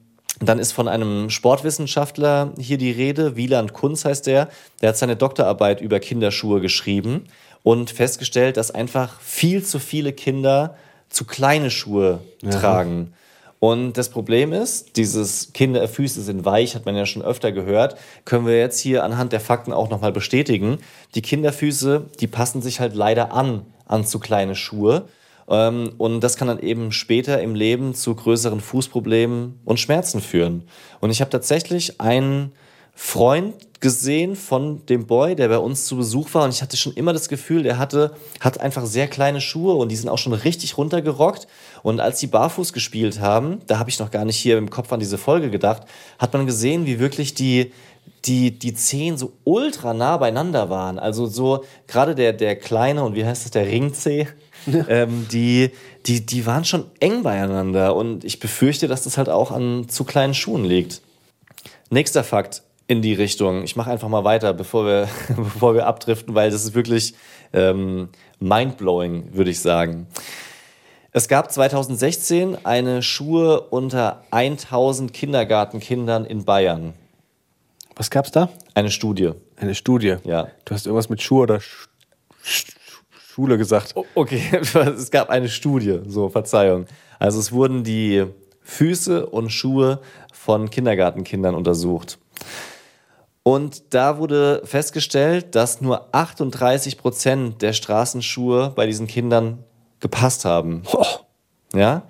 dann 0.41 0.59
ist 0.59 0.73
von 0.73 0.89
einem 0.89 1.31
Sportwissenschaftler 1.31 2.53
hier 2.59 2.79
die 2.79 2.93
Rede, 2.93 3.37
Wieland 3.37 3.73
Kunz 3.73 4.05
heißt 4.05 4.27
der, 4.27 4.49
der 4.81 4.91
hat 4.91 4.97
seine 4.97 5.17
Doktorarbeit 5.17 5.81
über 5.81 5.99
Kinderschuhe 5.99 6.61
geschrieben 6.61 7.25
und 7.63 7.91
festgestellt, 7.91 8.57
dass 8.57 8.71
einfach 8.71 9.21
viel 9.21 9.65
zu 9.65 9.79
viele 9.79 10.13
Kinder 10.13 10.77
zu 11.09 11.25
kleine 11.25 11.71
Schuhe 11.71 12.21
tragen. 12.51 13.13
Und 13.61 13.95
das 13.95 14.09
Problem 14.09 14.53
ist, 14.53 14.97
dieses 14.97 15.53
Kinderfüße 15.53 16.23
sind 16.23 16.45
weich, 16.45 16.75
hat 16.77 16.87
man 16.87 16.95
ja 16.95 17.07
schon 17.07 17.23
öfter 17.23 17.51
gehört, 17.51 17.97
können 18.25 18.47
wir 18.47 18.57
jetzt 18.57 18.79
hier 18.79 19.03
anhand 19.03 19.33
der 19.33 19.41
Fakten 19.41 19.73
auch 19.73 19.91
nochmal 19.91 20.13
bestätigen. 20.13 20.79
Die 21.15 21.23
Kinderfüße, 21.23 22.07
die 22.21 22.29
passen 22.29 22.63
sich 22.63 22.79
halt 22.79 22.95
leider 22.95 23.33
an, 23.33 23.63
an 23.87 24.07
zu 24.07 24.21
kleine 24.21 24.55
Schuhe. 24.55 25.09
Ähm, 25.49 25.93
Und 25.99 26.21
das 26.21 26.37
kann 26.37 26.47
dann 26.47 26.61
eben 26.61 26.93
später 26.93 27.41
im 27.41 27.57
Leben 27.57 27.95
zu 27.95 28.15
größeren 28.15 28.61
Fußproblemen 28.61 29.59
und 29.65 29.81
Schmerzen 29.81 30.21
führen. 30.21 30.69
Und 31.01 31.11
ich 31.11 31.21
habe 31.21 31.31
tatsächlich 31.31 32.01
einen 32.01 32.53
Freund 33.01 33.55
gesehen 33.79 34.35
von 34.35 34.85
dem 34.87 35.07
Boy, 35.07 35.37
der 35.37 35.49
bei 35.49 35.59
uns 35.59 35.87
zu 35.87 35.97
Besuch 35.97 36.35
war. 36.35 36.43
Und 36.43 36.51
ich 36.51 36.63
hatte 36.63 36.77
schon 36.77 36.93
immer 36.95 37.13
das 37.13 37.29
Gefühl, 37.29 37.63
der 37.63 37.79
hatte 37.79 38.11
hat 38.41 38.59
einfach 38.61 38.85
sehr 38.87 39.07
kleine 39.07 39.41
Schuhe 39.41 39.75
und 39.75 39.91
die 39.91 39.97
sind 39.97 40.09
auch 40.09 40.19
schon 40.19 40.33
richtig 40.33 40.77
runtergerockt. 40.77 41.47
Und 41.85 42.01
als 42.01 42.19
die 42.19 42.27
barfuß 42.27 42.73
gespielt 42.73 43.21
haben, 43.21 43.61
da 43.69 43.79
habe 43.79 43.89
ich 43.89 44.01
noch 44.01 44.11
gar 44.11 44.25
nicht 44.25 44.37
hier 44.37 44.59
im 44.59 44.69
Kopf 44.69 44.93
an 44.93 44.99
diese 44.99 45.17
Folge 45.17 45.49
gedacht, 45.49 45.85
hat 46.19 46.33
man 46.33 46.45
gesehen, 46.45 46.87
wie 46.87 46.99
wirklich 46.99 47.35
die 47.35 47.73
die 48.25 48.51
die 48.51 48.75
Zehen 48.75 49.17
so 49.17 49.33
ultra 49.45 49.95
nah 49.95 50.17
beieinander 50.17 50.69
waren, 50.69 50.99
also 50.99 51.27
so 51.27 51.65
gerade 51.87 52.17
der 52.17 52.33
der 52.33 52.57
kleine 52.57 53.05
und 53.05 53.15
wie 53.15 53.25
heißt 53.25 53.45
das 53.45 53.53
der 53.53 53.69
Ringzeh, 53.69 54.27
ähm, 54.89 55.29
die 55.31 55.71
die 56.07 56.27
die 56.27 56.47
waren 56.47 56.65
schon 56.65 56.87
eng 56.99 57.23
beieinander. 57.23 57.95
Und 57.95 58.25
ich 58.25 58.41
befürchte, 58.41 58.89
dass 58.89 59.05
das 59.05 59.17
halt 59.19 59.29
auch 59.29 59.53
an 59.53 59.89
zu 59.89 60.03
kleinen 60.03 60.35
Schuhen 60.35 60.65
liegt. 60.65 61.01
Nächster 61.91 62.25
Fakt 62.25 62.65
in 62.89 63.03
die 63.03 63.13
Richtung. 63.13 63.63
Ich 63.63 63.77
mache 63.77 63.91
einfach 63.91 64.09
mal 64.09 64.25
weiter, 64.25 64.53
bevor 64.55 64.87
wir, 64.87 65.09
bevor 65.37 65.75
wir 65.75 65.87
abdriften, 65.87 66.35
weil 66.35 66.51
das 66.51 66.65
ist 66.65 66.75
wirklich 66.75 67.15
ähm, 67.53 68.09
mindblowing, 68.41 69.35
würde 69.35 69.51
ich 69.51 69.61
sagen. 69.61 70.09
Es 71.13 71.29
gab 71.29 71.53
2016 71.53 72.65
eine 72.65 73.03
Schuhe 73.03 73.61
unter 73.61 74.25
1000 74.31 75.13
Kindergartenkindern 75.13 76.25
in 76.25 76.45
Bayern. 76.45 76.95
Was 77.95 78.11
gab's 78.11 78.31
da? 78.31 78.49
Eine 78.75 78.91
Studie. 78.91 79.33
Eine 79.57 79.75
Studie. 79.75 80.17
Ja. 80.25 80.49
Du 80.65 80.75
hast 80.75 80.87
irgendwas 80.87 81.09
mit 81.09 81.23
Schuhe 81.23 81.43
oder 81.43 81.61
Sch 81.61 81.89
Sch 82.43 82.67
Schule 83.11 83.59
gesagt. 83.59 83.95
Okay, 84.15 84.43
es 84.97 85.11
gab 85.11 85.31
eine 85.31 85.49
Studie, 85.49 86.01
so 86.07 86.29
Verzeihung. 86.29 86.87
Also 87.19 87.39
es 87.39 87.53
wurden 87.53 87.85
die 87.85 88.25
Füße 88.63 89.27
und 89.27 89.51
Schuhe 89.51 90.01
von 90.33 90.71
Kindergartenkindern 90.71 91.55
untersucht. 91.55 92.19
Und 93.49 93.95
da 93.95 94.19
wurde 94.19 94.61
festgestellt, 94.67 95.55
dass 95.55 95.81
nur 95.81 96.15
38 96.15 96.99
Prozent 96.99 97.63
der 97.63 97.73
Straßenschuhe 97.73 98.75
bei 98.77 98.85
diesen 98.85 99.07
Kindern 99.07 99.65
gepasst 100.01 100.45
haben. 100.45 100.83
Ja? 101.73 102.03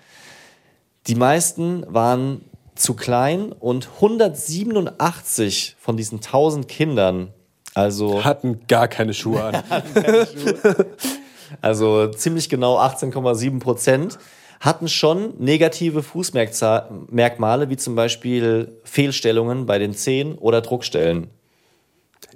Die 1.06 1.14
meisten 1.14 1.84
waren 1.86 2.40
zu 2.74 2.94
klein 2.94 3.52
und 3.52 3.88
187 3.94 5.76
von 5.78 5.96
diesen 5.96 6.16
1000 6.16 6.66
Kindern, 6.66 7.32
also 7.72 8.24
Hatten 8.24 8.66
gar 8.66 8.88
keine 8.88 9.14
Schuhe 9.14 9.44
an. 9.44 9.62
also 11.62 12.08
ziemlich 12.08 12.48
genau 12.48 12.80
18,7 12.80 13.60
Prozent, 13.60 14.18
hatten 14.60 14.88
schon 14.88 15.34
negative 15.38 16.02
Fußmerkmale, 16.02 17.70
wie 17.70 17.76
zum 17.76 17.94
Beispiel 17.94 18.72
Fehlstellungen 18.84 19.66
bei 19.66 19.78
den 19.78 19.94
Zehen 19.94 20.36
oder 20.36 20.60
Druckstellen. 20.60 21.28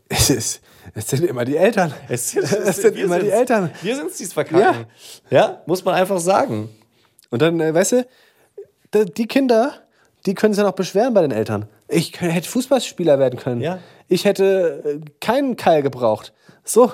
Es, 0.08 0.30
ist, 0.30 0.62
es 0.94 1.08
sind 1.08 1.24
immer 1.24 1.44
die 1.44 1.56
Eltern. 1.56 1.92
Es 2.08 2.30
sind, 2.30 2.44
Es 2.44 2.76
sind 2.76 2.96
wir 2.96 3.04
immer 3.04 3.18
die. 3.18 3.30
Eltern. 3.30 3.70
Wir 3.82 3.96
sind 3.96 4.10
es, 4.10 4.18
die 4.18 4.24
es 4.24 4.32
verkacken. 4.32 4.86
Ja. 5.30 5.62
muss 5.66 5.84
man 5.84 5.94
einfach 5.94 6.20
sagen. 6.20 6.68
Und 7.30 7.42
dann, 7.42 7.60
äh, 7.60 7.74
weißt 7.74 7.92
du, 7.92 9.06
die 9.06 9.26
Kinder, 9.26 9.74
die 10.26 10.34
können 10.34 10.52
sich 10.52 10.62
dann 10.62 10.70
auch 10.70 10.76
beschweren 10.76 11.14
bei 11.14 11.22
den 11.22 11.30
Eltern. 11.30 11.66
Ich 11.88 12.20
hätte 12.20 12.48
Fußballspieler 12.48 13.18
werden 13.18 13.38
können. 13.38 13.60
Ja. 13.60 13.78
Ich 14.08 14.24
hätte 14.24 14.82
äh, 14.84 15.10
keinen 15.20 15.56
Keil 15.56 15.82
gebraucht. 15.82 16.32
So. 16.64 16.92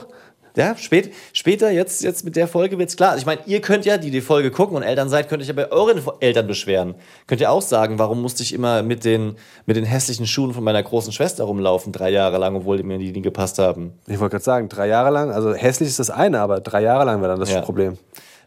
Ja, 0.58 0.76
spät, 0.76 1.14
später, 1.32 1.70
jetzt, 1.70 2.02
jetzt 2.02 2.24
mit 2.24 2.34
der 2.34 2.48
Folge 2.48 2.78
wird's 2.78 2.96
klar. 2.96 3.16
Ich 3.16 3.24
meine, 3.24 3.40
ihr 3.46 3.60
könnt 3.60 3.84
ja, 3.84 3.96
die 3.96 4.10
die 4.10 4.20
Folge 4.20 4.50
gucken 4.50 4.76
und 4.76 4.82
Eltern 4.82 5.08
seid, 5.08 5.28
könnt 5.28 5.40
euch 5.40 5.48
ja 5.48 5.54
bei 5.54 5.70
euren 5.70 6.02
Eltern 6.18 6.48
beschweren. 6.48 6.96
Könnt 7.28 7.40
ihr 7.40 7.50
auch 7.52 7.62
sagen, 7.62 8.00
warum 8.00 8.20
musste 8.20 8.42
ich 8.42 8.52
immer 8.52 8.82
mit 8.82 9.04
den, 9.04 9.36
mit 9.66 9.76
den 9.76 9.84
hässlichen 9.84 10.26
Schuhen 10.26 10.52
von 10.52 10.64
meiner 10.64 10.82
großen 10.82 11.12
Schwester 11.12 11.44
rumlaufen, 11.44 11.92
drei 11.92 12.10
Jahre 12.10 12.38
lang, 12.38 12.56
obwohl 12.56 12.76
die 12.76 12.82
mir 12.82 12.98
die 12.98 13.12
nie 13.12 13.22
gepasst 13.22 13.60
haben. 13.60 13.92
Ich 14.08 14.18
wollte 14.18 14.32
gerade 14.32 14.44
sagen, 14.44 14.68
drei 14.68 14.88
Jahre 14.88 15.10
lang, 15.10 15.30
also 15.30 15.54
hässlich 15.54 15.88
ist 15.90 16.00
das 16.00 16.10
eine, 16.10 16.40
aber 16.40 16.60
drei 16.60 16.82
Jahre 16.82 17.04
lang 17.04 17.20
wäre 17.20 17.30
dann 17.30 17.40
das 17.40 17.52
Ja. 17.52 17.60
Problem. 17.60 17.96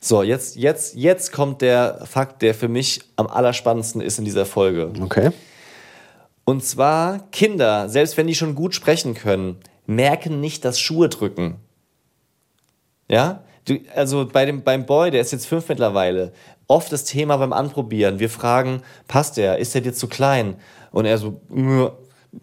So, 0.01 0.21
jetzt, 0.21 0.57
jetzt, 0.57 0.95
jetzt 0.95 1.31
kommt 1.31 1.61
der 1.61 2.01
Fakt, 2.05 2.41
der 2.41 2.53
für 2.55 2.67
mich 2.67 3.01
am 3.15 3.27
allerspannendsten 3.27 4.01
ist 4.01 4.19
in 4.19 4.25
dieser 4.25 4.45
Folge. 4.45 4.91
Okay. 5.01 5.29
Und 6.43 6.65
zwar, 6.65 7.19
Kinder, 7.31 7.87
selbst 7.87 8.17
wenn 8.17 8.27
die 8.27 8.35
schon 8.35 8.55
gut 8.55 8.75
sprechen 8.75 9.13
können, 9.13 9.57
merken 9.85 10.41
nicht 10.41 10.65
das 10.65 10.79
Schuhe 10.79 11.07
drücken. 11.07 11.55
Ja? 13.11 13.43
Du, 13.65 13.77
also 13.95 14.27
bei 14.31 14.45
dem, 14.45 14.63
beim 14.63 14.85
Boy, 14.85 15.11
der 15.11 15.21
ist 15.21 15.31
jetzt 15.31 15.45
fünf 15.45 15.69
mittlerweile, 15.69 16.31
oft 16.67 16.91
das 16.91 17.03
Thema 17.03 17.37
beim 17.37 17.53
Anprobieren. 17.53 18.19
Wir 18.19 18.29
fragen, 18.29 18.81
passt 19.07 19.37
der? 19.37 19.59
Ist 19.59 19.75
der 19.75 19.81
dir 19.81 19.93
zu 19.93 20.07
klein? 20.07 20.55
Und 20.91 21.05
er 21.05 21.17
so, 21.17 21.39
"Mö, 21.49 21.89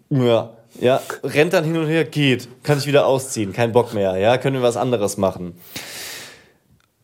mö." 0.09 0.43
ja, 0.79 1.01
rennt 1.23 1.53
dann 1.53 1.63
hin 1.63 1.77
und 1.77 1.87
her, 1.87 2.05
geht, 2.05 2.47
kann 2.63 2.77
ich 2.77 2.87
wieder 2.87 3.05
ausziehen, 3.05 3.53
kein 3.53 3.71
Bock 3.71 3.93
mehr, 3.93 4.17
ja, 4.17 4.37
können 4.37 4.55
wir 4.57 4.61
was 4.61 4.77
anderes 4.77 5.17
machen. 5.17 5.55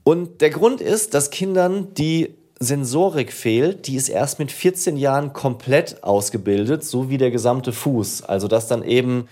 Und 0.03 0.41
der 0.41 0.51
Grund 0.51 0.81
ist, 0.81 1.13
dass 1.13 1.31
Kindern 1.31 1.93
die 1.95 2.35
Sensorik 2.59 3.33
fehlt, 3.33 3.87
die 3.87 3.95
ist 3.95 4.07
erst 4.07 4.39
mit 4.39 4.51
14 4.51 4.97
Jahren 4.97 5.33
komplett 5.33 6.03
ausgebildet, 6.03 6.83
so 6.83 7.09
wie 7.09 7.17
der 7.17 7.31
gesamte 7.31 7.73
Fuß. 7.73 8.23
Also 8.23 8.47
dass 8.47 8.67
dann 8.67 8.83
eben 8.83 9.27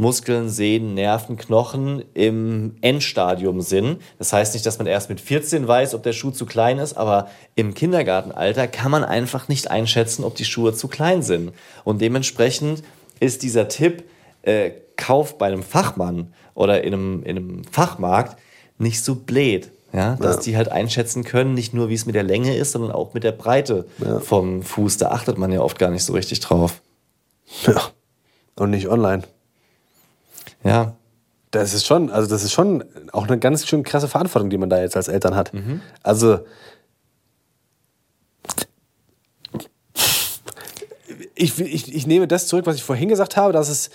Muskeln, 0.00 0.48
Sehnen, 0.48 0.94
Nerven, 0.94 1.36
Knochen 1.36 2.02
im 2.14 2.76
Endstadium 2.80 3.60
sind. 3.60 4.00
Das 4.18 4.32
heißt 4.32 4.54
nicht, 4.54 4.64
dass 4.66 4.78
man 4.78 4.86
erst 4.86 5.08
mit 5.10 5.20
14 5.20 5.68
weiß, 5.68 5.94
ob 5.94 6.02
der 6.02 6.12
Schuh 6.12 6.30
zu 6.30 6.46
klein 6.46 6.78
ist, 6.78 6.94
aber 6.94 7.28
im 7.54 7.74
Kindergartenalter 7.74 8.66
kann 8.66 8.90
man 8.90 9.04
einfach 9.04 9.48
nicht 9.48 9.70
einschätzen, 9.70 10.24
ob 10.24 10.34
die 10.34 10.44
Schuhe 10.44 10.72
zu 10.74 10.88
klein 10.88 11.22
sind. 11.22 11.52
Und 11.84 12.00
dementsprechend 12.00 12.82
ist 13.20 13.42
dieser 13.42 13.68
Tipp, 13.68 14.04
äh, 14.42 14.70
Kauf 14.96 15.38
bei 15.38 15.46
einem 15.46 15.62
Fachmann 15.62 16.34
oder 16.54 16.82
in 16.84 16.92
einem, 16.94 17.22
in 17.22 17.36
einem 17.36 17.64
Fachmarkt 17.64 18.36
nicht 18.78 19.02
so 19.04 19.14
blöd. 19.14 19.70
Ja, 19.92 20.14
dass 20.16 20.36
Ja. 20.36 20.42
die 20.42 20.56
halt 20.56 20.68
einschätzen 20.70 21.24
können, 21.24 21.54
nicht 21.54 21.74
nur 21.74 21.88
wie 21.88 21.94
es 21.94 22.06
mit 22.06 22.14
der 22.14 22.22
Länge 22.22 22.54
ist, 22.54 22.72
sondern 22.72 22.92
auch 22.92 23.12
mit 23.12 23.24
der 23.24 23.32
Breite 23.32 23.86
vom 24.20 24.62
Fuß. 24.62 24.98
Da 24.98 25.08
achtet 25.10 25.36
man 25.36 25.50
ja 25.50 25.60
oft 25.62 25.78
gar 25.80 25.90
nicht 25.90 26.04
so 26.04 26.12
richtig 26.12 26.38
drauf. 26.40 26.80
Ja. 27.66 27.80
Und 28.56 28.70
nicht 28.70 28.88
online. 28.88 29.22
Ja, 30.64 30.94
Das 31.52 31.74
ist 31.74 31.86
schon, 31.86 32.10
also 32.10 32.28
das 32.28 32.44
ist 32.44 32.52
schon 32.52 32.84
auch 33.12 33.26
eine 33.26 33.38
ganz 33.38 33.66
schön 33.66 33.82
krasse 33.82 34.08
Verantwortung, 34.08 34.50
die 34.50 34.58
man 34.58 34.70
da 34.70 34.80
jetzt 34.80 34.96
als 34.96 35.08
Eltern 35.08 35.34
hat. 35.34 35.50
Also 36.02 36.40
ich, 41.34 41.58
ich, 41.58 41.94
ich 41.94 42.06
nehme 42.06 42.28
das 42.28 42.46
zurück, 42.46 42.66
was 42.66 42.76
ich 42.76 42.82
vorhin 42.82 43.08
gesagt 43.08 43.36
habe, 43.36 43.52
dass 43.52 43.68
es 43.68 43.90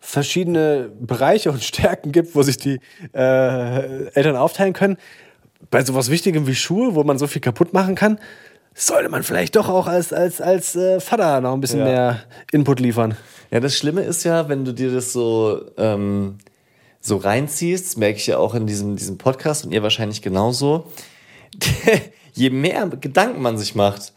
verschiedene 0.00 0.90
Bereiche 1.00 1.50
und 1.50 1.62
Stärken 1.62 2.12
gibt, 2.12 2.34
wo 2.34 2.42
sich 2.42 2.56
die 2.56 2.80
äh, 3.14 4.06
Eltern 4.14 4.36
aufteilen 4.36 4.72
können. 4.72 4.96
Bei 5.70 5.84
sowas 5.84 6.10
Wichtigem 6.10 6.46
wie 6.46 6.54
Schuhe, 6.54 6.94
wo 6.94 7.02
man 7.04 7.18
so 7.18 7.26
viel 7.26 7.40
kaputt 7.40 7.72
machen 7.72 7.94
kann, 7.94 8.18
sollte 8.74 9.08
man 9.08 9.22
vielleicht 9.22 9.56
doch 9.56 9.68
auch 9.68 9.86
als, 9.86 10.12
als, 10.12 10.40
als 10.40 10.76
äh, 10.76 11.00
Vater 11.00 11.40
noch 11.40 11.54
ein 11.54 11.60
bisschen 11.60 11.80
Ja. 11.80 11.84
mehr 11.86 12.22
Input 12.52 12.78
liefern. 12.80 13.16
Ja, 13.50 13.60
das 13.60 13.76
Schlimme 13.76 14.02
ist 14.02 14.24
ja, 14.24 14.48
wenn 14.48 14.64
du 14.64 14.72
dir 14.72 14.92
das 14.92 15.12
so, 15.12 15.60
ähm, 15.76 16.38
so 17.00 17.16
reinziehst, 17.16 17.98
merke 17.98 18.18
ich 18.18 18.26
ja 18.26 18.38
auch 18.38 18.54
in 18.54 18.66
diesem, 18.66 18.96
diesem 18.96 19.18
Podcast 19.18 19.64
und 19.64 19.72
ihr 19.72 19.82
wahrscheinlich 19.82 20.22
genauso, 20.22 20.86
je 22.34 22.50
mehr 22.50 22.86
Gedanken 22.88 23.42
man 23.42 23.58
sich 23.58 23.74
macht, 23.74 24.12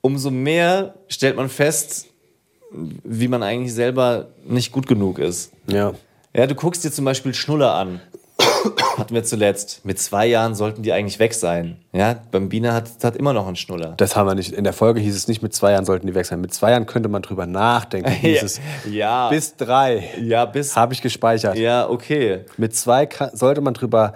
umso 0.00 0.30
mehr 0.30 0.94
stellt 1.08 1.36
man 1.36 1.48
fest, 1.48 2.08
wie 2.72 3.28
man 3.28 3.42
eigentlich 3.42 3.72
selber 3.72 4.28
nicht 4.44 4.72
gut 4.72 4.86
genug 4.86 5.18
ist. 5.18 5.52
Ja. 5.66 5.94
Ja, 6.36 6.48
du 6.48 6.56
guckst 6.56 6.82
dir 6.84 6.90
zum 6.90 7.04
Beispiel 7.04 7.32
Schnuller 7.32 7.74
an. 7.74 8.00
Hatten 8.98 9.14
wir 9.14 9.24
zuletzt. 9.24 9.84
Mit 9.84 9.98
zwei 9.98 10.26
Jahren 10.26 10.54
sollten 10.54 10.82
die 10.82 10.92
eigentlich 10.92 11.18
weg 11.18 11.34
sein. 11.34 11.76
Ja, 11.92 12.14
Bambina 12.30 12.72
hat, 12.72 12.88
hat 13.02 13.16
immer 13.16 13.32
noch 13.32 13.46
einen 13.46 13.56
Schnuller. 13.56 13.94
Das 13.96 14.16
haben 14.16 14.26
wir 14.26 14.34
nicht. 14.34 14.52
In 14.52 14.64
der 14.64 14.72
Folge 14.72 15.00
hieß 15.00 15.14
es 15.16 15.28
nicht, 15.28 15.42
mit 15.42 15.54
zwei 15.54 15.72
Jahren 15.72 15.84
sollten 15.84 16.06
die 16.06 16.14
weg 16.14 16.26
sein. 16.26 16.40
Mit 16.40 16.54
zwei 16.54 16.70
Jahren 16.70 16.86
könnte 16.86 17.08
man 17.08 17.22
drüber 17.22 17.46
nachdenken. 17.46 18.10
Hieß 18.24 18.42
es. 18.42 18.60
ja, 18.90 19.28
Bis 19.28 19.56
drei 19.56 20.10
ja, 20.20 20.44
bis. 20.44 20.76
habe 20.76 20.94
ich 20.94 21.02
gespeichert. 21.02 21.56
Ja, 21.56 21.88
okay. 21.88 22.44
Mit 22.56 22.74
zwei 22.74 23.06
kann, 23.06 23.30
sollte 23.34 23.60
man 23.60 23.74
drüber 23.74 24.14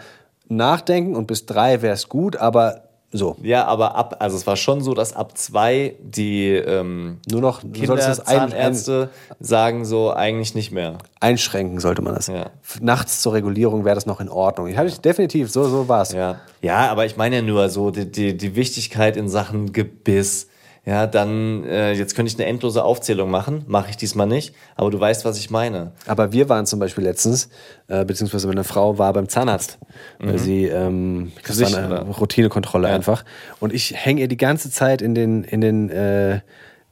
nachdenken 0.49 1.15
und 1.17 1.27
bis 1.27 1.47
drei 1.47 1.83
wäre 1.83 1.95
es 1.95 2.09
gut, 2.09 2.37
aber 2.37 2.88
so. 3.11 3.37
Ja, 3.43 3.65
aber 3.65 3.95
ab, 3.95 4.17
also 4.19 4.37
es 4.37 4.47
war 4.47 4.57
schon 4.57 4.83
so, 4.83 4.93
dass 4.93 5.15
ab 5.17 5.39
zwei 5.39 5.95
die 6.01 6.51
ähm, 6.51 7.19
Nur 7.31 7.41
noch, 7.41 7.63
Kinderzahnärzte 7.73 9.09
sagen 9.41 9.87
so 9.87 10.13
eigentlich 10.13 10.55
nicht 10.55 10.73
mehr. 10.73 10.99
einschränken, 11.19 11.81
sollte 11.81 12.03
man 12.03 12.15
das. 12.15 12.27
Ja. 12.27 12.51
Nachts 12.81 13.23
zur 13.23 13.33
Regulierung 13.33 13.87
wäre 13.87 13.95
das 13.95 14.05
noch 14.05 14.21
in 14.21 14.29
Ordnung. 14.29 14.69
Ich 14.69 14.77
hatte 14.77 15.01
definitiv, 15.01 15.51
so, 15.51 15.65
so 15.65 15.89
war 15.89 16.03
es. 16.03 16.13
Ja. 16.13 16.41
ja, 16.61 16.91
aber 16.91 17.07
ich 17.07 17.17
meine 17.17 17.37
ja 17.37 17.43
nur 17.43 17.71
so 17.71 17.91
die, 17.91 18.11
die, 18.11 18.37
die 18.37 18.57
Wichtigkeit 18.57 19.17
in 19.17 19.29
Sachen 19.29 19.73
Gebiss. 19.73 20.48
Ja, 20.89 21.07
dann, 21.07 21.65
äh, 21.65 21.93
jetzt 21.93 22.17
könnte 22.17 22.33
ich 22.33 22.39
eine 22.39 22.49
endlose 22.49 22.83
Aufzählung 22.83 23.31
machen, 23.31 23.63
mache 23.67 23.91
ich 23.91 23.99
diesmal 23.99 24.27
nicht, 24.27 24.55
aber 24.75 24.91
du 24.91 24.99
weißt, 24.99 25.27
was 25.27 25.39
ich 25.39 25.51
meine. 25.51 25.93
Aber 26.07 26.33
wir 26.33 26.49
waren 26.49 26.65
zum 26.65 26.81
Beispiel 26.81 27.05
letztens, 27.05 27.51
äh, 27.89 28.07
beziehungsweise 28.07 28.47
meine 28.49 28.65
Frau 28.65 28.97
war 28.97 29.13
beim 29.13 29.29
Zahnarzt. 29.29 29.79
Weil 30.19 30.39
sie, 30.39 30.65
ähm, 30.65 31.33
das 31.47 31.61
war 31.61 31.79
eine? 31.79 32.01
Routinekontrolle 32.07 32.89
einfach. 32.89 33.27
Und 33.61 33.75
ich 33.75 33.95
hänge 34.03 34.23
ihr 34.23 34.29
die 34.29 34.39
ganze 34.39 34.71
Zeit 34.71 35.03
in 35.03 35.15
den, 35.15 35.45
in 35.45 35.61
den, 35.61 35.91
äh, 35.91 36.37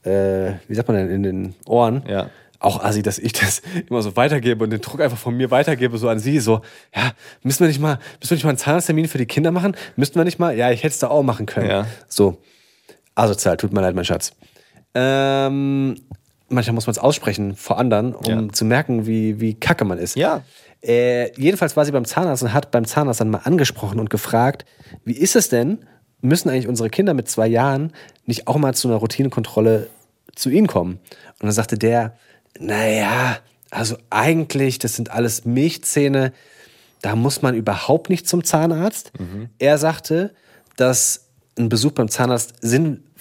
äh, 0.03 0.53
wie 0.67 0.75
sagt 0.75 0.87
man 0.89 0.97
denn, 0.97 1.09
in 1.09 1.23
den 1.23 1.55
Ohren. 1.65 2.03
Ja. 2.07 2.29
Auch 2.59 2.83
assi, 2.83 3.01
dass 3.01 3.17
ich 3.17 3.33
das 3.33 3.63
immer 3.89 4.03
so 4.03 4.15
weitergebe 4.15 4.63
und 4.63 4.69
den 4.69 4.81
Druck 4.81 5.01
einfach 5.01 5.17
von 5.17 5.35
mir 5.35 5.49
weitergebe, 5.49 5.97
so 5.97 6.07
an 6.07 6.19
sie, 6.19 6.39
so, 6.39 6.61
ja, 6.95 7.13
müssen 7.41 7.61
wir 7.61 7.67
nicht 7.67 7.81
mal, 7.81 7.97
müssen 8.19 8.29
wir 8.29 8.35
nicht 8.35 8.43
mal 8.43 8.51
einen 8.51 8.59
Zahnarzttermin 8.59 9.07
für 9.07 9.17
die 9.17 9.25
Kinder 9.25 9.49
machen? 9.49 9.75
Müssten 9.95 10.19
wir 10.19 10.23
nicht 10.23 10.37
mal? 10.37 10.55
Ja, 10.55 10.69
ich 10.69 10.83
hätte 10.83 10.93
es 10.93 10.99
da 10.99 11.07
auch 11.07 11.23
machen 11.23 11.47
können. 11.47 11.67
Ja. 11.67 11.87
So. 12.07 12.37
Asozial, 13.17 13.57
tut 13.57 13.73
mir 13.73 13.81
leid, 13.81 13.95
mein 13.95 14.05
Schatz. 14.05 14.31
Ähm, 14.93 15.95
manchmal 16.49 16.73
muss 16.75 16.87
man 16.87 16.91
es 16.91 16.99
aussprechen 16.99 17.55
vor 17.55 17.77
anderen, 17.77 18.13
um 18.13 18.25
Ja. 18.47 18.53
zu 18.53 18.65
merken, 18.65 19.05
wie, 19.05 19.39
wie 19.39 19.53
kacke 19.53 19.85
man 19.85 19.97
ist. 19.97 20.15
Ja. 20.15 20.43
Äh, 20.81 21.31
jedenfalls 21.39 21.75
war 21.75 21.85
sie 21.85 21.91
beim 21.91 22.05
Zahnarzt 22.05 22.43
und 22.43 22.53
hat 22.53 22.71
beim 22.71 22.85
Zahnarzt 22.85 23.19
dann 23.21 23.29
mal 23.31 23.41
angesprochen 23.43 23.99
und 23.99 24.09
gefragt, 24.09 24.65
wie 25.03 25.13
ist 25.17 25.35
es 25.35 25.49
denn, 25.49 25.79
müssen 26.21 26.49
eigentlich 26.49 26.67
unsere 26.67 26.89
Kinder 26.89 27.13
mit 27.13 27.27
zwei 27.29 27.47
Jahren 27.47 27.91
nicht 28.25 28.47
auch 28.47 28.57
mal 28.57 28.73
zu 28.75 28.87
einer 28.87 28.97
Routinekontrolle 28.97 29.87
zu 30.35 30.49
ihnen 30.49 30.67
kommen? 30.67 30.93
Und 31.39 31.43
dann 31.43 31.51
sagte 31.51 31.77
der, 31.77 32.15
naja, 32.59 33.37
also 33.71 33.97
eigentlich, 34.09 34.79
das 34.79 34.95
sind 34.95 35.11
alles 35.11 35.45
Milchzähne, 35.45 36.31
da 37.01 37.15
muss 37.15 37.41
man 37.41 37.53
überhaupt 37.55 38.09
nicht 38.09 38.27
zum 38.27 38.43
Zahnarzt. 38.43 39.11
Er 39.59 39.77
sagte, 39.77 40.33
dass 40.77 41.25
ein 41.57 41.69
Besuch 41.69 41.91
beim 41.91 42.07
Zahnarzt 42.07 42.53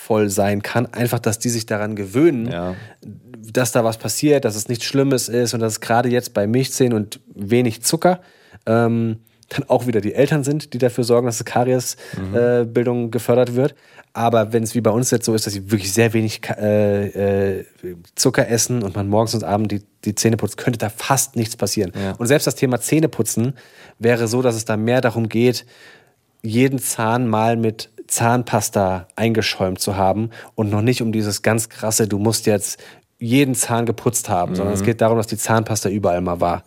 sinnvoll 0.07 0.31
sein 0.31 0.63
kann, 0.63 0.87
einfach, 0.87 1.19
dass 1.19 1.39
die 1.39 1.49
sich 1.51 1.67
daran 1.67 1.97
gewöhnen, 1.97 2.51
Ja. 2.51 2.75
dass 3.53 3.73
da 3.73 3.85
was 3.85 3.99
passiert, 3.99 4.45
dass 4.45 4.57
es 4.57 4.69
nichts 4.69 4.85
Schlimmes 4.85 5.29
ist 5.29 5.55
und 5.55 5.61
dass 5.61 5.75
es 5.75 5.81
gerade 5.81 6.09
jetzt 6.09 6.33
bei 6.35 6.47
Milchzähnen 6.47 6.97
und 6.97 7.21
wenig 7.35 7.83
Zucker 7.83 8.21
ähm, 8.67 9.19
dann 9.49 9.69
auch 9.69 9.87
wieder 9.87 10.01
die 10.01 10.13
Eltern 10.15 10.43
sind, 10.43 10.73
die 10.73 10.79
dafür 10.79 11.05
sorgen, 11.05 11.27
dass 11.27 11.39
die 11.39 11.45
Kariesbildung 11.45 12.35
äh, 12.35 12.65
Bildung 12.65 13.11
gefördert 13.13 13.55
wird. 13.55 13.75
Aber 14.13 14.53
wenn 14.53 14.63
es 14.65 14.75
wie 14.75 14.81
bei 14.81 14.91
uns 14.91 15.11
jetzt 15.13 15.25
so 15.27 15.35
ist, 15.35 15.47
dass 15.47 15.53
sie 15.53 15.71
wirklich 15.71 15.93
sehr 15.93 16.13
wenig 16.15 16.41
äh, 16.59 17.59
äh, 17.59 17.65
Zucker 18.17 18.49
essen 18.49 18.83
und 18.83 18.97
man 18.97 19.09
morgens 19.09 19.35
und 19.35 19.45
abends 19.45 19.69
die, 19.75 19.83
die 20.05 20.15
Zähne 20.17 20.37
putzt, 20.37 20.57
könnte 20.57 20.79
da 20.79 20.89
fast 20.89 21.37
nichts 21.37 21.57
passieren. 21.57 21.93
Ja. 21.95 22.13
Und 22.13 22.27
selbst 22.27 22.47
das 22.47 22.55
Thema 22.57 22.81
Zähneputzen 22.81 23.55
wäre 24.01 24.27
so, 24.27 24.43
dass 24.43 24.57
es 24.57 24.65
da 24.65 24.77
mehr 24.77 25.01
darum 25.01 25.29
geht, 25.29 25.65
jeden 26.43 26.79
Zahn 26.81 27.29
mal 27.29 27.57
mit 27.57 27.91
Zahnpasta 28.07 29.09
eingeschäumt 29.17 29.81
zu 29.81 29.97
haben 29.97 30.31
und 30.55 30.71
noch 30.71 30.83
nicht 30.83 31.03
um 31.03 31.13
dieses 31.13 31.43
ganz 31.43 31.69
krasse, 31.69 32.07
du 32.09 32.19
musst 32.19 32.47
jetzt 32.47 32.83
jeden 33.19 33.55
Zahn 33.55 33.87
geputzt 33.87 34.29
haben, 34.29 34.55
sondern 34.55 34.75
es 34.75 34.83
geht 34.83 35.01
darum, 35.01 35.17
dass 35.17 35.27
die 35.27 35.39
Zahnpasta 35.39 35.89
überall 35.89 36.21
mal 36.21 36.41
war. 36.41 36.65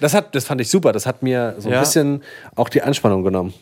Das, 0.00 0.12
hat, 0.14 0.34
das 0.34 0.44
fand 0.44 0.60
ich 0.60 0.68
super. 0.68 0.92
Das 0.92 1.06
hat 1.06 1.22
mir 1.22 1.54
so 1.58 1.68
ein 1.68 1.74
Ja. 1.74 1.80
bisschen 1.80 2.22
auch 2.56 2.68
die 2.68 2.82
Anspannung 2.82 3.22
genommen. 3.22 3.54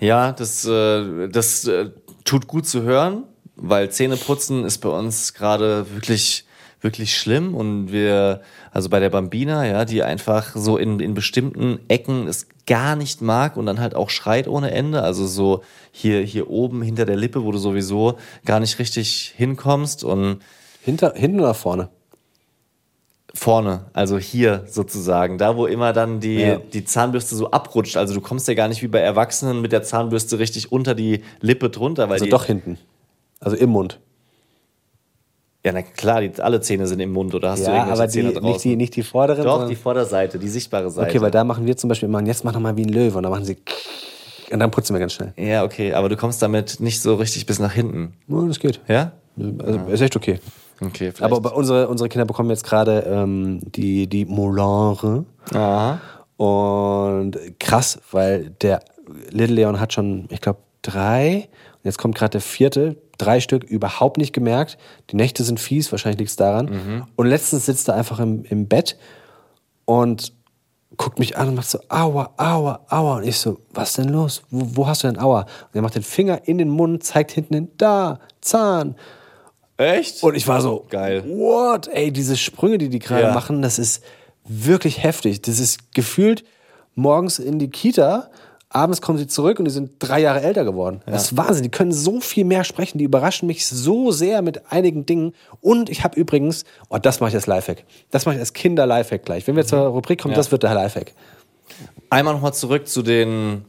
Ja, 0.00 0.32
das, 0.32 0.64
äh, 0.64 1.28
das 1.28 1.66
äh, 1.66 1.90
tut 2.24 2.46
gut 2.46 2.66
zu 2.66 2.82
hören, 2.82 3.24
weil 3.56 3.90
Zähneputzen 3.90 4.64
ist 4.64 4.78
bei 4.78 4.88
uns 4.88 5.34
gerade 5.34 5.90
wirklich, 5.92 6.46
wirklich 6.82 7.16
schlimm 7.16 7.54
und 7.54 7.92
wir, 7.92 8.42
also 8.72 8.88
bei 8.88 9.00
der 9.00 9.10
Bambina, 9.10 9.66
ja, 9.66 9.84
die 9.84 10.02
einfach 10.02 10.54
so 10.54 10.76
in, 10.76 11.00
in 11.00 11.14
bestimmten 11.14 11.78
Ecken 11.88 12.26
es 12.26 12.48
gar 12.66 12.96
nicht 12.96 13.22
mag 13.22 13.56
und 13.56 13.66
dann 13.66 13.80
halt 13.80 13.94
auch 13.94 14.10
schreit 14.10 14.48
ohne 14.48 14.72
Ende. 14.72 15.02
Also 15.02 15.26
so 15.26 15.62
hier, 15.92 16.20
hier 16.22 16.50
oben 16.50 16.82
hinter 16.82 17.04
der 17.06 17.16
Lippe, 17.16 17.44
wo 17.44 17.52
du 17.52 17.58
sowieso 17.58 18.18
gar 18.44 18.60
nicht 18.60 18.78
richtig 18.78 19.32
hinkommst 19.36 20.04
und 20.04 20.40
Hinter, 20.84 21.14
hinten 21.14 21.40
oder 21.40 21.54
vorne? 21.54 21.88
vorne, 23.34 23.86
also 23.94 24.18
hier 24.18 24.64
sozusagen, 24.68 25.38
da 25.38 25.56
wo 25.56 25.66
immer 25.66 25.92
dann 25.94 26.20
die, 26.20 26.40
Ja. 26.40 26.56
die 26.58 26.84
Zahnbürste 26.84 27.34
so 27.34 27.50
abrutscht. 27.50 27.96
Also 27.96 28.12
du 28.14 28.20
kommst 28.20 28.46
ja 28.46 28.54
gar 28.54 28.68
nicht 28.68 28.82
wie 28.82 28.88
bei 28.88 28.98
Erwachsenen 28.98 29.62
mit 29.62 29.72
der 29.72 29.82
Zahnbürste 29.82 30.38
richtig 30.38 30.70
unter 30.70 30.94
die 30.94 31.22
Lippe 31.40 31.70
drunter, 31.70 32.08
weil 32.08 32.14
Also 32.14 32.26
doch 32.26 32.44
hinten. 32.44 32.78
Also 33.40 33.56
im 33.56 33.70
Mund. 33.70 34.00
Ja, 35.64 35.72
na 35.72 35.82
klar, 35.82 36.20
die, 36.20 36.32
alle 36.42 36.60
Zähne 36.60 36.86
sind 36.86 36.98
im 37.00 37.12
Mund 37.12 37.34
oder 37.34 37.50
hast 37.52 37.60
du 37.60 37.70
Ja, 37.70 37.76
irgendwelche 37.86 38.00
aber 38.02 38.06
die, 38.06 38.12
Zähne 38.12 38.32
draußen? 38.32 38.48
nicht, 38.48 38.64
die, 38.64 38.76
nicht 38.76 38.96
die 38.96 39.02
vorderen. 39.02 39.44
Doch, 39.44 39.68
die 39.68 39.76
Vorderseite, 39.76 40.38
die 40.38 40.48
sichtbare 40.48 40.90
Seite. 40.90 41.08
Okay, 41.08 41.20
weil 41.20 41.30
da 41.30 41.44
machen 41.44 41.66
wir 41.66 41.76
zum 41.76 41.88
Beispiel 41.88 42.08
immer, 42.08 42.20
jetzt 42.24 42.44
mach 42.44 42.52
noch 42.52 42.60
mal 42.60 42.76
wie 42.76 42.82
ein 42.84 42.88
Löwe 42.88 43.16
und 43.16 43.22
dann 43.22 43.30
machen 43.32 43.44
sie 43.44 43.56
und 44.50 44.58
dann 44.58 44.70
putzen 44.70 44.94
wir 44.94 45.00
ganz 45.00 45.14
schnell. 45.14 45.32
ja, 45.36 45.64
okay, 45.64 45.94
aber 45.94 46.08
du 46.10 46.16
kommst 46.16 46.42
damit 46.42 46.78
nicht 46.80 47.00
so 47.00 47.14
richtig 47.14 47.46
bis 47.46 47.58
nach 47.58 47.72
hinten. 47.72 48.12
Ja, 48.28 48.42
das 48.46 48.58
geht. 48.58 48.80
Ja? 48.86 49.12
Also, 49.58 49.80
ist 49.90 50.00
echt 50.02 50.14
okay. 50.16 50.40
Okay, 50.80 51.12
vielleicht. 51.12 51.22
Aber 51.22 51.56
unsere, 51.56 51.88
unsere 51.88 52.08
Kinder 52.08 52.26
bekommen 52.26 52.50
jetzt 52.50 52.64
gerade 52.64 53.04
ähm, 53.06 53.60
die, 53.62 54.08
die 54.08 54.26
Molare. 54.26 55.24
Aha. 55.54 56.00
Und 56.36 57.38
krass, 57.60 57.98
weil 58.10 58.50
der 58.60 58.80
Little 59.30 59.54
Leon 59.54 59.80
hat 59.80 59.92
schon, 59.92 60.26
ich 60.30 60.40
glaube, 60.40 60.58
drei. 60.82 61.48
Und 61.74 61.84
jetzt 61.84 61.98
kommt 61.98 62.16
gerade 62.16 62.32
der 62.32 62.40
vierte. 62.40 62.96
Drei 63.22 63.40
Stück 63.40 63.64
überhaupt 63.64 64.16
nicht 64.18 64.32
gemerkt. 64.32 64.78
Die 65.10 65.16
Nächte 65.16 65.44
sind 65.44 65.60
fies, 65.60 65.92
wahrscheinlich 65.92 66.18
liegt 66.18 66.30
es 66.30 66.36
daran. 66.36 67.06
Und 67.16 67.26
letztens 67.26 67.66
sitzt 67.66 67.88
er 67.88 67.94
einfach 67.94 68.18
im, 68.18 68.44
im 68.44 68.66
Bett 68.68 68.96
und 69.84 70.32
guckt 70.96 71.18
mich 71.18 71.36
an 71.38 71.48
und 71.48 71.54
macht 71.54 71.68
so, 71.70 71.78
aua, 71.88 72.34
aua, 72.36 72.84
aua. 72.88 73.16
Und 73.18 73.24
ich 73.24 73.38
so, 73.38 73.58
was 73.72 73.94
denn 73.94 74.08
los? 74.08 74.42
Wo, 74.50 74.76
wo 74.76 74.86
hast 74.86 75.02
du 75.04 75.08
denn 75.08 75.18
aua? 75.18 75.40
Und 75.42 75.74
er 75.74 75.82
macht 75.82 75.94
den 75.94 76.02
Finger 76.02 76.40
in 76.46 76.58
den 76.58 76.68
Mund, 76.68 77.02
zeigt 77.04 77.30
hinten 77.32 77.54
hin, 77.54 77.68
da, 77.78 78.18
Zahn. 78.40 78.96
Echt? 79.76 80.22
Und 80.22 80.34
ich 80.34 80.46
war 80.46 80.60
so, 80.60 80.86
Geil. 80.90 81.24
What? 81.26 81.88
Ey, 81.88 82.12
diese 82.12 82.36
Sprünge, 82.36 82.78
die 82.78 82.88
die 82.88 82.98
gerade 82.98 83.22
Ja. 83.28 83.34
machen, 83.34 83.62
das 83.62 83.78
ist 83.78 84.02
wirklich 84.46 85.02
heftig. 85.02 85.42
Das 85.42 85.58
ist 85.60 85.92
gefühlt 85.94 86.44
morgens 86.94 87.38
in 87.38 87.58
die 87.58 87.70
Kita, 87.70 88.30
abends 88.72 89.00
kommen 89.02 89.18
sie 89.18 89.26
zurück 89.26 89.58
und 89.58 89.66
die 89.66 89.70
sind 89.70 89.92
drei 89.98 90.20
Jahre 90.20 90.40
älter 90.42 90.64
geworden. 90.64 91.02
Das 91.06 91.24
ist 91.24 91.36
Wahnsinn. 91.36 91.62
Die 91.62 91.70
können 91.70 91.92
so 91.92 92.20
viel 92.20 92.44
mehr 92.44 92.64
sprechen. 92.64 92.98
Die 92.98 93.04
überraschen 93.04 93.46
mich 93.46 93.66
so 93.66 94.10
sehr 94.12 94.42
mit 94.42 94.72
einigen 94.72 95.06
Dingen. 95.06 95.34
Und 95.60 95.90
ich 95.90 96.04
habe 96.04 96.18
übrigens, 96.18 96.64
oh, 96.88 96.98
das 96.98 97.20
mache 97.20 97.30
ich 97.30 97.34
als 97.34 97.46
Lifehack. 97.46 97.84
Das 98.10 98.26
mache 98.26 98.36
ich 98.36 98.40
als 98.40 98.52
Kinder-Lifehack 98.52 99.24
gleich. 99.24 99.46
Wenn 99.46 99.56
wir 99.56 99.66
zur 99.66 99.80
Rubrik 99.80 100.22
kommen, 100.22 100.34
das 100.34 100.50
wird 100.50 100.62
der 100.62 100.74
Lifehack. 100.74 101.12
Einmal 102.10 102.34
nochmal 102.34 102.54
zurück 102.54 102.88
zu 102.88 103.02
den 103.02 103.64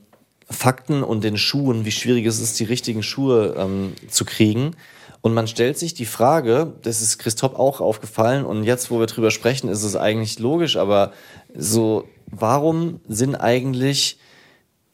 Fakten 0.50 1.04
und 1.04 1.24
den 1.24 1.38
Schuhen, 1.38 1.86
wie 1.86 1.92
schwierig 1.92 2.26
es 2.26 2.40
ist, 2.40 2.60
die 2.60 2.66
richtigen 2.66 3.04
Schuhe 3.04 3.56
ähm, 3.58 3.94
zu 4.10 4.26
kriegen. 4.26 4.76
Und 5.22 5.34
man 5.34 5.48
stellt 5.48 5.78
sich 5.78 5.94
die 5.94 6.06
Frage, 6.06 6.74
das 6.82 7.02
ist 7.02 7.18
Christoph 7.18 7.56
auch 7.56 7.80
aufgefallen 7.80 8.44
und 8.44 8.64
jetzt, 8.64 8.92
wo 8.92 9.00
wir 9.00 9.06
drüber 9.06 9.32
sprechen, 9.32 9.70
ist 9.70 9.84
es 9.84 9.96
eigentlich 9.96 10.38
logisch, 10.40 10.76
aber 10.76 11.14
so, 11.56 12.04
warum 12.30 13.00
sind 13.08 13.36
eigentlich 13.36 14.18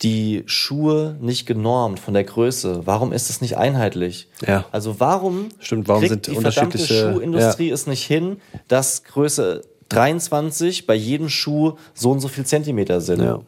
die 0.02 0.44
Schuhe 0.46 1.18
nicht 1.20 1.46
genormt 1.46 2.00
von 2.00 2.14
der 2.14 2.24
Größe? 2.24 2.82
Warum 2.86 3.12
ist 3.12 3.30
es 3.30 3.42
nicht 3.42 3.58
einheitlich? 3.58 4.28
Ja. 4.48 4.66
Also 4.72 5.00
warum, 5.00 5.50
Stimmt, 5.60 5.88
warum 5.88 6.04
kriegt 6.04 6.28
die 6.28 6.36
verdammte 6.36 6.78
Schuhindustrie 6.78 7.70
es 7.70 7.86
nicht 7.88 8.06
hin, 8.06 8.38
dass 8.68 9.04
Größe 9.04 9.62
23 9.90 10.88
bei 10.88 10.96
jedem 10.96 11.30
Schuh 11.30 11.74
so 11.94 12.12
und 12.12 12.20
so 12.22 12.28
viel 12.28 12.46
Zentimeter 12.46 13.02
sind? 13.02 13.22
Ja. 13.22 13.42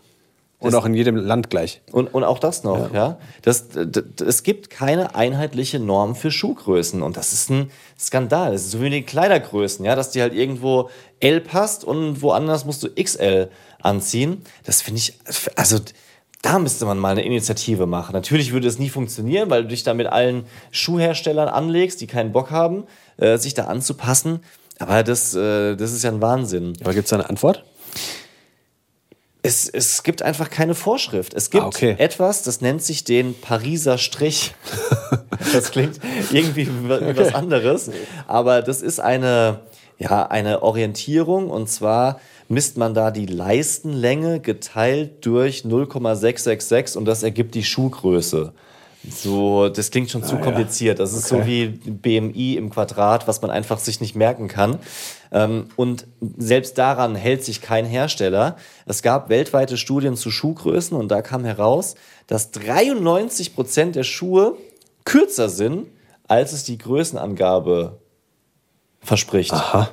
Und 0.60 0.76
auch 0.76 0.86
in 0.86 0.94
jedem 0.94 1.16
Land 1.16 1.50
gleich. 1.50 1.82
Und, 1.92 2.14
und 2.14 2.24
auch 2.24 2.38
das 2.38 2.64
noch, 2.64 2.94
ja. 2.94 3.18
Das, 3.42 3.70
d- 3.70 3.84
d- 3.88 4.04
es 4.24 4.44
gibt 4.44 4.70
keine 4.70 5.16
einheitliche 5.16 5.80
Norm 5.80 6.16
für 6.16 6.30
Schuhgrößen. 6.30 7.02
Und 7.02 7.18
das 7.18 7.34
ist 7.34 7.50
ein 7.50 7.72
Skandal. 8.00 8.52
Das 8.52 8.66
ist 8.66 8.72
so 8.72 8.82
wie 8.82 8.92
die 8.92 9.02
Kleidergrößen, 9.02 9.84
ja, 9.84 9.96
dass 9.96 10.12
die 10.12 10.22
halt 10.22 10.36
irgendwo 10.36 10.92
L 11.20 11.42
passt 11.42 11.84
und 11.84 12.22
woanders 12.22 12.66
musst 12.66 12.84
du 12.84 12.90
XL 12.90 13.50
anziehen. 13.82 14.44
Das 14.64 14.84
finde 14.84 15.00
ich, 15.00 15.18
also 15.56 15.80
da 16.42 16.58
müsste 16.60 16.86
man 16.86 16.98
mal 16.98 17.10
eine 17.12 17.24
Initiative 17.24 17.86
machen. 17.86 18.14
Natürlich 18.14 18.52
würde 18.52 18.68
es 18.68 18.80
nie 18.80 18.90
funktionieren, 18.90 19.50
weil 19.50 19.64
du 19.64 19.70
dich 19.70 19.84
da 19.84 19.94
mit 19.94 20.08
allen 20.08 20.46
Schuhherstellern 20.72 21.48
anlegst, 21.48 22.02
die 22.02 22.08
keinen 22.08 22.32
Bock 22.32 22.50
haben, 22.52 22.86
äh, 23.18 23.38
sich 23.38 23.54
da 23.54 23.66
anzupassen. 23.66 24.40
Aber 24.80 25.04
das, 25.04 25.36
äh, 25.36 25.76
das 25.76 25.92
ist 25.92 26.04
ja 26.04 26.10
ein 26.10 26.22
Wahnsinn. 26.22 26.74
Aber 26.82 26.94
gibt 26.94 27.06
es 27.06 27.10
da 27.12 27.18
eine 27.18 27.30
Antwort? 27.30 27.64
Es, 29.44 29.68
es 29.68 30.04
gibt 30.04 30.22
einfach 30.22 30.50
keine 30.50 30.76
Vorschrift. 30.76 31.34
Es 31.34 31.50
gibt 31.50 31.64
Ah, 31.64 31.68
okay. 31.68 31.96
etwas, 31.98 32.44
das 32.44 32.62
nennt 32.62 32.84
sich 32.84 33.04
den 33.04 33.40
Pariser 33.40 33.98
Strich. 33.98 34.54
das 35.54 35.72
klingt 35.72 36.00
irgendwie 36.32 36.68
wie 36.68 36.90
wie 36.90 37.18
was 37.18 37.34
anderes. 37.34 37.90
Aber 38.28 38.62
das 38.62 38.82
ist 38.84 39.00
eine, 39.00 39.62
ja, 39.98 40.28
eine 40.28 40.62
Orientierung 40.62 41.50
und 41.50 41.70
zwar 41.70 42.20
misst 42.52 42.78
man 42.78 42.94
da 42.94 43.12
die 43.12 43.26
Leistenlänge 43.26 44.42
geteilt 44.42 45.26
durch 45.26 45.64
0,666 45.64 46.98
und 46.98 47.06
das 47.06 47.24
ergibt 47.24 47.56
die 47.56 47.64
Schuhgröße. 47.64 48.54
So, 49.10 49.70
das 49.70 49.90
klingt 49.90 50.12
schon 50.12 50.24
zu 50.24 50.38
kompliziert. 50.38 51.00
Das 51.00 51.14
ist 51.14 51.28
so 51.28 51.46
wie 51.48 51.70
BMI 51.70 52.56
im 52.58 52.70
Quadrat, 52.70 53.28
was 53.28 53.42
man 53.42 53.50
einfach 53.50 53.80
sich 53.80 54.00
nicht 54.00 54.16
merken 54.16 54.48
kann. 54.48 54.78
Ähm, 55.32 55.70
und 55.76 56.06
selbst 56.38 56.78
daran 56.78 57.16
hält 57.16 57.44
sich 57.44 57.62
kein 57.62 57.86
Hersteller. 57.86 58.58
Es 58.86 59.02
gab 59.02 59.30
weltweite 59.30 59.78
Studien 59.78 60.16
zu 60.16 60.30
Schuhgrößen 60.30 60.96
und 60.96 61.08
da 61.08 61.24
kam 61.24 61.46
heraus, 61.46 61.96
dass 62.28 62.52
93 62.52 63.56
Prozent 63.56 63.96
der 63.96 64.04
Schuhe 64.04 64.56
kürzer 65.04 65.50
sind, 65.50 65.88
als 66.28 66.54
es 66.54 66.64
die 66.64 66.78
Größenangabe 66.78 67.98
verspricht. 69.00 69.54
Aha. 69.54 69.90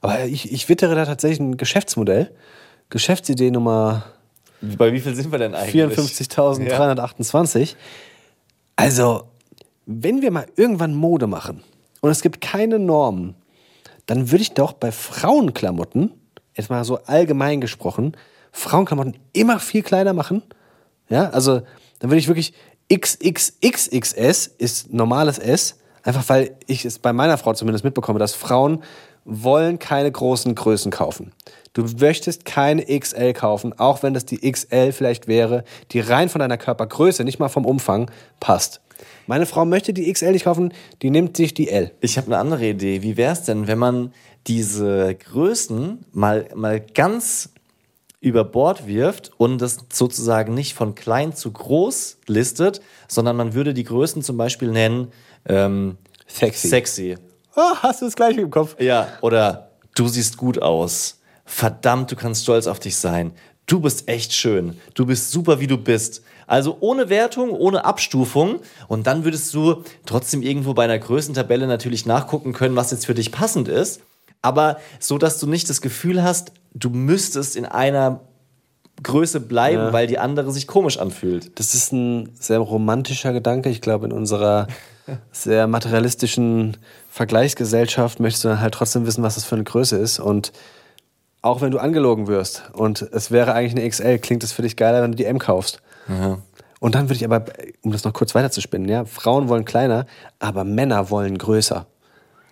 Aber 0.00 0.24
ich, 0.24 0.52
ich 0.52 0.68
wittere 0.68 0.94
da 0.94 1.04
tatsächlich 1.04 1.40
ein 1.40 1.56
Geschäftsmodell. 1.56 2.30
Geschäftsidee 2.90 3.50
Nummer 3.50 4.04
Bei 4.60 4.92
wie 4.92 5.00
viel 5.00 5.14
sind 5.14 5.32
wir 5.32 5.38
denn 5.38 5.54
eigentlich? 5.54 5.84
54.328. 5.84 7.74
Also, 8.76 9.24
wenn 9.86 10.22
wir 10.22 10.30
mal 10.30 10.46
irgendwann 10.56 10.94
Mode 10.94 11.26
machen 11.26 11.62
und 12.00 12.10
es 12.10 12.22
gibt 12.22 12.40
keine 12.40 12.78
Normen, 12.78 13.34
dann 14.06 14.30
würde 14.30 14.42
ich 14.42 14.52
doch 14.54 14.72
bei 14.72 14.92
Frauenklamotten, 14.92 16.12
jetzt 16.54 16.70
mal 16.70 16.84
so 16.84 16.98
allgemein 17.04 17.60
gesprochen, 17.60 18.16
Frauenklamotten 18.52 19.16
immer 19.32 19.58
viel 19.60 19.82
kleiner 19.82 20.12
machen. 20.12 20.42
Ja, 21.08 21.30
also 21.30 21.62
dann 21.98 22.10
würde 22.10 22.18
ich 22.18 22.28
wirklich 22.28 22.54
XXXXS 22.92 24.46
ist 24.46 24.92
normales 24.92 25.38
S, 25.38 25.78
einfach 26.02 26.28
weil 26.28 26.56
ich 26.66 26.84
es 26.84 26.98
bei 26.98 27.12
meiner 27.12 27.36
Frau 27.38 27.52
zumindest 27.52 27.84
mitbekomme, 27.84 28.18
dass 28.18 28.34
Frauen 28.34 28.82
wollen 29.26 29.78
keine 29.78 30.10
großen 30.10 30.54
Größen 30.54 30.90
kaufen. 30.90 31.32
Du 31.72 31.84
möchtest 32.00 32.46
keine 32.46 32.86
XL 32.86 33.34
kaufen, 33.34 33.78
auch 33.78 34.02
wenn 34.02 34.14
das 34.14 34.24
die 34.24 34.50
XL 34.50 34.92
vielleicht 34.92 35.28
wäre, 35.28 35.64
die 35.92 36.00
rein 36.00 36.30
von 36.30 36.38
deiner 36.38 36.56
Körpergröße, 36.56 37.24
nicht 37.24 37.38
mal 37.38 37.48
vom 37.48 37.66
Umfang, 37.66 38.10
passt. 38.40 38.80
Meine 39.26 39.44
Frau 39.44 39.66
möchte 39.66 39.92
die 39.92 40.10
XL 40.10 40.32
nicht 40.32 40.44
kaufen, 40.44 40.72
die 41.02 41.10
nimmt 41.10 41.36
sich 41.36 41.52
die 41.52 41.68
L. 41.68 41.92
Ich 42.00 42.16
habe 42.16 42.28
eine 42.28 42.38
andere 42.38 42.68
Idee. 42.68 43.02
Wie 43.02 43.16
wäre 43.16 43.32
es 43.32 43.42
denn, 43.42 43.66
wenn 43.66 43.78
man 43.78 44.14
diese 44.46 45.14
Größen 45.14 46.06
mal, 46.12 46.48
mal 46.54 46.80
ganz 46.80 47.50
über 48.20 48.44
Bord 48.44 48.86
wirft 48.86 49.32
und 49.36 49.60
das 49.60 49.78
sozusagen 49.92 50.54
nicht 50.54 50.74
von 50.74 50.94
klein 50.94 51.34
zu 51.34 51.52
groß 51.52 52.18
listet, 52.26 52.80
sondern 53.08 53.36
man 53.36 53.54
würde 53.54 53.74
die 53.74 53.84
Größen 53.84 54.22
zum 54.22 54.36
Beispiel 54.36 54.70
nennen 54.70 55.08
ähm, 55.46 55.96
Sexy. 56.26 56.68
sexy. 56.68 57.16
Oh, 57.56 57.74
hast 57.82 58.02
du 58.02 58.06
es 58.06 58.14
gleich 58.14 58.36
im 58.36 58.50
Kopf? 58.50 58.76
Ja, 58.80 59.08
oder 59.22 59.70
du 59.94 60.06
siehst 60.08 60.36
gut 60.36 60.60
aus. 60.60 61.20
Verdammt, 61.44 62.10
du 62.12 62.16
kannst 62.16 62.42
stolz 62.42 62.66
auf 62.66 62.78
dich 62.80 62.96
sein. 62.96 63.32
Du 63.66 63.80
bist 63.80 64.08
echt 64.08 64.32
schön. 64.32 64.78
Du 64.94 65.06
bist 65.06 65.30
super, 65.32 65.58
wie 65.58 65.66
du 65.66 65.76
bist. 65.78 66.22
Also 66.46 66.76
ohne 66.80 67.08
Wertung, 67.08 67.50
ohne 67.50 67.84
Abstufung. 67.84 68.60
Und 68.88 69.06
dann 69.08 69.24
würdest 69.24 69.52
du 69.54 69.82
trotzdem 70.04 70.42
irgendwo 70.42 70.74
bei 70.74 70.84
einer 70.84 70.98
Größentabelle 70.98 71.66
natürlich 71.66 72.06
nachgucken 72.06 72.52
können, 72.52 72.76
was 72.76 72.92
jetzt 72.92 73.06
für 73.06 73.14
dich 73.14 73.32
passend 73.32 73.68
ist. 73.68 74.00
Aber 74.42 74.78
so, 75.00 75.18
dass 75.18 75.38
du 75.40 75.46
nicht 75.48 75.68
das 75.68 75.80
Gefühl 75.80 76.22
hast, 76.22 76.52
du 76.74 76.90
müsstest 76.90 77.56
in 77.56 77.64
einer 77.64 78.20
Größe 79.02 79.40
bleiben, 79.40 79.78
Ja. 79.86 79.92
weil 79.92 80.06
die 80.06 80.18
andere 80.18 80.52
sich 80.52 80.66
komisch 80.68 80.98
anfühlt. 80.98 81.58
Das 81.58 81.74
ist 81.74 81.92
ein 81.92 82.30
sehr 82.38 82.58
romantischer 82.60 83.32
Gedanke. 83.32 83.68
Ich 83.68 83.80
glaube, 83.80 84.06
in 84.06 84.12
unserer 84.12 84.68
sehr 85.32 85.66
materialistischen 85.66 86.76
Vergleichsgesellschaft 87.16 88.20
möchtest 88.20 88.44
du 88.44 88.48
dann 88.48 88.60
halt 88.60 88.74
trotzdem 88.74 89.06
wissen, 89.06 89.22
was 89.22 89.36
das 89.36 89.46
für 89.46 89.54
eine 89.54 89.64
Größe 89.64 89.96
ist. 89.96 90.18
Und 90.18 90.52
auch 91.40 91.62
wenn 91.62 91.70
du 91.70 91.78
angelogen 91.78 92.26
wirst 92.26 92.64
und 92.74 93.00
es 93.00 93.30
wäre 93.30 93.54
eigentlich 93.54 93.72
eine 93.72 93.88
XL, 93.88 94.18
klingt 94.18 94.44
es 94.44 94.52
für 94.52 94.60
dich 94.60 94.76
geiler, 94.76 95.00
wenn 95.00 95.12
du 95.12 95.16
die 95.16 95.24
M 95.24 95.38
kaufst. 95.38 95.80
Und 96.78 96.94
dann 96.94 97.04
würde 97.08 97.14
ich 97.14 97.24
aber, 97.24 97.46
um 97.80 97.90
das 97.90 98.04
noch 98.04 98.12
kurz 98.12 98.34
weiterzuspinnen, 98.34 98.86
ja, 98.86 99.06
Frauen 99.06 99.48
wollen 99.48 99.64
kleiner, 99.64 100.04
aber 100.40 100.64
Männer 100.64 101.08
wollen 101.08 101.38
größer. 101.38 101.86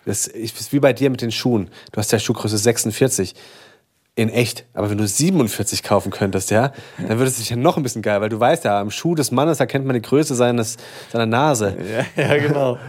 Das 0.03 0.25
ist 0.25 0.73
wie 0.73 0.79
bei 0.79 0.93
dir 0.93 1.11
mit 1.11 1.21
den 1.21 1.31
Schuhen. 1.31 1.69
Du 1.91 1.99
hast 1.99 2.11
ja 2.11 2.17
Schuhgröße 2.17 2.57
46 2.57 3.35
in 4.15 4.29
echt. 4.29 4.65
Aber 4.73 4.89
wenn 4.89 4.97
du 4.97 5.07
47 5.07 5.83
kaufen 5.83 6.11
könntest, 6.11 6.49
ja, 6.49 6.71
dann 6.97 7.17
würde 7.17 7.25
es 7.25 7.37
sich 7.37 7.49
ja 7.49 7.57
noch 7.57 7.77
ein 7.77 7.83
bisschen 7.83 8.01
geil, 8.01 8.21
weil 8.21 8.29
du 8.29 8.39
weißt 8.39 8.63
ja, 8.63 8.79
am 8.79 8.89
Schuh 8.89 9.13
des 9.13 9.31
Mannes 9.31 9.59
erkennt 9.59 9.85
man 9.85 9.93
die 9.93 10.01
Größe 10.01 10.35
seines, 10.35 10.77
seiner 11.11 11.25
Nase. 11.25 11.77
Ja, 12.17 12.23
ja 12.23 12.37
genau. 12.37 12.77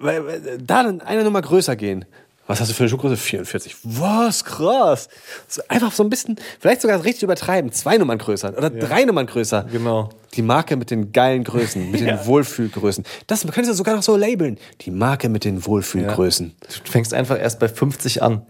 Da 0.00 0.82
dann 0.82 1.00
eine 1.00 1.22
Nummer 1.22 1.40
größer 1.40 1.76
gehen. 1.76 2.04
Was 2.48 2.60
hast 2.60 2.70
du 2.70 2.74
für 2.74 2.84
eine 2.84 2.88
Schuhgröße? 2.88 3.16
44. 3.16 3.76
Was? 3.84 4.44
Krass. 4.44 5.08
So 5.46 5.60
einfach 5.68 5.92
so 5.92 6.02
ein 6.02 6.10
bisschen, 6.10 6.36
vielleicht 6.58 6.80
sogar 6.80 7.04
richtig 7.04 7.22
übertreiben. 7.24 7.70
Zwei 7.72 7.98
Nummern 7.98 8.18
größer 8.18 8.56
oder 8.56 8.70
drei 8.70 9.04
Nummern 9.04 9.26
größer. 9.26 9.66
Genau. 9.70 10.08
Die 10.34 10.42
Marke 10.42 10.76
mit 10.76 10.90
den 10.90 11.12
geilen 11.12 11.44
Größen, 11.44 11.90
mit 11.90 12.00
den 12.06 12.24
Wohlfühlgrößen. 12.24 13.04
Das 13.26 13.44
man 13.44 13.52
könnte 13.52 13.70
es 13.70 13.76
sogar 13.76 13.94
noch 13.94 14.02
so 14.02 14.16
labeln. 14.16 14.58
Die 14.80 14.90
Marke 14.90 15.28
mit 15.28 15.44
den 15.44 15.64
Wohlfühlgrößen. 15.64 16.54
Du 16.84 16.90
fängst 16.90 17.12
einfach 17.12 17.38
erst 17.38 17.60
bei 17.60 17.68
50 17.68 18.22
an 18.22 18.46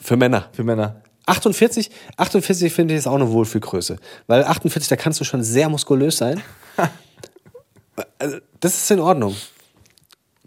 Für 0.00 0.16
Männer. 0.16 0.48
für 0.52 0.64
Männer. 0.64 1.02
48, 1.30 1.90
48 2.16 2.72
finde 2.72 2.94
ich 2.94 2.98
ist 2.98 3.06
auch 3.06 3.14
eine 3.14 3.30
Wohlfühlgröße. 3.30 3.96
Weil 4.26 4.44
48, 4.44 4.88
da 4.88 4.96
kannst 4.96 5.20
du 5.20 5.24
schon 5.24 5.42
sehr 5.42 5.68
muskulös 5.68 6.16
sein. 6.18 6.42
also, 8.18 8.38
das 8.60 8.76
ist 8.76 8.90
in 8.90 9.00
Ordnung. 9.00 9.34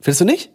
Findest 0.01 0.21
du 0.21 0.25
nicht? 0.25 0.49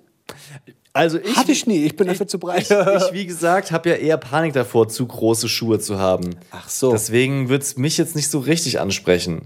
Also 0.92 1.18
ich, 1.18 1.36
Hatte 1.36 1.52
ich 1.52 1.66
nie, 1.66 1.84
ich 1.84 1.96
bin 1.96 2.08
dafür 2.08 2.26
zu 2.26 2.38
breit. 2.38 2.62
Ich, 2.62 2.70
ich, 2.70 3.12
wie 3.12 3.26
gesagt, 3.26 3.70
habe 3.70 3.90
ja 3.90 3.94
eher 3.96 4.16
Panik 4.16 4.52
davor, 4.52 4.88
zu 4.88 5.06
große 5.06 5.48
Schuhe 5.48 5.78
zu 5.78 5.98
haben. 5.98 6.30
Ach 6.50 6.68
so. 6.68 6.90
Deswegen 6.90 7.48
wird 7.48 7.62
es 7.62 7.76
mich 7.76 7.98
jetzt 7.98 8.16
nicht 8.16 8.28
so 8.30 8.40
richtig 8.40 8.80
ansprechen. 8.80 9.42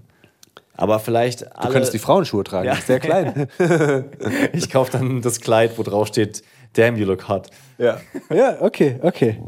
Aber 0.75 0.99
vielleicht. 0.99 1.43
Du 1.43 1.69
könntest 1.69 1.93
die 1.93 1.99
Frauenschuhe 1.99 2.45
tragen, 2.45 2.67
Ja. 2.67 2.77
sehr 2.77 2.99
klein. 2.99 3.49
ich 4.55 4.71
kaufe 4.71 4.93
dann 4.93 5.21
das 5.21 5.41
Kleid, 5.41 5.77
wo 5.77 5.83
drauf 5.83 6.09
steht, 6.09 6.43
damn 6.73 6.97
you 6.97 7.05
look 7.05 7.29
hot. 7.29 7.49
ja. 7.77 8.01
ja, 8.31 8.57
okay, 8.61 8.99
okay. 9.03 9.39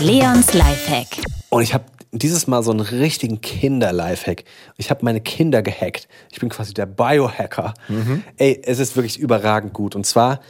Leons 0.00 0.54
Lifehack. 0.54 1.08
Und 1.50 1.62
ich 1.62 1.74
habe 1.74 1.84
dieses 2.10 2.46
Mal 2.46 2.62
so 2.62 2.70
einen 2.70 2.80
richtigen 2.80 3.42
Kinder-Lifehack. 3.42 4.44
Ich 4.78 4.88
habe 4.88 5.04
meine 5.04 5.20
Kinder 5.20 5.60
gehackt. 5.60 6.08
Ich 6.32 6.40
bin 6.40 6.48
quasi 6.48 6.72
der 6.72 6.86
Biohacker. 6.86 7.74
Ey, 8.38 8.62
es 8.64 8.78
ist 8.78 8.96
wirklich 8.96 9.18
überragend 9.18 9.74
gut. 9.74 9.94
Und 9.94 10.06
zwar, 10.06 10.40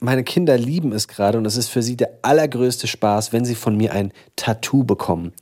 meine 0.00 0.24
Kinder 0.24 0.56
lieben 0.56 0.92
es 0.92 1.08
gerade 1.08 1.36
und 1.36 1.44
es 1.44 1.58
ist 1.58 1.68
für 1.68 1.82
sie 1.82 1.96
der 1.96 2.20
allergrößte 2.22 2.86
Spaß, 2.86 3.34
wenn 3.34 3.44
sie 3.44 3.54
von 3.54 3.76
mir 3.76 3.92
ein 3.92 4.12
Tattoo 4.36 4.82
bekommen. 4.82 5.32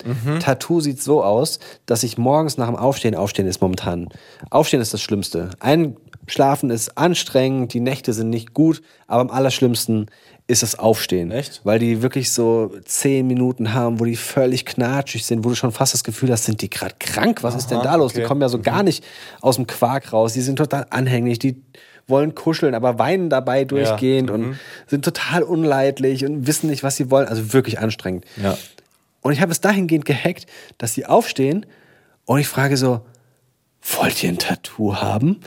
Tattoo 0.41 0.81
sieht 0.81 1.01
so 1.01 1.23
aus, 1.23 1.61
dass 1.87 2.03
ich 2.03 2.19
morgens 2.19 2.59
nach 2.59 2.67
dem 2.67 2.77
Aufstehen, 2.77 3.15
Aufstehen 3.15 3.47
ist 3.47 3.61
momentan, 3.61 4.09
Aufstehen 4.51 4.81
ist 4.81 4.93
das 4.93 5.01
Schlimmste. 5.01 5.51
Einschlafen 5.61 6.71
ist 6.71 6.99
anstrengend, 6.99 7.73
die 7.73 7.81
Nächte 7.81 8.13
sind 8.13 8.31
nicht 8.31 8.53
gut, 8.53 8.83
aber 9.07 9.21
am 9.21 9.31
allerschlimmsten 9.31 10.07
ist 10.49 10.63
das 10.63 10.79
Aufstehen. 10.79 11.33
Echt? 11.33 11.61
Weil 11.65 11.79
die 11.79 12.03
wirklich 12.03 12.33
so 12.33 12.73
zehn 12.85 13.27
Minuten 13.27 13.75
haben, 13.75 13.99
wo 13.99 14.05
die 14.05 14.17
völlig 14.17 14.65
knatschig 14.65 15.27
sind, 15.27 15.45
wo 15.45 15.49
du 15.49 15.57
schon 15.57 15.73
fast 15.73 15.95
das 15.95 16.05
Gefühl 16.05 16.31
hast, 16.31 16.45
sind 16.45 16.63
die 16.63 16.71
gerade 16.71 16.95
krank? 16.99 17.43
Was 17.43 17.57
ist 17.57 17.71
denn 17.71 17.83
da 17.83 17.97
los? 17.97 18.13
Die 18.13 18.21
okay. 18.21 18.29
kommen 18.29 18.41
ja 18.41 18.49
so 18.49 18.61
gar 18.61 18.83
nicht 18.83 19.05
aus 19.41 19.57
dem 19.57 19.67
Quark 19.67 20.13
raus. 20.13 20.35
Die 20.35 20.41
sind 20.41 20.57
total 20.57 20.87
anhänglich, 20.91 21.39
die 21.39 21.61
wollen 22.07 22.37
kuscheln, 22.37 22.75
aber 22.75 23.01
weinen 23.01 23.29
dabei 23.31 23.65
durchgehend 23.65 24.31
und 24.31 24.57
sind 24.87 25.05
total 25.05 25.43
unleidlich 25.43 26.25
und 26.25 26.47
wissen 26.47 26.71
nicht, 26.71 26.85
was 26.85 26.97
sie 26.97 27.11
wollen. 27.11 27.27
Also 27.27 27.53
wirklich 27.53 27.81
anstrengend. 27.81 28.25
Ja. 28.41 28.57
Und 29.23 29.33
ich 29.33 29.41
habe 29.41 29.51
es 29.51 29.61
dahingehend 29.61 30.05
gehackt, 30.05 30.47
dass 30.79 30.95
sie 30.95 31.07
aufstehen 31.07 31.67
und 32.25 32.39
ich 32.39 32.47
frage 32.47 32.77
so, 32.77 33.01
wollt 33.99 34.23
ihr 34.23 34.29
ein 34.29 34.39
Tattoo 34.39 34.97
haben? 34.97 35.41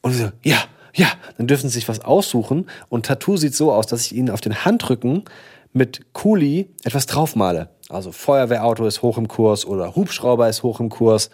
Und 0.00 0.12
sie 0.12 0.22
so, 0.22 0.30
ja, 0.42 0.58
ja. 0.96 1.08
Dann 1.36 1.46
dürfen 1.46 1.68
sie 1.68 1.74
sich 1.74 1.88
was 1.88 2.00
aussuchen. 2.00 2.68
Und 2.88 3.06
Tattoo 3.06 3.36
sieht 3.36 3.54
so 3.54 3.72
aus, 3.72 3.86
dass 3.86 4.06
ich 4.06 4.14
ihnen 4.14 4.30
auf 4.30 4.40
den 4.40 4.64
Handrücken 4.64 5.24
mit 5.72 6.12
Kuli 6.12 6.70
etwas 6.84 7.06
draufmale. 7.06 7.68
Also 7.88 8.10
Feuerwehrauto 8.10 8.86
ist 8.86 9.02
hoch 9.02 9.18
im 9.18 9.28
Kurs 9.28 9.64
oder 9.64 9.94
Hubschrauber 9.94 10.48
ist 10.48 10.62
hoch 10.62 10.80
im 10.80 10.88
Kurs. 10.88 11.30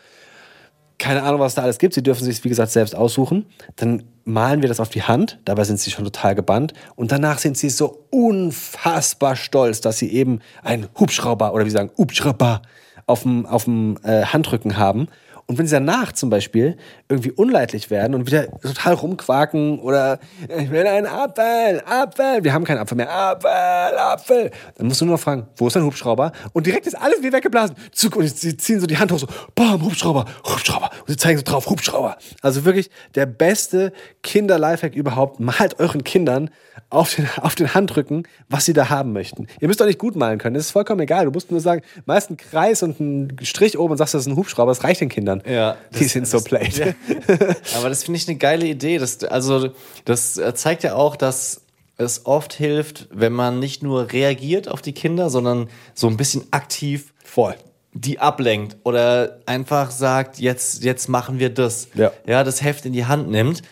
Keine 0.99 1.23
Ahnung, 1.23 1.41
was 1.41 1.55
da 1.55 1.63
alles 1.63 1.79
gibt. 1.79 1.95
Sie 1.95 2.03
dürfen 2.03 2.25
sich, 2.25 2.45
wie 2.45 2.49
gesagt, 2.49 2.71
selbst 2.71 2.95
aussuchen. 2.95 3.47
Dann 3.77 4.03
malen 4.25 4.63
wir 4.63 4.69
das 4.69 4.81
auf 4.81 4.89
die 4.89 5.03
Hand. 5.03 5.39
Dabei 5.45 5.65
sind 5.65 5.81
sie 5.81 5.91
schon 5.91 6.05
total 6.05 6.35
gebannt. 6.35 6.75
Und 6.97 7.13
danach 7.13 7.39
sind 7.39 7.57
sie 7.57 7.71
so 7.71 8.05
unfassbar 8.11 9.37
stolz, 9.37 9.81
dass 9.81 9.99
sie 9.99 10.13
eben 10.13 10.41
einen 10.63 10.89
Hubschrauber 10.99 11.55
oder 11.55 11.65
wie 11.65 11.71
sagen, 11.71 11.91
Hubschrauber 11.97 12.63
auf 13.07 13.23
dem, 13.23 13.47
auf 13.47 13.65
dem 13.65 13.97
äh, 14.03 14.25
Handrücken 14.25 14.77
haben. 14.77 15.09
Und 15.47 15.59
wenn 15.59 15.67
sie 15.67 15.75
danach 15.75 16.13
zum 16.13 16.31
Beispiel 16.31 16.77
irgendwie 17.09 17.31
unleidlich 17.31 17.91
werden 17.91 18.15
und 18.15 18.27
wieder 18.27 18.51
total 18.61 18.95
rumquaken 18.95 19.81
oder 19.81 20.19
ich 20.49 20.71
will 20.71 20.87
einen 20.87 21.07
Apfel, 21.07 21.83
Apfel, 21.85 22.45
wir 22.45 22.53
haben 22.53 22.65
keinen 22.65 22.79
Apfel 22.79 22.97
mehr, 22.97 23.11
Apfel, 23.11 23.99
Apfel, 23.99 24.51
dann 24.77 24.87
musst 24.87 25.01
du 25.01 25.05
nur 25.05 25.17
noch 25.17 25.21
fragen, 25.21 25.47
wo 25.57 25.67
ist 25.67 25.77
dein 25.77 25.85
Hubschrauber? 25.85 26.33
Und 26.53 26.67
direkt 26.67 26.87
ist 26.87 26.95
alles 26.95 27.23
wie 27.23 27.33
weggeblasen. 27.33 27.77
Zuck, 27.93 28.17
Und 28.17 28.29
sie 28.29 28.57
ziehen 28.57 28.81
so 28.81 28.87
die 28.87 28.99
Hand 28.99 29.13
hoch, 29.13 29.19
so, 29.19 29.27
bam, 29.55 29.83
Hubschrauber, 29.83 30.25
Hubschrauber. 30.45 30.91
Und 31.01 31.09
sie 31.09 31.17
zeigen 31.17 31.39
so 31.39 31.45
drauf, 31.45 31.67
Hubschrauber. 31.67 32.17
Also 32.41 32.65
wirklich 32.65 32.91
der 33.15 33.27
beste 33.27 33.93
Kinder-Lifehack 34.23 34.95
überhaupt. 34.95 35.41
Malt 35.41 35.79
euren 35.79 36.05
Kindern 36.05 36.51
auf 36.91 37.15
den, 37.15 37.29
auf 37.41 37.55
den 37.55 37.75
Handrücken, 37.75 38.27
was 38.49 38.65
sie 38.65 38.73
da 38.73 38.91
haben 38.91 39.13
möchten. 39.13 39.47
Ihr 39.61 39.69
müsst 39.69 39.81
doch 39.81 39.87
nicht 39.87 39.99
gut 39.99 40.17
malen 40.17 40.39
können, 40.39 40.55
das 40.55 40.67
ist 40.67 40.71
vollkommen 40.71 41.01
egal. 41.01 41.25
Du 41.25 41.31
musst 41.31 41.51
nur 41.51 41.61
sagen, 41.61 41.83
meist 42.07 42.31
einen 42.31 42.37
Kreis 42.37 42.83
und 42.83 43.01
einen 43.01 43.37
Strich 43.43 43.79
oben 43.79 43.93
und 43.93 43.99
sagst, 43.99 44.15
das 44.15 44.23
ist 44.23 44.27
ein 44.29 44.37
Hubschrauber, 44.37 44.71
das 44.71 44.85
reicht 44.85 45.01
den 45.01 45.09
Kindern. 45.09 45.42
Ja, 45.47 45.77
Die 45.95 46.01
das- 46.05 46.13
sind 46.13 46.27
so 46.29 46.41
played. 46.41 46.77
ja. 46.77 46.87
Aber 47.77 47.89
das 47.89 48.05
finde 48.05 48.19
ich 48.19 48.29
eine 48.29 48.39
geile 48.39 48.67
Idee. 48.67 48.99
Das, 48.99 49.23
also, 49.25 49.71
das 50.05 50.37
äh, 50.37 50.55
zeigt 50.55 50.83
ja 50.83 50.95
auch, 50.95 51.17
dass 51.17 51.63
es 51.99 52.27
oft 52.27 52.53
hilft, 52.55 53.09
wenn 53.13 53.33
man 53.33 53.59
nicht 53.59 53.83
nur 53.83 54.13
reagiert 54.13 54.69
auf 54.69 54.83
die 54.83 54.93
Kinder, 54.93 55.31
sondern 55.31 55.69
so 55.95 56.09
ein 56.09 56.17
bisschen 56.17 56.45
aktiv 56.51 57.13
Voll. 57.25 57.55
die 57.93 58.19
ablenkt 58.19 58.77
oder 58.85 59.39
einfach 59.47 59.91
sagt, 59.91 60.39
jetzt, 60.39 60.83
jetzt 60.85 61.09
machen 61.09 61.39
wir 61.39 61.51
das. 61.51 61.89
Ja. 61.95 62.11
ja, 62.27 62.43
das 62.45 62.63
Heft 62.63 62.87
in 62.87 62.93
die 62.93 63.05
Hand 63.05 63.31
nimmt. 63.31 63.63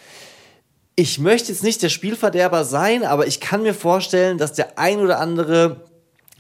Ich 0.96 1.18
möchte 1.18 1.50
jetzt 1.50 1.62
nicht 1.62 1.82
der 1.82 1.88
Spielverderber 1.88 2.64
sein, 2.64 3.04
aber 3.04 3.26
ich 3.26 3.40
kann 3.40 3.62
mir 3.62 3.72
vorstellen, 3.74 4.36
dass 4.36 4.52
der 4.52 4.78
ein 4.78 5.00
oder 5.00 5.18
andere 5.18 5.84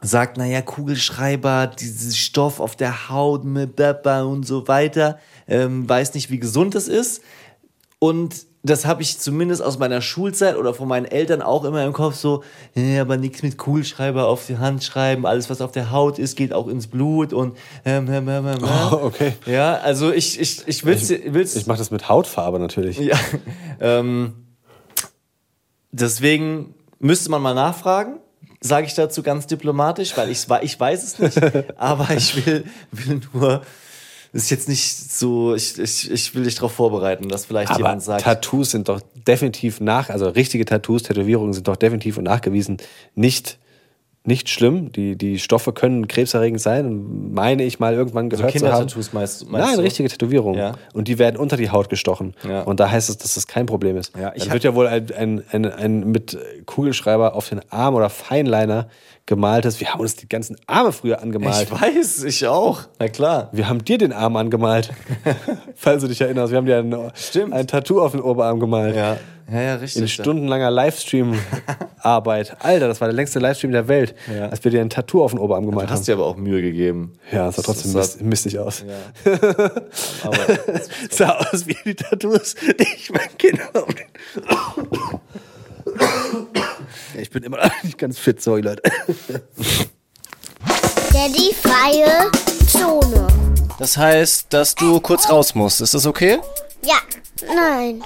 sagt, 0.00 0.36
naja, 0.36 0.62
Kugelschreiber, 0.62 1.66
dieses 1.66 2.16
Stoff 2.16 2.60
auf 2.60 2.76
der 2.76 3.08
Haut, 3.10 3.44
mit 3.44 3.76
Baba 3.76 4.22
und 4.22 4.46
so 4.46 4.66
weiter, 4.68 5.18
ähm, 5.46 5.88
weiß 5.88 6.14
nicht, 6.14 6.30
wie 6.30 6.38
gesund 6.38 6.74
das 6.74 6.88
ist. 6.88 7.22
Und 7.98 8.46
das 8.62 8.84
habe 8.84 9.02
ich 9.02 9.18
zumindest 9.18 9.62
aus 9.62 9.78
meiner 9.78 10.02
Schulzeit 10.02 10.56
oder 10.56 10.74
von 10.74 10.86
meinen 10.86 11.06
Eltern 11.06 11.40
auch 11.40 11.64
immer 11.64 11.84
im 11.84 11.92
Kopf 11.92 12.14
so, 12.14 12.42
äh, 12.76 12.98
aber 12.98 13.16
nichts 13.16 13.42
mit 13.42 13.56
Kugelschreiber 13.56 14.26
auf 14.26 14.46
die 14.46 14.58
Hand 14.58 14.84
schreiben, 14.84 15.26
alles 15.26 15.48
was 15.48 15.60
auf 15.60 15.72
der 15.72 15.90
Haut 15.90 16.18
ist, 16.18 16.36
geht 16.36 16.52
auch 16.52 16.68
ins 16.68 16.86
Blut 16.86 17.32
und 17.32 17.56
ähm, 17.84 18.08
ähm, 18.10 18.28
ähm, 18.28 18.46
ähm, 18.46 18.58
Oh, 18.62 18.96
okay. 19.02 19.32
Ja, 19.46 19.76
also 19.76 20.12
ich, 20.12 20.38
ich, 20.38 20.66
ich 20.66 20.84
will's, 20.84 21.08
will's 21.08 21.56
Ich 21.56 21.66
mache 21.66 21.78
das 21.78 21.90
mit 21.90 22.08
Hautfarbe 22.08 22.58
natürlich. 22.58 22.98
ja, 22.98 23.18
ähm, 23.80 24.34
deswegen 25.90 26.74
müsste 26.98 27.30
man 27.30 27.40
mal 27.40 27.54
nachfragen, 27.54 28.18
sage 28.60 28.86
ich 28.86 28.94
dazu 28.94 29.22
ganz 29.22 29.46
diplomatisch, 29.46 30.16
weil 30.16 30.30
ich, 30.30 30.46
ich 30.62 30.78
weiß 30.78 31.02
es 31.02 31.18
nicht, 31.18 31.40
aber 31.78 32.14
ich 32.14 32.46
will, 32.46 32.64
will 32.92 33.20
nur, 33.32 33.62
ist 34.32 34.50
jetzt 34.50 34.68
nicht 34.68 35.12
so, 35.12 35.54
ich, 35.54 35.78
ich, 35.78 36.10
ich 36.10 36.34
will 36.34 36.44
dich 36.44 36.56
darauf 36.56 36.72
vorbereiten, 36.72 37.28
dass 37.28 37.46
vielleicht 37.46 37.70
Aber 37.70 37.78
jemand 37.78 38.02
sagt, 38.02 38.22
Tattoos 38.22 38.70
sind 38.70 38.88
doch 38.88 39.00
definitiv 39.26 39.80
nach, 39.80 40.10
also 40.10 40.28
richtige 40.28 40.64
Tattoos, 40.64 41.02
Tätowierungen 41.04 41.52
sind 41.52 41.66
doch 41.68 41.76
definitiv 41.76 42.18
und 42.18 42.24
nachgewiesen 42.24 42.76
nicht, 43.14 43.58
nicht 44.24 44.50
schlimm. 44.50 44.92
Die, 44.92 45.16
die 45.16 45.38
Stoffe 45.38 45.72
können 45.72 46.06
krebserregend 46.06 46.60
sein, 46.60 47.32
meine 47.32 47.64
ich 47.64 47.80
mal 47.80 47.94
irgendwann 47.94 48.28
gehört 48.28 48.52
zu 48.52 48.58
haben. 48.58 48.70
Kindertattoos 48.70 49.12
meinst, 49.12 49.50
meinst 49.50 49.68
Nein, 49.68 49.76
du? 49.78 49.82
richtige 49.82 50.08
Tätowierungen. 50.08 50.58
Ja. 50.58 50.74
Und 50.92 51.08
die 51.08 51.18
werden 51.18 51.36
unter 51.36 51.56
die 51.56 51.70
Haut 51.70 51.88
gestochen. 51.88 52.34
Ja. 52.46 52.62
Und 52.62 52.80
da 52.80 52.90
heißt 52.90 53.08
es, 53.08 53.16
dass 53.16 53.34
das 53.34 53.46
kein 53.46 53.66
Problem 53.66 53.96
ist. 53.96 54.16
Ja, 54.16 54.32
ich 54.34 54.44
Dann 54.44 54.52
wird 54.52 54.64
ja 54.64 54.74
wohl 54.74 54.86
ein, 54.86 55.06
ein, 55.16 55.44
ein, 55.50 55.64
ein 55.64 56.10
mit 56.10 56.36
Kugelschreiber 56.66 57.34
auf 57.34 57.48
den 57.48 57.60
Arm 57.70 57.94
oder 57.94 58.10
Feinliner 58.10 58.88
gemaltes. 59.24 59.80
Wir 59.80 59.92
haben 59.92 60.00
uns 60.00 60.16
die 60.16 60.28
ganzen 60.28 60.56
Arme 60.66 60.92
früher 60.92 61.22
angemalt. 61.22 61.68
Ich 61.72 61.80
weiß, 61.80 62.24
ich 62.24 62.46
auch, 62.46 62.82
na 62.98 63.08
klar. 63.08 63.48
Wir 63.52 63.68
haben 63.68 63.84
dir 63.84 63.96
den 63.96 64.12
Arm 64.12 64.36
angemalt. 64.36 64.90
Falls 65.76 66.02
du 66.02 66.08
dich 66.08 66.20
erinnerst. 66.20 66.50
Wir 66.50 66.58
haben 66.58 66.66
dir 66.66 66.78
ein, 66.78 67.52
ein 67.52 67.66
Tattoo 67.66 68.02
auf 68.02 68.12
den 68.12 68.20
Oberarm 68.20 68.60
gemalt. 68.60 68.96
Ja, 68.96 69.16
ja, 69.50 69.60
ja 69.60 69.74
richtig. 69.76 70.02
In 70.02 70.08
stundenlanger 70.08 70.70
Livestream-Arbeit. 70.70 72.56
Alter, 72.60 72.88
das 72.88 73.00
war 73.00 73.08
der 73.08 73.14
längste 73.14 73.38
Livestream 73.38 73.72
der 73.72 73.88
Welt, 73.88 74.14
Ja. 74.34 74.48
als 74.48 74.62
wir 74.64 74.70
dir 74.70 74.80
ein 74.80 74.90
Tattoo 74.90 75.22
auf 75.24 75.32
den 75.32 75.38
Oberarm 75.40 75.66
gemalt 75.66 75.86
Du 75.88 75.90
haben. 75.90 75.98
hast 75.98 76.06
dir 76.08 76.14
aber 76.14 76.26
auch 76.26 76.36
Mühe 76.36 76.62
gegeben. 76.62 77.12
Ja, 77.32 77.46
das 77.46 77.56
sah 77.56 77.62
trotzdem 77.62 77.92
Das 77.92 78.16
mist, 78.16 78.22
mistig 78.22 78.58
aus. 78.58 78.84
Ja. 78.86 79.32
Aber 80.24 80.36
sah 81.10 81.30
aus 81.38 81.66
wie 81.66 81.76
die 81.84 81.94
Tattoos, 81.94 82.54
die 82.54 82.86
ich 82.96 83.10
meinen 83.10 83.36
Kindern 83.38 83.68
auf 83.74 83.86
den 83.86 84.06
Ich 87.20 87.30
bin 87.30 87.42
immer 87.42 87.58
noch 87.58 87.82
nicht 87.82 87.98
ganz 87.98 88.18
fit, 88.18 88.40
sorry 88.40 88.60
Leute. 88.62 88.82
Daddy 91.12 91.54
freie 91.60 92.30
Zone. 92.66 93.26
Das 93.78 93.96
heißt, 93.96 94.46
dass 94.50 94.74
du 94.74 95.00
kurz 95.00 95.28
raus 95.30 95.54
musst. 95.54 95.80
Ist 95.80 95.94
das 95.94 96.06
okay? 96.06 96.38
Ja, 96.84 96.96
nein. 97.46 98.02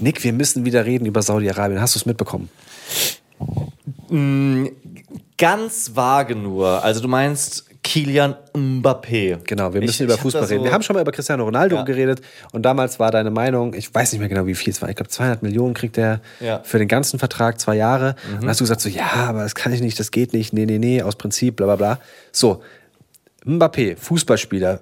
Nick, 0.00 0.22
wir 0.24 0.32
müssen 0.32 0.64
wieder 0.64 0.84
reden 0.84 1.06
über 1.06 1.22
Saudi-Arabien. 1.22 1.80
Hast 1.80 1.94
du 1.94 1.98
es 1.98 2.06
mitbekommen? 2.06 2.48
Ganz 5.38 5.90
vage 5.96 6.36
nur. 6.36 6.82
Also 6.84 7.00
du 7.00 7.08
meinst 7.08 7.64
Kilian 7.82 8.34
Mbappé. 8.54 9.38
Genau, 9.44 9.72
wir 9.74 9.80
Ich- 9.82 9.86
müssen 9.88 10.02
ich 10.02 10.04
über 10.06 10.14
hab 10.14 10.20
Fußball 10.20 10.44
reden. 10.44 10.60
so- 10.60 10.64
Wir 10.64 10.72
haben 10.72 10.82
schon 10.82 10.94
mal 10.94 11.00
über 11.02 11.12
Cristiano 11.12 11.44
Ronaldo 11.44 11.76
Ja. 11.76 11.82
geredet 11.82 12.20
und 12.52 12.62
damals 12.62 12.98
war 12.98 13.10
deine 13.10 13.30
Meinung, 13.30 13.74
ich 13.74 13.92
weiß 13.94 14.12
nicht 14.12 14.20
mehr 14.20 14.28
genau, 14.28 14.46
wie 14.46 14.54
viel 14.54 14.72
es 14.72 14.80
war. 14.80 14.88
Ich 14.88 14.96
glaube, 14.96 15.10
200 15.10 15.42
Millionen 15.42 15.74
kriegt 15.74 15.98
er 15.98 16.20
Ja. 16.40 16.60
für 16.64 16.78
den 16.78 16.88
ganzen 16.88 17.18
Vertrag, 17.18 17.60
zwei 17.60 17.76
Jahre. 17.76 18.14
Und 18.32 18.42
dann 18.42 18.48
hast 18.48 18.60
du 18.60 18.64
gesagt 18.64 18.80
so, 18.80 18.88
ja, 18.88 19.06
aber 19.28 19.42
das 19.42 19.54
kann 19.54 19.72
ich 19.72 19.80
nicht, 19.80 19.98
das 19.98 20.10
geht 20.10 20.32
nicht, 20.32 20.52
nee, 20.52 20.64
nee, 20.66 20.78
nee, 20.78 21.02
aus 21.02 21.16
Prinzip, 21.16 21.56
bla, 21.56 21.66
bla, 21.66 21.76
bla. 21.76 21.98
So, 22.32 22.62
Mbappé, 23.44 23.96
Fußballspieler, 23.98 24.80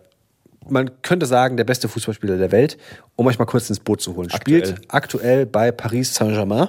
man 0.68 0.90
könnte 1.02 1.26
sagen, 1.26 1.56
der 1.56 1.64
beste 1.64 1.88
Fußballspieler 1.88 2.36
der 2.36 2.52
Welt, 2.52 2.78
um 3.16 3.26
euch 3.26 3.38
mal 3.38 3.44
kurz 3.44 3.68
ins 3.68 3.80
Boot 3.80 4.00
zu 4.00 4.16
holen. 4.16 4.28
Aktuell. 4.32 4.66
Spielt 4.66 4.82
aktuell 4.88 5.46
bei 5.46 5.72
Paris 5.72 6.14
Saint-Germain. 6.14 6.68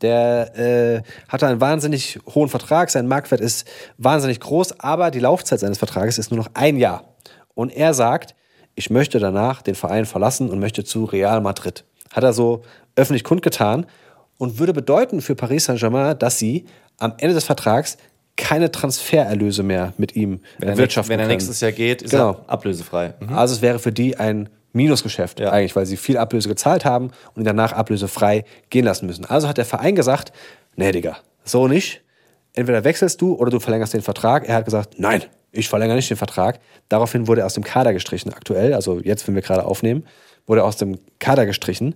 Der 0.00 0.58
äh, 0.58 1.02
hat 1.28 1.42
einen 1.42 1.60
wahnsinnig 1.60 2.18
hohen 2.34 2.48
Vertrag, 2.48 2.90
sein 2.90 3.06
Marktwert 3.06 3.40
ist 3.40 3.68
wahnsinnig 3.98 4.40
groß, 4.40 4.80
aber 4.80 5.10
die 5.10 5.20
Laufzeit 5.20 5.60
seines 5.60 5.78
Vertrages 5.78 6.18
ist 6.18 6.30
nur 6.30 6.38
noch 6.38 6.50
ein 6.54 6.76
Jahr. 6.76 7.04
Und 7.54 7.70
er 7.70 7.94
sagt, 7.94 8.34
ich 8.74 8.90
möchte 8.90 9.18
danach 9.18 9.62
den 9.62 9.74
Verein 9.74 10.06
verlassen 10.06 10.50
und 10.50 10.58
möchte 10.58 10.84
zu 10.84 11.04
Real 11.04 11.40
Madrid. 11.40 11.84
Hat 12.10 12.24
er 12.24 12.32
so 12.32 12.62
öffentlich 12.96 13.24
kundgetan 13.24 13.86
und 14.38 14.58
würde 14.58 14.72
bedeuten 14.72 15.20
für 15.20 15.34
Paris 15.34 15.66
Saint-Germain, 15.66 16.18
dass 16.18 16.38
sie 16.38 16.66
am 16.98 17.14
Ende 17.18 17.34
des 17.34 17.44
Vertrags 17.44 17.98
keine 18.36 18.72
Transfererlöse 18.72 19.62
mehr 19.62 19.92
mit 19.98 20.16
ihm 20.16 20.40
Wenn 20.58 20.68
er, 20.68 20.72
erwirtschaften 20.74 21.10
wenn 21.10 21.20
er 21.20 21.24
können. 21.26 21.34
nächstes 21.36 21.60
Jahr 21.60 21.72
geht, 21.72 22.02
ist 22.02 22.10
Genau. 22.12 22.42
er 22.46 22.50
ablösefrei. 22.50 23.14
Mhm. 23.20 23.34
Also 23.34 23.54
es 23.54 23.62
wäre 23.62 23.78
für 23.78 23.92
die 23.92 24.16
ein 24.16 24.48
Minusgeschäft 24.72 25.38
Ja. 25.38 25.50
eigentlich, 25.52 25.76
weil 25.76 25.84
sie 25.86 25.96
viel 25.98 26.16
Ablöse 26.16 26.48
gezahlt 26.48 26.84
haben 26.84 27.10
und 27.34 27.42
ihn 27.42 27.44
danach 27.44 27.72
ablösefrei 27.72 28.44
gehen 28.70 28.84
lassen 28.84 29.06
müssen. 29.06 29.24
Also 29.26 29.48
hat 29.48 29.58
der 29.58 29.66
Verein 29.66 29.94
gesagt, 29.94 30.32
nee, 30.76 30.90
Digga, 30.92 31.18
so 31.44 31.68
nicht. 31.68 32.00
Entweder 32.54 32.84
wechselst 32.84 33.20
du 33.20 33.34
oder 33.34 33.50
du 33.50 33.60
verlängerst 33.60 33.92
den 33.94 34.02
Vertrag. 34.02 34.48
Er 34.48 34.56
hat 34.56 34.64
gesagt, 34.64 34.94
nein, 34.98 35.22
ich 35.52 35.68
verlängere 35.68 35.96
nicht 35.96 36.08
den 36.10 36.16
Vertrag. 36.16 36.58
Daraufhin 36.88 37.26
wurde 37.28 37.42
er 37.42 37.46
aus 37.46 37.54
dem 37.54 37.64
Kader 37.64 37.92
gestrichen 37.92 38.32
aktuell, 38.32 38.72
also 38.74 39.00
jetzt, 39.00 39.26
wenn 39.28 39.34
wir 39.34 39.42
gerade 39.42 39.64
aufnehmen, 39.66 40.06
wurde 40.46 40.62
er 40.62 40.64
aus 40.64 40.76
dem 40.76 40.98
Kader 41.18 41.44
gestrichen 41.46 41.94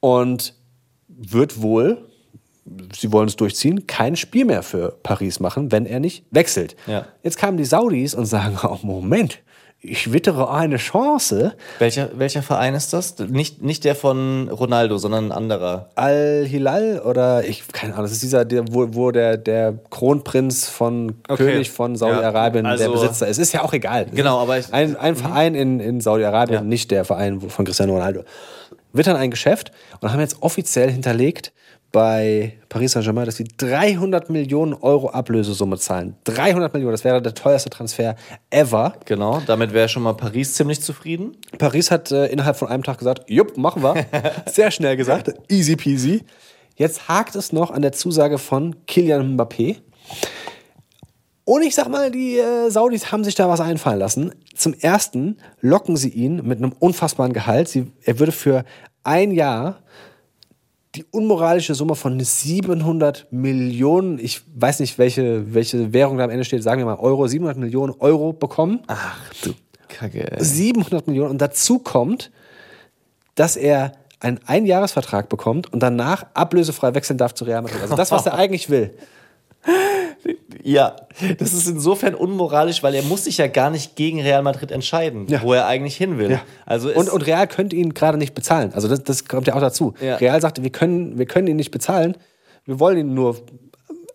und 0.00 0.54
wird 1.08 1.60
wohl, 1.62 2.09
sie 2.98 3.12
wollen 3.12 3.28
es 3.28 3.36
durchziehen, 3.36 3.86
kein 3.86 4.16
Spiel 4.16 4.44
mehr 4.44 4.62
für 4.62 4.96
Paris 5.02 5.40
machen, 5.40 5.72
wenn 5.72 5.86
er 5.86 6.00
nicht 6.00 6.24
wechselt. 6.30 6.76
Ja. 6.86 7.06
Jetzt 7.22 7.38
kamen 7.38 7.56
die 7.56 7.64
Saudis 7.64 8.14
und 8.14 8.26
sagen, 8.26 8.58
oh 8.62 8.78
Moment, 8.82 9.38
ich 9.82 10.12
wittere 10.12 10.50
eine 10.52 10.76
Chance. 10.76 11.54
Welcher, 11.78 12.10
welcher 12.18 12.42
Verein 12.42 12.74
ist 12.74 12.92
das? 12.92 13.18
Nicht, 13.18 13.62
nicht 13.62 13.84
der 13.84 13.94
von 13.94 14.50
Ronaldo, 14.50 14.98
sondern 14.98 15.26
ein 15.26 15.32
anderer. 15.32 15.88
Al-Hilal 15.94 17.00
oder 17.00 17.44
ich, 17.44 17.66
keine 17.68 17.94
Ahnung, 17.94 18.04
das 18.04 18.12
ist 18.12 18.22
dieser, 18.22 18.44
der, 18.44 18.64
wo, 18.70 18.88
wo 18.92 19.10
der, 19.10 19.38
der 19.38 19.78
Kronprinz 19.88 20.68
von 20.68 21.14
Okay. 21.26 21.44
König 21.52 21.70
von 21.70 21.96
Saudi-Arabien 21.96 22.66
Ja, 22.66 22.72
also- 22.72 22.84
der 22.84 22.90
Besitzer 22.92 23.26
ist. 23.28 23.38
Ist 23.38 23.52
ja 23.54 23.62
auch 23.62 23.72
egal. 23.72 24.04
Genau, 24.14 24.38
aber 24.38 24.58
ich- 24.58 24.70
ein, 24.72 24.96
ein 24.96 25.16
Verein 25.16 25.54
in, 25.54 25.80
in 25.80 26.02
Saudi-Arabien, 26.02 26.58
Ja. 26.58 26.62
nicht 26.62 26.90
der 26.90 27.06
Verein 27.06 27.40
von 27.40 27.64
Cristiano 27.64 27.94
Ronaldo. 27.94 28.22
Dann 28.92 29.16
ein 29.16 29.30
Geschäft 29.30 29.72
und 30.00 30.12
haben 30.12 30.20
jetzt 30.20 30.42
offiziell 30.42 30.90
hinterlegt 30.90 31.52
bei 31.92 32.58
Paris 32.68 32.92
Saint-Germain, 32.92 33.26
dass 33.26 33.36
sie 33.36 33.48
300 33.56 34.30
Millionen 34.30 34.74
Euro 34.74 35.10
Ablösesumme 35.10 35.78
zahlen. 35.78 36.16
300 36.24 36.72
Millionen, 36.72 36.92
das 36.92 37.04
wäre 37.04 37.20
der 37.20 37.34
teuerste 37.34 37.70
Transfer 37.70 38.16
ever. 38.50 38.94
Genau, 39.06 39.42
damit 39.46 39.72
wäre 39.72 39.88
schon 39.88 40.02
mal 40.02 40.14
Paris 40.14 40.54
ziemlich 40.54 40.80
zufrieden. 40.80 41.36
Paris 41.58 41.90
hat 41.90 42.12
äh, 42.12 42.26
innerhalb 42.26 42.56
von 42.56 42.68
einem 42.68 42.82
Tag 42.82 42.98
gesagt, 42.98 43.28
jupp, 43.28 43.56
machen 43.56 43.82
wir. 43.82 44.06
Sehr 44.46 44.70
schnell 44.70 44.96
gesagt, 44.96 45.32
easy 45.48 45.76
peasy. 45.76 46.24
Jetzt 46.76 47.08
hakt 47.08 47.34
es 47.34 47.52
noch 47.52 47.70
an 47.70 47.82
der 47.82 47.92
Zusage 47.92 48.38
von 48.38 48.76
Kylian 48.86 49.36
Mbappé. 49.36 49.78
Und 51.44 51.62
ich 51.62 51.74
sag 51.74 51.88
mal, 51.88 52.12
die 52.12 52.38
äh, 52.38 52.70
Saudis 52.70 53.10
haben 53.10 53.24
sich 53.24 53.34
da 53.34 53.48
was 53.48 53.60
einfallen 53.60 53.98
lassen. 53.98 54.32
Zum 54.54 54.72
ersten 54.74 55.38
locken 55.60 55.96
sie 55.96 56.10
ihn 56.10 56.46
mit 56.46 56.58
einem 56.58 56.72
unfassbaren 56.78 57.32
Gehalt. 57.32 57.68
Sie, 57.68 57.90
er 58.04 58.20
würde 58.20 58.30
für 58.30 58.64
ein 59.02 59.32
Jahr 59.32 59.80
die 60.96 61.04
unmoralische 61.10 61.74
Summe 61.74 61.94
von 61.94 62.18
700 62.18 63.28
Millionen, 63.30 64.18
ich 64.18 64.42
weiß 64.54 64.80
nicht, 64.80 64.98
welche, 64.98 65.54
welche 65.54 65.92
Währung 65.92 66.18
da 66.18 66.24
am 66.24 66.30
Ende 66.30 66.44
steht, 66.44 66.62
sagen 66.62 66.80
wir 66.80 66.86
mal 66.86 66.96
Euro, 66.96 67.26
700 67.26 67.56
Millionen 67.58 67.94
Euro 68.00 68.32
bekommen. 68.32 68.80
Ach 68.88 69.18
du 69.42 69.52
Kacke. 69.88 70.32
ey. 70.32 70.44
700 70.44 71.06
Millionen. 71.06 71.30
Und 71.30 71.40
dazu 71.40 71.78
kommt, 71.78 72.30
dass 73.34 73.56
er 73.56 73.92
einen 74.18 74.40
Einjahresvertrag 74.46 75.28
bekommt 75.28 75.72
und 75.72 75.80
danach 75.82 76.26
ablösefrei 76.34 76.94
wechseln 76.94 77.18
darf 77.18 77.34
zu 77.34 77.44
Real 77.44 77.62
Madrid. 77.62 77.80
Also 77.82 77.96
das, 77.96 78.10
was 78.10 78.26
er 78.26 78.34
eigentlich 78.38 78.68
will. 78.68 78.94
Ja, 80.62 80.96
das 81.38 81.52
ist 81.54 81.66
insofern 81.68 82.14
unmoralisch, 82.14 82.82
weil 82.82 82.94
er 82.94 83.02
muss 83.02 83.24
sich 83.24 83.38
ja 83.38 83.46
gar 83.46 83.70
nicht 83.70 83.96
gegen 83.96 84.20
Real 84.20 84.42
Madrid 84.42 84.70
entscheiden, 84.70 85.26
Ja. 85.28 85.42
wo 85.42 85.54
er 85.54 85.66
eigentlich 85.66 85.96
hin 85.96 86.18
will. 86.18 86.30
Ja. 86.32 86.42
Also 86.66 86.90
und, 86.92 87.08
und 87.08 87.26
Real 87.26 87.46
könnte 87.46 87.76
ihn 87.76 87.94
gerade 87.94 88.18
nicht 88.18 88.34
bezahlen. 88.34 88.72
Also 88.74 88.86
das, 88.88 89.02
das 89.02 89.24
kommt 89.26 89.46
ja 89.46 89.54
auch 89.54 89.60
dazu. 89.60 89.94
Ja. 90.00 90.16
Real 90.16 90.40
sagte, 90.40 90.62
wir 90.62 90.70
können, 90.70 91.18
wir 91.18 91.26
können 91.26 91.46
ihn 91.46 91.56
nicht 91.56 91.70
bezahlen, 91.70 92.16
wir 92.66 92.78
wollen 92.78 92.98
ihn 92.98 93.14
nur 93.14 93.38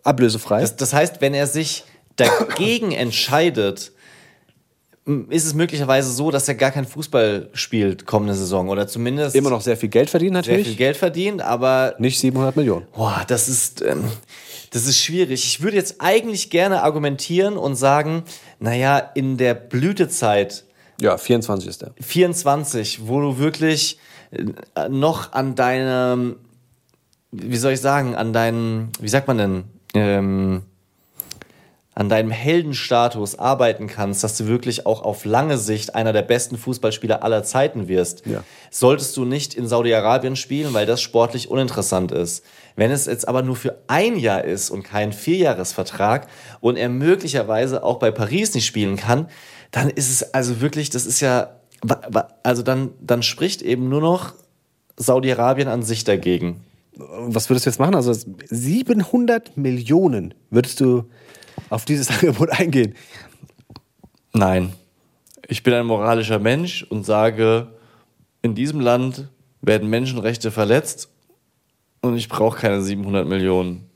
ablösefrei. 0.04 0.60
Das, 0.60 0.76
das 0.76 0.92
heißt, 0.92 1.20
wenn 1.20 1.34
er 1.34 1.46
sich 1.48 1.84
dagegen 2.14 2.92
entscheidet, 2.92 3.92
ist 5.28 5.46
es 5.46 5.54
möglicherweise 5.54 6.10
so, 6.12 6.30
dass 6.32 6.48
er 6.48 6.54
gar 6.56 6.70
kein 6.72 6.84
Fußball 6.84 7.50
spielt 7.52 8.06
kommende 8.06 8.34
Saison 8.34 8.68
oder 8.68 8.88
zumindest 8.88 9.36
Immer 9.36 9.50
noch 9.50 9.60
sehr 9.60 9.76
viel 9.76 9.88
Geld 9.88 10.10
verdienen 10.10 10.34
sehr 10.42 10.52
natürlich. 10.54 10.66
viel 10.68 10.76
Geld 10.76 10.96
verdient, 10.96 11.42
aber 11.42 11.94
Nicht 11.98 12.18
700 12.18 12.56
Millionen. 12.56 12.86
boah, 12.96 13.22
das 13.28 13.48
ist 13.48 13.82
ähm, 13.82 14.04
das 14.76 14.86
ist 14.86 14.98
schwierig. 14.98 15.42
Ich 15.44 15.62
würde 15.62 15.76
jetzt 15.78 15.96
eigentlich 16.00 16.50
gerne 16.50 16.82
argumentieren 16.82 17.56
und 17.56 17.76
sagen, 17.76 18.24
naja, 18.60 18.98
in 18.98 19.38
der 19.38 19.54
Blütezeit 19.54 20.64
Ja, 21.00 21.16
24 21.16 21.68
ist 21.68 21.82
er. 21.82 21.92
24, 22.00 23.06
wo 23.08 23.20
du 23.20 23.38
wirklich 23.38 23.98
äh, 24.32 24.88
noch 24.90 25.32
an 25.32 25.54
deinem, 25.54 26.36
wie 27.32 27.56
soll 27.56 27.72
ich 27.72 27.80
sagen, 27.80 28.14
an 28.14 28.32
deinem, 28.34 28.90
wie 29.00 29.08
sagt 29.08 29.28
man 29.28 29.38
denn, 29.38 29.64
ähm, 29.94 30.62
an 31.94 32.10
deinem 32.10 32.30
Heldenstatus 32.30 33.38
arbeiten 33.38 33.86
kannst, 33.86 34.22
dass 34.22 34.36
du 34.36 34.46
wirklich 34.46 34.84
auch 34.84 35.00
auf 35.02 35.24
lange 35.24 35.56
Sicht 35.56 35.94
einer 35.94 36.12
der 36.12 36.20
besten 36.20 36.58
Fußballspieler 36.58 37.22
aller 37.22 37.42
Zeiten 37.42 37.88
wirst, 37.88 38.26
Ja. 38.26 38.44
solltest 38.70 39.16
du 39.16 39.24
nicht 39.24 39.54
in 39.54 39.66
Saudi-Arabien 39.66 40.36
spielen, 40.36 40.74
weil 40.74 40.84
das 40.84 41.00
sportlich 41.00 41.48
uninteressant 41.50 42.12
ist. 42.12 42.44
Wenn 42.76 42.90
es 42.90 43.06
jetzt 43.06 43.26
aber 43.26 43.42
nur 43.42 43.56
für 43.56 43.82
ein 43.88 44.16
Jahr 44.16 44.44
ist 44.44 44.70
und 44.70 44.82
kein 44.82 45.12
Vierjahresvertrag 45.12 46.28
und 46.60 46.76
er 46.76 46.90
möglicherweise 46.90 47.82
auch 47.82 47.98
bei 47.98 48.10
Paris 48.10 48.54
nicht 48.54 48.66
spielen 48.66 48.96
kann, 48.96 49.28
dann 49.70 49.88
ist 49.88 50.10
es 50.10 50.34
also 50.34 50.60
wirklich, 50.60 50.90
das 50.90 51.06
ist 51.06 51.20
ja, 51.20 51.56
also 52.42 52.62
dann, 52.62 52.90
dann 53.00 53.22
spricht 53.22 53.62
eben 53.62 53.88
nur 53.88 54.02
noch 54.02 54.34
Saudi-Arabien 54.96 55.68
an 55.68 55.82
sich 55.82 56.04
dagegen. 56.04 56.60
Was 56.94 57.48
würdest 57.50 57.66
du 57.66 57.70
jetzt 57.70 57.78
machen? 57.78 57.94
Also 57.94 58.12
700 58.12 59.56
Millionen 59.56 60.34
würdest 60.50 60.80
du 60.80 61.04
auf 61.70 61.84
dieses 61.86 62.10
Angebot 62.10 62.50
eingehen. 62.50 62.94
Nein. 64.32 64.72
Ich 65.48 65.62
bin 65.62 65.74
ein 65.74 65.86
moralischer 65.86 66.38
Mensch 66.38 66.82
und 66.82 67.04
sage, 67.04 67.68
in 68.42 68.54
diesem 68.54 68.80
Land 68.80 69.28
werden 69.62 69.88
Menschenrechte 69.88 70.50
verletzt 70.50 71.08
und 72.06 72.16
ich 72.16 72.28
brauche 72.28 72.58
keine 72.58 72.82
700 72.82 73.26
Millionen. 73.26 73.88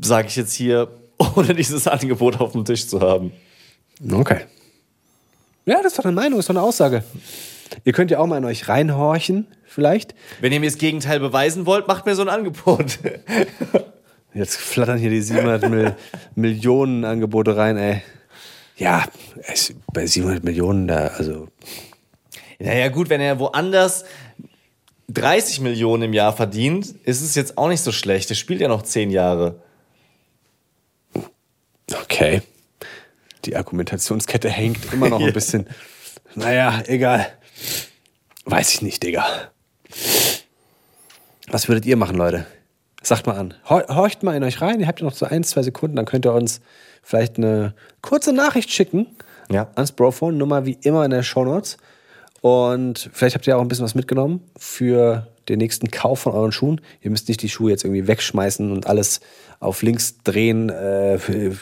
Sage 0.00 0.28
ich 0.28 0.36
jetzt 0.36 0.54
hier, 0.54 0.88
ohne 1.36 1.54
dieses 1.54 1.86
Angebot 1.86 2.40
auf 2.40 2.52
dem 2.52 2.64
Tisch 2.64 2.86
zu 2.86 3.00
haben. 3.00 3.32
Okay. 4.10 4.40
Ja, 5.66 5.76
das 5.82 5.92
ist 5.92 5.98
doch 5.98 6.04
eine 6.04 6.14
Meinung, 6.14 6.38
das 6.38 6.44
ist 6.44 6.48
doch 6.48 6.56
eine 6.56 6.62
Aussage. 6.62 7.04
Ihr 7.84 7.92
könnt 7.92 8.10
ja 8.10 8.18
auch 8.18 8.26
mal 8.26 8.38
in 8.38 8.44
euch 8.44 8.68
reinhorchen, 8.68 9.46
vielleicht. 9.64 10.14
Wenn 10.40 10.52
ihr 10.52 10.60
mir 10.60 10.70
das 10.70 10.78
Gegenteil 10.78 11.20
beweisen 11.20 11.66
wollt, 11.66 11.86
macht 11.86 12.06
mir 12.06 12.14
so 12.14 12.22
ein 12.22 12.28
Angebot. 12.28 12.98
Jetzt 14.34 14.56
flattern 14.56 14.98
hier 14.98 15.10
die 15.10 15.20
700 15.20 15.68
Mil 15.68 15.96
Millionen 16.34 17.04
Angebote 17.04 17.56
rein, 17.56 17.76
ey. 17.76 18.02
Ja, 18.76 19.04
bei 19.92 20.06
700 20.06 20.42
Millionen 20.42 20.88
da, 20.88 21.08
also. 21.08 21.48
Naja, 22.58 22.88
gut, 22.88 23.08
wenn 23.08 23.20
er 23.20 23.38
woanders 23.38 24.04
30 25.12 25.60
Millionen 25.60 26.04
im 26.04 26.12
Jahr 26.12 26.34
verdient, 26.34 26.86
ist 27.04 27.20
es 27.22 27.34
jetzt 27.34 27.58
auch 27.58 27.68
nicht 27.68 27.82
so 27.82 27.92
schlecht. 27.92 28.30
Er 28.30 28.36
spielt 28.36 28.60
ja 28.60 28.68
noch 28.68 28.82
10 28.82 29.10
Jahre. 29.10 29.60
Okay. 32.02 32.42
Die 33.44 33.56
Argumentationskette 33.56 34.48
hängt 34.50 34.92
immer 34.92 35.08
noch 35.08 35.20
ein 35.20 35.32
bisschen. 35.34 35.66
Naja, 36.34 36.82
egal. 36.86 37.26
Weiß 38.44 38.70
ich 38.72 38.82
nicht, 38.82 39.02
Digga. 39.02 39.24
Was 41.48 41.68
würdet 41.68 41.86
ihr 41.86 41.96
machen, 41.96 42.16
Leute? 42.16 42.46
Sagt 43.02 43.26
mal 43.26 43.36
an. 43.36 43.54
Hor- 43.68 43.88
Horcht 43.88 44.22
mal 44.22 44.36
in 44.36 44.44
euch 44.44 44.60
rein. 44.60 44.78
Ihr 44.80 44.86
habt 44.86 45.00
ja 45.00 45.06
noch 45.06 45.14
so 45.14 45.26
ein, 45.26 45.42
zwei 45.42 45.62
Sekunden, 45.62 45.96
dann 45.96 46.04
könnt 46.04 46.26
ihr 46.26 46.32
uns 46.34 46.60
vielleicht 47.02 47.38
eine 47.38 47.74
kurze 48.02 48.32
Nachricht 48.32 48.70
schicken. 48.70 49.06
Ja. 49.50 49.70
Ans 49.74 49.92
Brophone. 49.92 50.36
Nummer 50.36 50.66
wie 50.66 50.78
immer 50.82 51.04
in 51.04 51.10
den 51.10 51.24
Shownotes. 51.24 51.78
Und 52.40 53.10
vielleicht 53.12 53.34
habt 53.36 53.46
ihr 53.46 53.56
auch 53.56 53.60
ein 53.60 53.68
bisschen 53.68 53.84
was 53.84 53.94
mitgenommen 53.94 54.40
für 54.56 55.26
den 55.48 55.58
nächsten 55.58 55.90
Kauf 55.90 56.20
von 56.20 56.32
euren 56.32 56.52
Schuhen. 56.52 56.80
Ihr 57.02 57.10
müsst 57.10 57.28
nicht 57.28 57.42
die 57.42 57.48
Schuhe 57.48 57.70
jetzt 57.70 57.84
irgendwie 57.84 58.06
wegschmeißen 58.06 58.70
und 58.72 58.86
alles 58.86 59.20
auf 59.58 59.82
links 59.82 60.18
drehen, 60.24 60.70
äh, 60.70 61.16
äh, 61.16 61.54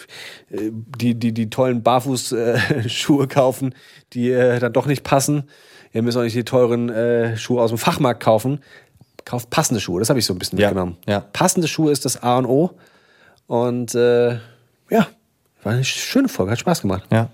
die, 0.50 1.14
die, 1.14 1.32
die 1.32 1.50
tollen 1.50 1.82
Barfuß-Schuhe 1.82 3.26
kaufen, 3.28 3.74
die 4.12 4.30
äh, 4.30 4.58
dann 4.60 4.72
doch 4.72 4.86
nicht 4.86 5.02
passen. 5.02 5.44
Ihr 5.92 6.02
müsst 6.02 6.16
auch 6.16 6.22
nicht 6.22 6.36
die 6.36 6.44
teuren 6.44 6.90
äh, 6.90 7.36
Schuhe 7.36 7.60
aus 7.62 7.70
dem 7.70 7.78
Fachmarkt 7.78 8.22
kaufen. 8.22 8.60
Kauft 9.24 9.50
passende 9.50 9.80
Schuhe, 9.80 9.98
das 10.00 10.10
habe 10.10 10.18
ich 10.20 10.26
so 10.26 10.32
ein 10.32 10.38
bisschen 10.38 10.58
Ja, 10.58 10.68
mitgenommen. 10.68 10.96
ja. 11.06 11.20
Passende 11.20 11.66
Schuhe 11.66 11.90
ist 11.90 12.04
das 12.04 12.22
A 12.22 12.38
und 12.38 12.46
O. 12.46 12.70
Und 13.46 13.94
äh, 13.94 14.34
ja, 14.90 15.06
war 15.62 15.72
eine 15.72 15.84
schöne 15.84 16.28
Folge, 16.28 16.52
hat 16.52 16.58
Spaß 16.60 16.82
gemacht. 16.82 17.04
Ja. 17.10 17.30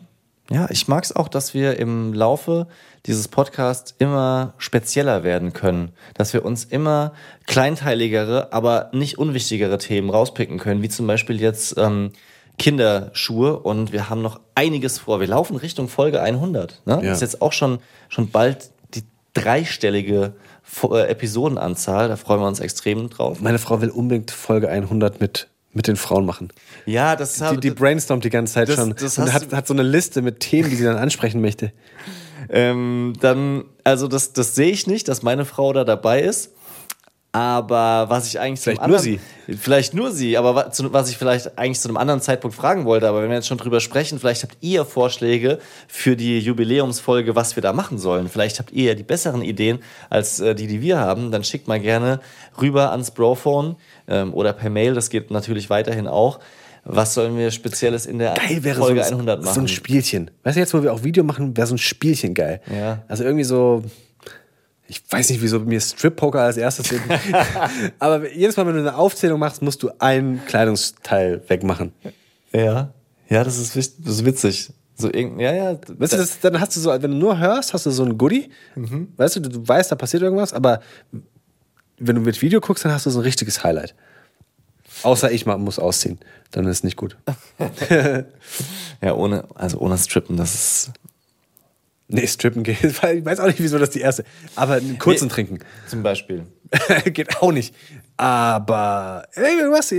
Ja, 0.51 0.69
ich 0.71 0.89
mag 0.89 1.05
es 1.05 1.17
auch, 1.17 1.29
dass 1.29 1.55
wir 1.55 1.79
im 1.79 2.13
Laufe 2.13 2.67
dieses 3.07 3.29
Podcasts 3.29 3.95
immer 3.99 4.53
spezieller 4.59 5.25
werden 5.25 5.55
können. 5.55 5.93
Dass 6.15 6.35
wir 6.35 6.45
uns 6.45 6.65
immer 6.65 7.15
kleinteiligere, 7.47 8.53
aber 8.53 8.91
nicht 8.93 9.19
unwichtigere 9.19 9.79
Themen 9.79 10.11
rauspicken 10.11 10.59
können, 10.59 10.83
wie 10.83 10.91
zum 10.91 11.07
Beispiel 11.07 11.41
jetzt 11.41 11.79
ähm, 11.79 12.13
Kinderschuhe. 12.59 13.59
Und 13.59 13.93
wir 13.93 14.11
haben 14.11 14.21
noch 14.21 14.41
einiges 14.55 14.99
vor. 14.99 15.21
Wir 15.21 15.29
laufen 15.29 15.57
Richtung 15.57 15.89
Folge 15.89 16.21
100. 16.21 16.83
Ne? 16.85 16.93
Ja. 16.93 17.01
Das 17.01 17.17
ist 17.17 17.23
jetzt 17.23 17.43
auch 17.43 17.53
schon, 17.53 17.79
schon 18.11 18.31
bald 18.31 18.71
die 18.95 19.05
dreistellige 19.33 20.35
äh, 20.83 21.09
Episodenanzahl. 21.09 22.09
Da 22.09 22.17
freuen 22.17 22.41
wir 22.41 22.49
uns 22.49 22.61
extrem 22.61 23.09
drauf. 23.09 23.41
Meine 23.41 23.59
Frau 23.59 23.81
will 23.81 23.91
unbedingt 23.91 24.31
Folge 24.31 24.69
100 24.69 25.21
mit, 25.21 25.49
mit 25.75 25.87
den 25.89 25.97
Frauen 25.97 26.25
machen. 26.25 26.49
Ja, 26.87 27.17
das 27.17 27.35
Die, 27.35 27.61
die 27.61 27.71
brainstormt 27.71 28.25
die 28.25 28.31
ganze 28.31 28.55
Zeit 28.55 28.69
das- 28.69 28.77
schon 28.77 28.95
das 28.95 29.19
und 29.19 29.33
hat, 29.33 29.53
hat 29.53 29.67
so 29.67 29.75
eine 29.75 29.83
Liste 29.83 30.23
mit 30.23 30.41
Themen, 30.41 30.71
die 30.71 30.77
sie 30.77 30.85
dann 30.85 30.97
ansprechen 30.97 31.41
möchte. 31.41 31.73
Ähm, 32.51 33.15
dann, 33.23 33.65
also 33.85 34.07
das, 34.07 34.35
das 34.35 34.55
sehe 34.55 34.71
ich 34.71 34.87
nicht, 34.87 35.09
dass 35.09 35.23
meine 35.23 35.47
Frau 35.47 35.73
da 35.73 35.83
dabei 35.85 36.21
ist. 36.21 36.53
Aber 37.35 38.07
was 38.11 38.29
ich 38.29 38.39
eigentlich 38.39 38.61
Vielleicht 38.61 38.79
zu 38.79 38.83
einem 38.83 38.91
nur 38.91 38.99
anderen, 39.01 39.59
vielleicht 39.61 39.93
nur 39.95 40.13
sie, 40.13 40.37
aber 40.39 40.55
wa- 40.55 40.71
zu, 40.71 40.93
was 40.93 41.11
ich 41.11 41.17
vielleicht 41.19 41.59
eigentlich 41.59 41.81
zu 41.81 41.89
einem 41.89 41.97
anderen 41.97 42.21
Zeitpunkt 42.21 42.57
fragen 42.57 42.85
wollte, 42.85 43.09
aber 43.09 43.23
wenn 43.23 43.29
wir 43.29 43.35
jetzt 43.35 43.49
schon 43.49 43.59
drüber 43.59 43.81
sprechen, 43.81 44.21
vielleicht 44.21 44.45
habt 44.45 44.57
ihr 44.61 44.85
Vorschläge 44.85 45.59
für 45.89 46.15
die 46.15 46.39
Jubiläumsfolge, 46.39 47.35
was 47.35 47.57
wir 47.57 47.61
da 47.63 47.73
machen 47.73 47.99
sollen. 47.99 48.29
Vielleicht 48.29 48.61
habt 48.61 48.71
ihr 48.71 48.85
ja 48.85 48.95
die 48.95 49.03
besseren 49.03 49.43
Ideen 49.43 49.81
als 50.11 50.39
äh, 50.39 50.55
die, 50.55 50.69
die 50.69 50.81
wir 50.81 50.99
haben. 51.01 51.33
Dann 51.33 51.43
schickt 51.43 51.67
mal 51.67 51.81
gerne 51.81 52.21
rüber 52.63 52.93
ans 52.93 53.11
Brophone 53.11 53.75
ähm, 54.07 54.33
oder 54.33 54.53
per 54.53 54.71
Mail. 54.71 54.95
Das 54.95 55.11
geht 55.11 55.33
natürlich 55.33 55.69
weiterhin 55.71 56.07
auch. 56.07 56.39
Was 56.85 57.15
sollen 57.15 57.37
wir 57.37 57.51
Spezielles 57.51 58.07
in 58.07 58.19
der 58.21 58.35
Geil 58.35 58.63
wäre 58.63 58.79
Folge 58.79 59.01
so, 59.03 59.09
ein- 59.09 59.15
100 59.15 59.43
machen? 59.43 59.55
so 59.55 59.61
ein 59.61 59.69
Spielchen. 59.69 60.31
Weißt 60.45 60.55
du, 60.57 60.61
jetzt, 60.61 60.73
wo 60.73 60.83
wir 60.85 60.93
auch 60.93 61.03
Video 61.03 61.25
machen, 61.25 61.57
wäre 61.57 61.67
so 61.67 61.75
ein 61.75 61.79
Spielchen 61.79 62.33
geil. 62.35 62.61
Ja. 62.73 63.03
Also 63.09 63.25
irgendwie 63.25 63.45
so, 63.45 63.83
ich 64.87 65.03
weiß 65.11 65.31
nicht, 65.31 65.41
wieso 65.43 65.61
mir 65.61 65.81
Strip-Poker 65.81 66.41
als 66.41 66.57
erstes. 66.57 66.89
Aber 67.99 68.31
jedes 68.33 68.57
Mal, 68.57 68.67
wenn 68.67 68.75
du 68.75 68.81
eine 68.81 68.97
Aufzählung 68.97 69.41
machst, 69.41 69.63
musst 69.63 69.83
du 69.83 69.91
ein 69.99 70.43
Kleidungsteil 70.47 71.43
wegmachen. 71.49 71.93
Ja, 72.53 72.93
ja, 73.29 73.45
das 73.45 73.59
ist, 73.59 73.75
wis- 73.77 73.97
das 73.99 74.17
ist 74.17 74.25
witzig. 74.25 74.71
So 74.97 75.13
irgend, 75.13 75.41
ja, 75.41 75.53
ja. 75.53 75.79
Weißt 75.99 76.13
du, 76.13 76.17
das, 76.19 76.39
dann 76.41 76.61
hast 76.61 76.77
du 76.77 76.81
so, 76.81 76.91
wenn 76.91 77.11
du 77.11 77.17
nur 77.17 77.39
hörst, 77.39 77.73
hast 77.73 77.87
du 77.87 77.91
so 77.91 78.05
ein 78.05 78.17
Goodie. 78.19 78.51
Weißt 79.17 79.37
du, 79.37 79.41
du, 79.41 79.49
du 79.49 79.67
weißt, 79.67 79.91
da 79.91 79.97
passiert 79.97 80.23
irgendwas, 80.23 80.53
aber 80.53 80.81
wenn 81.99 82.15
du 82.17 82.23
mit 82.23 82.41
Video 82.43 82.61
guckst, 82.61 82.85
dann 82.85 82.93
hast 82.93 83.07
du 83.07 83.11
so 83.11 83.19
ein 83.21 83.23
richtiges 83.25 83.65
Highlight. 83.65 83.95
Außer 85.03 85.33
ich 85.33 85.47
muss 85.47 85.79
ausziehen. 85.81 86.21
Dann 86.53 86.67
ist 86.67 86.85
nicht 86.85 86.97
gut. 86.97 87.17
ja, 89.01 89.15
ohne, 89.15 89.45
also 89.55 89.79
ohne 89.79 89.99
Strippen, 89.99 90.37
das 90.37 90.55
ist 90.55 90.91
Nee, 92.09 92.27
strippen 92.27 92.63
geht. 92.63 92.83
Ich 92.85 93.03
weiß 93.03 93.41
auch 93.41 93.47
nicht, 93.47 93.61
wieso 93.61 93.79
das 93.79 93.91
die 93.91 94.01
erste. 94.01 94.25
Aber 94.57 94.75
einen 94.75 94.99
kurzen 94.99 95.25
Nee. 95.29 95.31
trinken. 95.33 95.59
zum 95.89 96.03
Beispiel. 96.03 96.45
geht 97.07 97.41
auch 97.41 97.51
nicht. 97.53 97.75
Aber 98.17 99.25
ey, 99.35 99.43
was, 99.71 99.93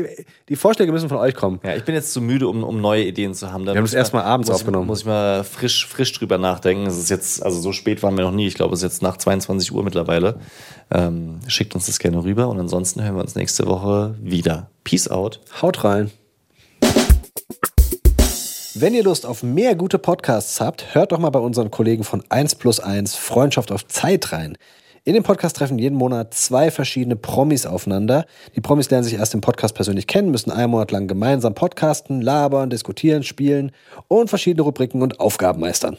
die 0.49 0.55
Vorschläge 0.55 0.91
müssen 0.91 1.09
von 1.09 1.17
euch 1.17 1.33
kommen. 1.35 1.59
Ja, 1.63 1.75
ich 1.75 1.83
bin 1.83 1.95
jetzt 1.95 2.13
zu 2.13 2.21
müde, 2.21 2.47
um, 2.47 2.63
um 2.63 2.79
neue 2.79 3.03
Ideen 3.05 3.33
zu 3.33 3.51
haben. 3.51 3.65
Da 3.65 3.73
Wir 3.73 3.77
haben 3.79 3.85
das 3.85 3.93
erst 3.93 4.09
ich 4.09 4.13
mal 4.13 4.23
abends 4.23 4.47
muss 4.49 4.57
ich- 4.57 4.61
aufgenommen. 4.61 4.87
Muss 4.87 4.99
ich 5.01 5.05
mal 5.05 5.43
frisch, 5.43 5.87
frisch 5.87 6.13
drüber 6.13 6.37
nachdenken. 6.37 6.85
Es 6.85 6.97
ist 6.97 7.09
jetzt, 7.09 7.43
also 7.43 7.59
so 7.59 7.71
spät 7.71 8.03
waren 8.03 8.15
wir 8.17 8.23
noch 8.23 8.31
nie. 8.31 8.47
Ich 8.47 8.53
glaube, 8.55 8.73
es 8.73 8.79
ist 8.83 8.91
jetzt 8.93 9.01
nach 9.01 9.17
22 9.17 9.71
Uhr 9.73 9.83
mittlerweile. 9.83 10.39
Ähm, 10.91 11.39
schickt 11.47 11.75
uns 11.75 11.87
das 11.87 11.99
gerne 11.99 12.23
rüber 12.23 12.47
und 12.49 12.59
ansonsten 12.59 13.03
hören 13.03 13.15
wir 13.15 13.21
uns 13.21 13.35
nächste 13.35 13.65
Woche 13.67 14.15
wieder. 14.21 14.69
Peace 14.83 15.07
out. 15.09 15.41
Haut 15.61 15.83
rein. 15.83 16.11
Wenn 18.77 18.93
ihr 18.93 19.03
Lust 19.03 19.25
auf 19.25 19.41
mehr 19.41 19.73
gute 19.73 19.97
Podcasts 19.97 20.59
habt, 20.59 20.93
hört 20.93 21.13
doch 21.13 21.17
mal 21.17 21.29
bei 21.29 21.39
unseren 21.39 21.71
Kollegen 21.71 22.03
von 22.03 22.21
1 22.27 22.55
plus 22.55 22.81
1 22.81 23.15
Freundschaft 23.15 23.71
auf 23.71 23.87
Zeit 23.87 24.33
rein. 24.33 24.57
In 25.05 25.13
dem 25.13 25.23
Podcast 25.23 25.55
treffen 25.55 25.79
jeden 25.79 25.97
Monat 25.97 26.33
zwei 26.33 26.69
verschiedene 26.71 27.15
Promis 27.15 27.65
aufeinander. 27.65 28.25
Die 28.53 28.59
Promis 28.59 28.89
lernen 28.89 29.05
sich 29.05 29.13
erst 29.13 29.33
im 29.33 29.39
Podcast 29.39 29.75
persönlich 29.75 30.07
kennen, 30.07 30.29
müssen 30.29 30.51
einen 30.51 30.71
Monat 30.71 30.91
lang 30.91 31.07
gemeinsam 31.07 31.55
podcasten, 31.55 32.21
labern, 32.21 32.69
diskutieren, 32.69 33.23
spielen 33.23 33.71
und 34.09 34.27
verschiedene 34.27 34.63
Rubriken 34.63 35.01
und 35.01 35.21
Aufgaben 35.21 35.61
meistern. 35.61 35.95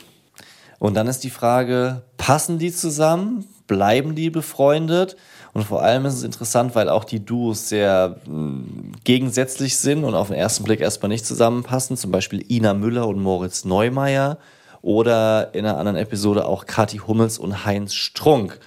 Und 0.79 0.93
dann 0.93 1.07
ist 1.07 1.24
die 1.24 1.31
Frage, 1.31 2.03
passen 2.18 2.59
die 2.59 2.74
zusammen? 2.74 3.47
Bleiben 3.66 4.14
die 4.14 4.29
befreundet? 4.29 5.16
Und 5.57 5.64
vor 5.64 5.80
allem 5.80 6.04
ist 6.04 6.16
es 6.16 6.22
interessant, 6.22 6.74
weil 6.74 6.90
auch 6.90 7.04
die 7.04 7.24
Duos 7.24 7.70
sehr 7.70 8.16
mh, 8.26 8.64
gegensätzlich 9.04 9.78
sind 9.78 10.04
und 10.04 10.14
auf 10.14 10.28
den 10.28 10.36
ersten 10.36 10.64
Blick 10.64 10.80
erstmal 10.80 11.09
nicht 11.09 11.24
zusammenpassen. 11.24 11.96
Zum 11.96 12.11
Beispiel 12.11 12.44
Ina 12.52 12.74
Müller 12.74 13.09
und 13.09 13.22
Moritz 13.22 13.64
Neumeier. 13.64 14.36
Oder 14.82 15.54
in 15.54 15.64
einer 15.64 15.78
anderen 15.78 15.96
Episode 15.96 16.44
auch 16.44 16.66
Kathi 16.66 16.98
Hummels 16.98 17.38
und 17.38 17.64
Heinz 17.64 17.94
Strunk. 17.94 18.61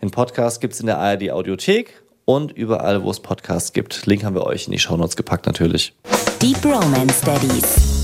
Den 0.00 0.10
Podcast 0.10 0.62
gibt's 0.62 0.80
in 0.80 0.86
der 0.86 0.96
ARD 0.96 1.30
Audiothek 1.30 2.02
und 2.24 2.52
überall, 2.52 3.02
wo 3.02 3.10
es 3.10 3.20
Podcasts 3.20 3.74
gibt. 3.74 4.06
Link 4.06 4.24
haben 4.24 4.34
wir 4.34 4.46
euch 4.46 4.64
in 4.64 4.72
die 4.72 4.78
Shownotes 4.78 5.16
gepackt 5.16 5.44
natürlich. 5.44 5.92
Deep 6.40 6.64
Romance 6.64 7.20
Daddies. 7.20 7.99